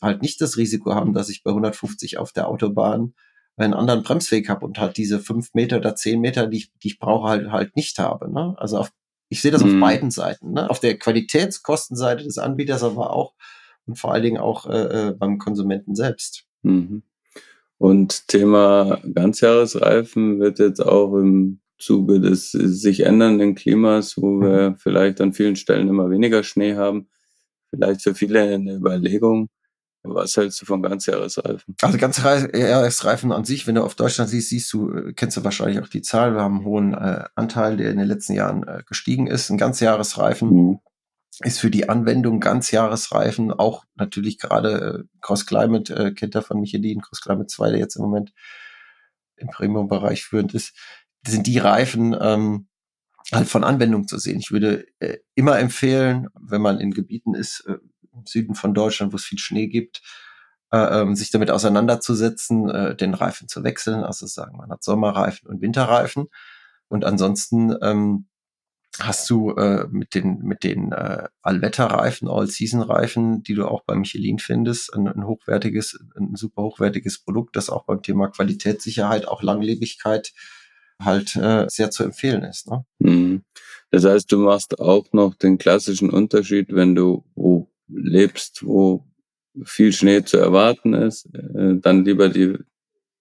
halt 0.00 0.22
nicht 0.22 0.40
das 0.40 0.56
Risiko 0.56 0.94
haben, 0.94 1.12
dass 1.12 1.28
ich 1.28 1.42
bei 1.42 1.50
150 1.50 2.18
auf 2.18 2.32
der 2.32 2.48
Autobahn 2.48 3.14
einen 3.56 3.74
anderen 3.74 4.02
Bremsweg 4.02 4.48
habe 4.48 4.64
und 4.64 4.78
halt 4.78 4.96
diese 4.96 5.18
fünf 5.18 5.52
Meter 5.54 5.78
oder 5.78 5.96
zehn 5.96 6.20
Meter, 6.20 6.46
die 6.46 6.58
ich, 6.58 6.72
die 6.82 6.88
ich 6.88 6.98
brauche, 6.98 7.28
halt, 7.28 7.50
halt 7.50 7.76
nicht 7.76 7.98
habe. 7.98 8.32
Ne? 8.32 8.54
Also 8.58 8.78
auf, 8.78 8.92
ich 9.28 9.42
sehe 9.42 9.50
das 9.50 9.64
mhm. 9.64 9.74
auf 9.74 9.88
beiden 9.88 10.10
Seiten. 10.10 10.52
Ne? 10.52 10.70
Auf 10.70 10.78
der 10.80 10.96
Qualitätskostenseite 10.98 12.24
des 12.24 12.38
Anbieters, 12.38 12.84
aber 12.84 13.10
auch 13.12 13.34
und 13.86 13.98
vor 13.98 14.12
allen 14.12 14.22
Dingen 14.22 14.38
auch 14.38 14.66
äh, 14.66 15.08
äh 15.08 15.12
beim 15.12 15.38
Konsumenten 15.38 15.94
selbst. 15.94 16.44
Mhm. 16.62 17.02
Und 17.78 18.28
Thema 18.28 19.00
Ganzjahresreifen 19.14 20.40
wird 20.40 20.58
jetzt 20.58 20.80
auch 20.80 21.14
im 21.14 21.60
Zuge 21.78 22.20
des 22.20 22.50
sich 22.50 23.06
ändernden 23.06 23.54
Klimas, 23.54 24.16
wo 24.16 24.30
mhm. 24.30 24.40
wir 24.42 24.76
vielleicht 24.78 25.20
an 25.20 25.32
vielen 25.32 25.56
Stellen 25.56 25.88
immer 25.88 26.10
weniger 26.10 26.42
Schnee 26.42 26.74
haben, 26.74 27.08
vielleicht 27.70 28.02
für 28.02 28.14
viele 28.14 28.42
eine 28.42 28.74
Überlegung. 28.74 29.48
Was 30.02 30.36
hältst 30.36 30.62
du 30.62 30.66
von 30.66 30.82
Ganzjahresreifen? 30.82 31.74
Also 31.82 31.98
Ganzjahresreifen 31.98 33.32
an 33.32 33.44
sich, 33.44 33.66
wenn 33.66 33.74
du 33.74 33.82
auf 33.82 33.94
Deutschland 33.94 34.30
siehst, 34.30 34.48
siehst 34.48 34.72
du, 34.72 34.90
äh, 34.92 35.12
kennst 35.12 35.36
du 35.36 35.44
wahrscheinlich 35.44 35.80
auch 35.80 35.88
die 35.88 36.02
Zahl. 36.02 36.34
Wir 36.34 36.42
haben 36.42 36.58
einen 36.58 36.64
hohen 36.64 36.94
äh, 36.94 37.24
Anteil, 37.34 37.76
der 37.76 37.90
in 37.90 37.98
den 37.98 38.06
letzten 38.06 38.34
Jahren 38.34 38.66
äh, 38.66 38.82
gestiegen 38.86 39.26
ist. 39.26 39.50
Ein 39.50 39.58
Ganzjahresreifen 39.58 40.50
mhm. 40.50 40.78
ist 41.40 41.58
für 41.58 41.70
die 41.70 41.88
Anwendung 41.88 42.40
Ganzjahresreifen 42.40 43.52
auch 43.52 43.84
natürlich 43.96 44.38
gerade 44.38 45.04
äh, 45.04 45.18
Cross 45.20 45.46
Climate, 45.46 45.94
äh, 45.94 46.12
kennt 46.12 46.34
er 46.34 46.42
von 46.42 46.60
Michelin, 46.60 47.02
Cross 47.02 47.20
Climate 47.20 47.48
2, 47.48 47.70
der 47.70 47.78
jetzt 47.80 47.96
im 47.96 48.02
Moment 48.02 48.32
im 49.36 49.48
Premium-Bereich 49.48 50.24
führend 50.24 50.54
ist, 50.54 50.74
sind 51.26 51.46
die 51.46 51.58
Reifen 51.58 52.16
ähm, 52.20 52.68
halt 53.32 53.48
von 53.48 53.64
Anwendung 53.64 54.08
zu 54.08 54.18
sehen. 54.18 54.38
Ich 54.38 54.50
würde 54.50 54.86
äh, 55.00 55.18
immer 55.34 55.58
empfehlen, 55.58 56.28
wenn 56.40 56.62
man 56.62 56.80
in 56.80 56.92
Gebieten 56.92 57.34
ist, 57.34 57.64
äh, 57.66 57.78
im 58.12 58.26
Süden 58.26 58.54
von 58.54 58.74
Deutschland, 58.74 59.12
wo 59.12 59.16
es 59.16 59.24
viel 59.24 59.38
Schnee 59.38 59.68
gibt, 59.68 60.02
äh, 60.72 61.00
ähm, 61.00 61.14
sich 61.14 61.30
damit 61.30 61.50
auseinanderzusetzen, 61.50 62.68
äh, 62.70 62.96
den 62.96 63.14
Reifen 63.14 63.48
zu 63.48 63.64
wechseln. 63.64 64.04
Also 64.04 64.26
sagen, 64.26 64.56
man 64.56 64.70
hat 64.70 64.82
Sommerreifen 64.82 65.48
und 65.48 65.60
Winterreifen. 65.60 66.26
Und 66.88 67.04
ansonsten 67.04 67.74
ähm, 67.82 68.28
hast 68.98 69.28
du 69.30 69.52
äh, 69.52 69.86
mit 69.90 70.14
den 70.14 70.38
mit 70.42 70.64
den 70.64 70.92
äh, 70.92 71.28
Allwetterreifen, 71.42 72.28
All-Season-Reifen, 72.28 73.42
die 73.42 73.54
du 73.54 73.66
auch 73.66 73.82
bei 73.84 73.94
Michelin 73.94 74.38
findest, 74.38 74.92
ein, 74.94 75.06
ein 75.06 75.26
hochwertiges, 75.26 75.98
ein 76.16 76.34
super 76.34 76.62
hochwertiges 76.62 77.22
Produkt, 77.22 77.56
das 77.56 77.70
auch 77.70 77.84
beim 77.84 78.02
Thema 78.02 78.28
Qualitätssicherheit, 78.28 79.28
auch 79.28 79.42
Langlebigkeit 79.42 80.32
halt 81.00 81.36
äh, 81.36 81.66
sehr 81.68 81.90
zu 81.90 82.04
empfehlen 82.04 82.42
ist. 82.42 82.68
Ne? 82.70 82.84
Mhm. 82.98 83.42
Das 83.90 84.04
heißt, 84.04 84.30
du 84.30 84.38
machst 84.38 84.78
auch 84.80 85.06
noch 85.12 85.34
den 85.34 85.58
klassischen 85.58 86.10
Unterschied, 86.10 86.74
wenn 86.74 86.94
du 86.94 87.24
wo 87.34 87.70
lebst, 87.88 88.64
wo 88.66 89.04
viel 89.64 89.92
Schnee 89.92 90.24
zu 90.24 90.36
erwarten 90.36 90.94
ist, 90.94 91.26
äh, 91.34 91.76
dann 91.80 92.04
lieber 92.04 92.28
die 92.28 92.58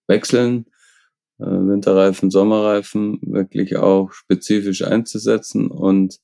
wechseln, 0.07 0.65
äh, 1.39 1.45
Winterreifen, 1.45 2.31
Sommerreifen 2.31 3.19
wirklich 3.21 3.77
auch 3.77 4.11
spezifisch 4.11 4.83
einzusetzen 4.83 5.71
und 5.71 6.19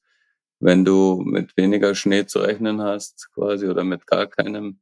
wenn 0.60 0.86
du 0.86 1.22
mit 1.26 1.58
weniger 1.58 1.94
Schnee 1.94 2.26
zu 2.26 2.40
rechnen 2.40 2.82
hast, 2.82 3.30
quasi 3.34 3.68
oder 3.68 3.84
mit 3.84 4.08
gar 4.08 4.28
keinem, 4.28 4.80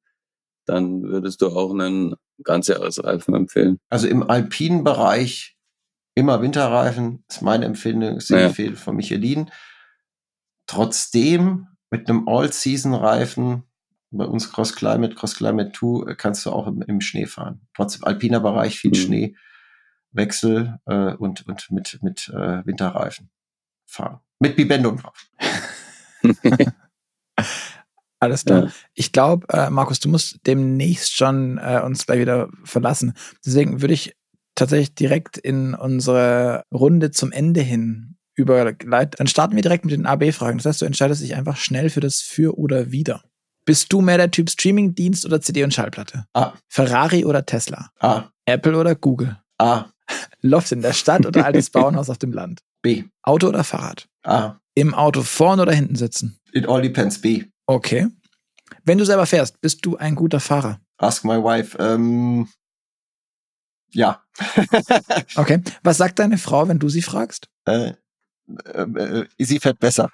dann 0.68 1.02
würdest 1.04 1.42
du 1.42 1.48
auch 1.48 1.72
einen 1.72 2.16
Ganzjahresreifen 2.44 3.34
empfehlen. 3.34 3.80
Also 3.90 4.08
im 4.08 4.22
alpinen 4.22 4.84
Bereich 4.84 5.58
immer 6.16 6.42
Winterreifen, 6.42 7.24
ist 7.30 7.42
meine 7.42 7.66
Empfehlung, 7.66 8.18
ist 8.18 8.30
die 8.30 8.34
ja. 8.34 8.48
Empfehlung 8.48 8.76
von 8.76 8.96
Michelin. 8.96 9.50
Trotzdem 10.68 11.68
mit 11.90 12.10
einem 12.10 12.28
All-Season-Reifen, 12.28 13.64
bei 14.12 14.26
uns 14.26 14.52
Cross 14.52 14.76
Climate, 14.76 15.16
Cross 15.16 15.36
Climate 15.36 15.72
2, 15.78 16.16
kannst 16.16 16.46
du 16.46 16.52
auch 16.52 16.68
im, 16.68 16.82
im 16.82 17.02
Schnee 17.02 17.26
fahren. 17.26 17.62
Trotzdem 17.76 18.04
alpiner 18.04 18.40
Bereich, 18.40 18.78
viel 18.78 18.92
mhm. 18.92 18.96
Schnee, 18.96 19.36
Wechsel 20.12 20.80
äh, 20.86 21.14
und, 21.14 21.48
und 21.48 21.72
mit, 21.72 22.00
mit 22.02 22.30
äh, 22.30 22.66
Winterreifen 22.66 23.30
fahren. 23.86 24.20
Mit 24.40 24.56
Bibendung 24.56 24.98
drauf. 24.98 25.30
Alles 28.20 28.46
klar. 28.46 28.66
Ja. 28.66 28.72
Ich 28.94 29.12
glaube, 29.12 29.48
äh, 29.50 29.70
Markus, 29.70 30.00
du 30.00 30.10
musst 30.10 30.46
demnächst 30.46 31.16
schon 31.16 31.58
äh, 31.58 31.82
uns 31.84 32.06
gleich 32.06 32.20
wieder 32.20 32.50
verlassen. 32.64 33.14
Deswegen 33.44 33.82
würde 33.82 33.96
ich 33.96 34.16
tatsächlich 34.56 34.96
direkt 34.96 35.38
in 35.38 35.74
unsere 35.74 36.64
Runde 36.74 37.12
zum 37.12 37.32
Ende 37.32 37.62
hin 37.62 38.16
überleiten. 38.36 38.90
Dann 39.18 39.28
starten 39.28 39.56
wir 39.56 39.62
direkt 39.62 39.86
mit 39.86 39.94
den 39.94 40.06
AB-Fragen. 40.06 40.58
Das 40.58 40.66
heißt, 40.66 40.82
du 40.82 40.86
entscheidest 40.86 41.22
dich 41.22 41.36
einfach 41.36 41.58
schnell 41.58 41.90
für 41.90 42.00
das 42.00 42.22
Für 42.22 42.58
oder 42.58 42.92
Wider. 42.92 43.24
Bist 43.66 43.94
du 43.94 44.02
mehr 44.02 44.18
der 44.18 44.32
Typ 44.32 44.50
Streaming-Dienst 44.50 45.26
oder 45.26 45.40
CD 45.40 45.64
und 45.64 45.74
Schallplatte? 45.74 46.26
A. 46.34 46.54
Ferrari 46.68 47.26
oder 47.26 47.46
Tesla? 47.46 47.92
A. 48.00 48.24
Apple 48.46 48.78
oder 48.78 48.96
Google? 48.96 49.38
A. 49.60 49.86
Loft 50.42 50.72
in 50.72 50.82
der 50.82 50.94
Stadt 50.94 51.26
oder 51.26 51.46
altes 51.46 51.70
Bauernhaus 51.72 52.10
auf 52.10 52.18
dem 52.18 52.34
Land? 52.34 52.62
B. 52.82 53.04
Auto 53.22 53.48
oder 53.48 53.64
Fahrrad? 53.64 54.08
A. 54.24 54.56
Im 54.74 54.94
Auto 54.94 55.22
vorne 55.22 55.62
oder 55.62 55.74
hinten 55.74 55.96
sitzen? 55.96 56.40
It 56.54 56.68
all 56.68 56.82
depends. 56.82 57.20
B. 57.20 57.46
Okay. 57.68 58.08
Wenn 58.84 58.98
du 58.98 59.06
selber 59.06 59.26
fährst, 59.26 59.62
bist 59.62 59.86
du 59.86 59.98
ein 59.98 60.16
guter 60.16 60.40
Fahrer? 60.40 60.80
Ask 60.98 61.24
my 61.24 61.36
wife. 61.36 61.78
Ähm, 61.80 62.48
ja. 63.94 64.22
okay. 65.36 65.62
Was 65.84 65.98
sagt 65.98 66.20
deine 66.20 66.38
Frau, 66.38 66.68
wenn 66.68 66.80
du 66.80 66.90
sie 66.90 67.02
fragst? 67.02 67.50
Äh, 67.66 67.94
äh, 68.74 68.82
äh, 68.82 69.26
sie 69.38 69.60
fährt 69.60 69.80
besser. 69.80 70.12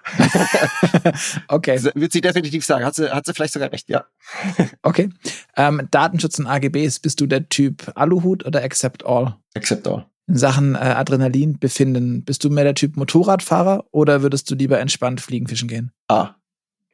okay. 1.48 1.82
Wird 1.96 2.12
sie 2.12 2.22
definitiv 2.22 2.66
sagen. 2.66 2.86
Hat 2.86 2.96
sie, 2.96 3.10
hat 3.10 3.26
sie 3.26 3.34
vielleicht 3.34 3.54
sogar 3.54 3.72
recht, 3.72 3.90
ja. 3.90 4.06
okay. 4.84 5.10
Ähm, 5.56 5.88
Datenschutz 5.92 6.40
und 6.40 6.48
AGBs, 6.48 7.00
bist 7.00 7.20
du 7.22 7.28
der 7.28 7.50
Typ 7.50 7.92
Aluhut 7.96 8.46
oder 8.46 8.64
Accept 8.64 9.06
All? 9.06 9.38
Accept 9.56 9.88
All. 9.88 10.06
In 10.28 10.36
Sachen 10.36 10.76
äh, 10.76 10.80
Adrenalin 10.80 11.58
befinden, 11.58 12.24
bist 12.24 12.44
du 12.44 12.50
mehr 12.50 12.66
der 12.66 12.76
Typ 12.76 12.98
Motorradfahrer 12.98 13.86
oder 13.92 14.22
würdest 14.22 14.52
du 14.52 14.56
lieber 14.56 14.80
entspannt 14.80 15.22
fliegen, 15.22 15.48
fischen 15.48 15.70
gehen? 15.70 15.92
Ah, 16.10 16.36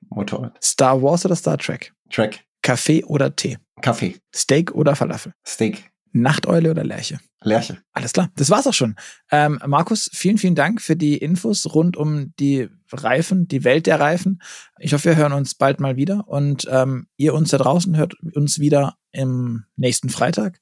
Motorrad. 0.10 0.56
Star 0.64 1.02
Wars 1.02 1.26
oder 1.26 1.36
Star 1.36 1.58
Trek? 1.58 1.94
Trek. 2.12 2.46
Kaffee 2.62 3.04
oder 3.04 3.36
Tee? 3.36 3.58
Kaffee. 3.82 4.18
Steak 4.34 4.74
oder 4.76 4.96
Falafel? 4.96 5.34
Steak. 5.46 5.92
Nachteule 6.14 6.72
oder 6.72 6.84
Lerche? 6.84 7.20
Lerche. 7.42 7.78
Alles 7.92 8.14
klar, 8.14 8.30
das 8.36 8.50
war's 8.50 8.68
auch 8.68 8.74
schon. 8.74 8.96
Ähm, 9.32 9.60
Markus, 9.66 10.10
vielen, 10.14 10.38
vielen 10.38 10.56
Dank 10.56 10.82
für 10.82 10.96
die 10.96 11.18
Infos 11.18 11.74
rund 11.74 11.98
um 11.98 12.34
die 12.40 12.70
Reifen, 12.92 13.48
die 13.48 13.64
Welt 13.64 13.88
der 13.88 14.00
Reifen. 14.00 14.42
Ich 14.80 14.94
hoffe, 14.94 15.06
wir 15.06 15.16
hören 15.16 15.34
uns 15.34 15.56
bald 15.56 15.80
mal 15.80 15.98
wieder 15.98 16.28
und 16.28 16.68
ähm, 16.72 17.08
ihr 17.18 17.34
uns 17.34 17.50
da 17.50 17.58
draußen 17.58 17.98
hört 17.98 18.16
uns 18.36 18.60
wieder 18.60 18.98
im 19.12 19.66
nächsten 19.76 20.10
Freitag. 20.10 20.60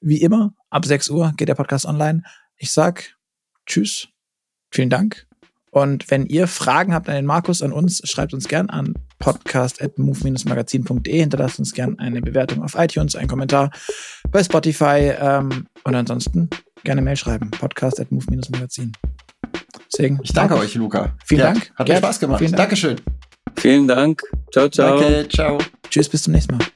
Wie 0.00 0.22
immer, 0.22 0.54
ab 0.70 0.86
6 0.86 1.10
Uhr 1.10 1.34
geht 1.36 1.48
der 1.48 1.54
Podcast 1.54 1.84
online. 1.84 2.22
Ich 2.56 2.72
sag 2.72 3.16
Tschüss, 3.66 4.08
vielen 4.70 4.90
Dank 4.90 5.26
und 5.72 6.10
wenn 6.10 6.26
ihr 6.26 6.48
Fragen 6.48 6.92
habt 6.92 7.08
an 7.08 7.14
den 7.14 7.24
Markus, 7.24 7.62
an 7.62 7.72
uns, 7.72 8.02
schreibt 8.04 8.34
uns 8.34 8.46
gern 8.46 8.68
an 8.68 8.92
podcast.move-magazin.de. 9.18 11.18
Hinterlasst 11.18 11.58
uns 11.58 11.72
gern 11.72 11.98
eine 11.98 12.20
Bewertung 12.20 12.62
auf 12.62 12.74
iTunes, 12.76 13.16
einen 13.16 13.28
Kommentar 13.28 13.70
bei 14.30 14.44
Spotify 14.44 15.14
ähm, 15.18 15.66
und 15.84 15.94
ansonsten 15.94 16.50
gerne 16.84 17.00
Mail 17.00 17.16
schreiben. 17.16 17.50
Podcast.move-magazin. 17.50 18.92
Deswegen, 19.90 20.20
ich 20.22 20.34
danke 20.34 20.56
euch, 20.56 20.74
Luca. 20.74 21.16
Vielen 21.24 21.40
Gerd, 21.40 21.56
Dank. 21.56 21.72
Hat 21.76 21.88
mir 21.88 21.96
Spaß 21.96 22.20
gemacht. 22.20 22.38
Vielen 22.40 22.52
Dank. 22.52 22.60
Dankeschön. 22.60 23.00
Vielen 23.56 23.88
Dank. 23.88 24.22
Ciao, 24.52 24.68
ciao. 24.68 25.00
Danke, 25.00 25.26
ciao. 25.30 25.56
Tschüss, 25.88 26.10
bis 26.10 26.24
zum 26.24 26.34
nächsten 26.34 26.58
Mal. 26.58 26.66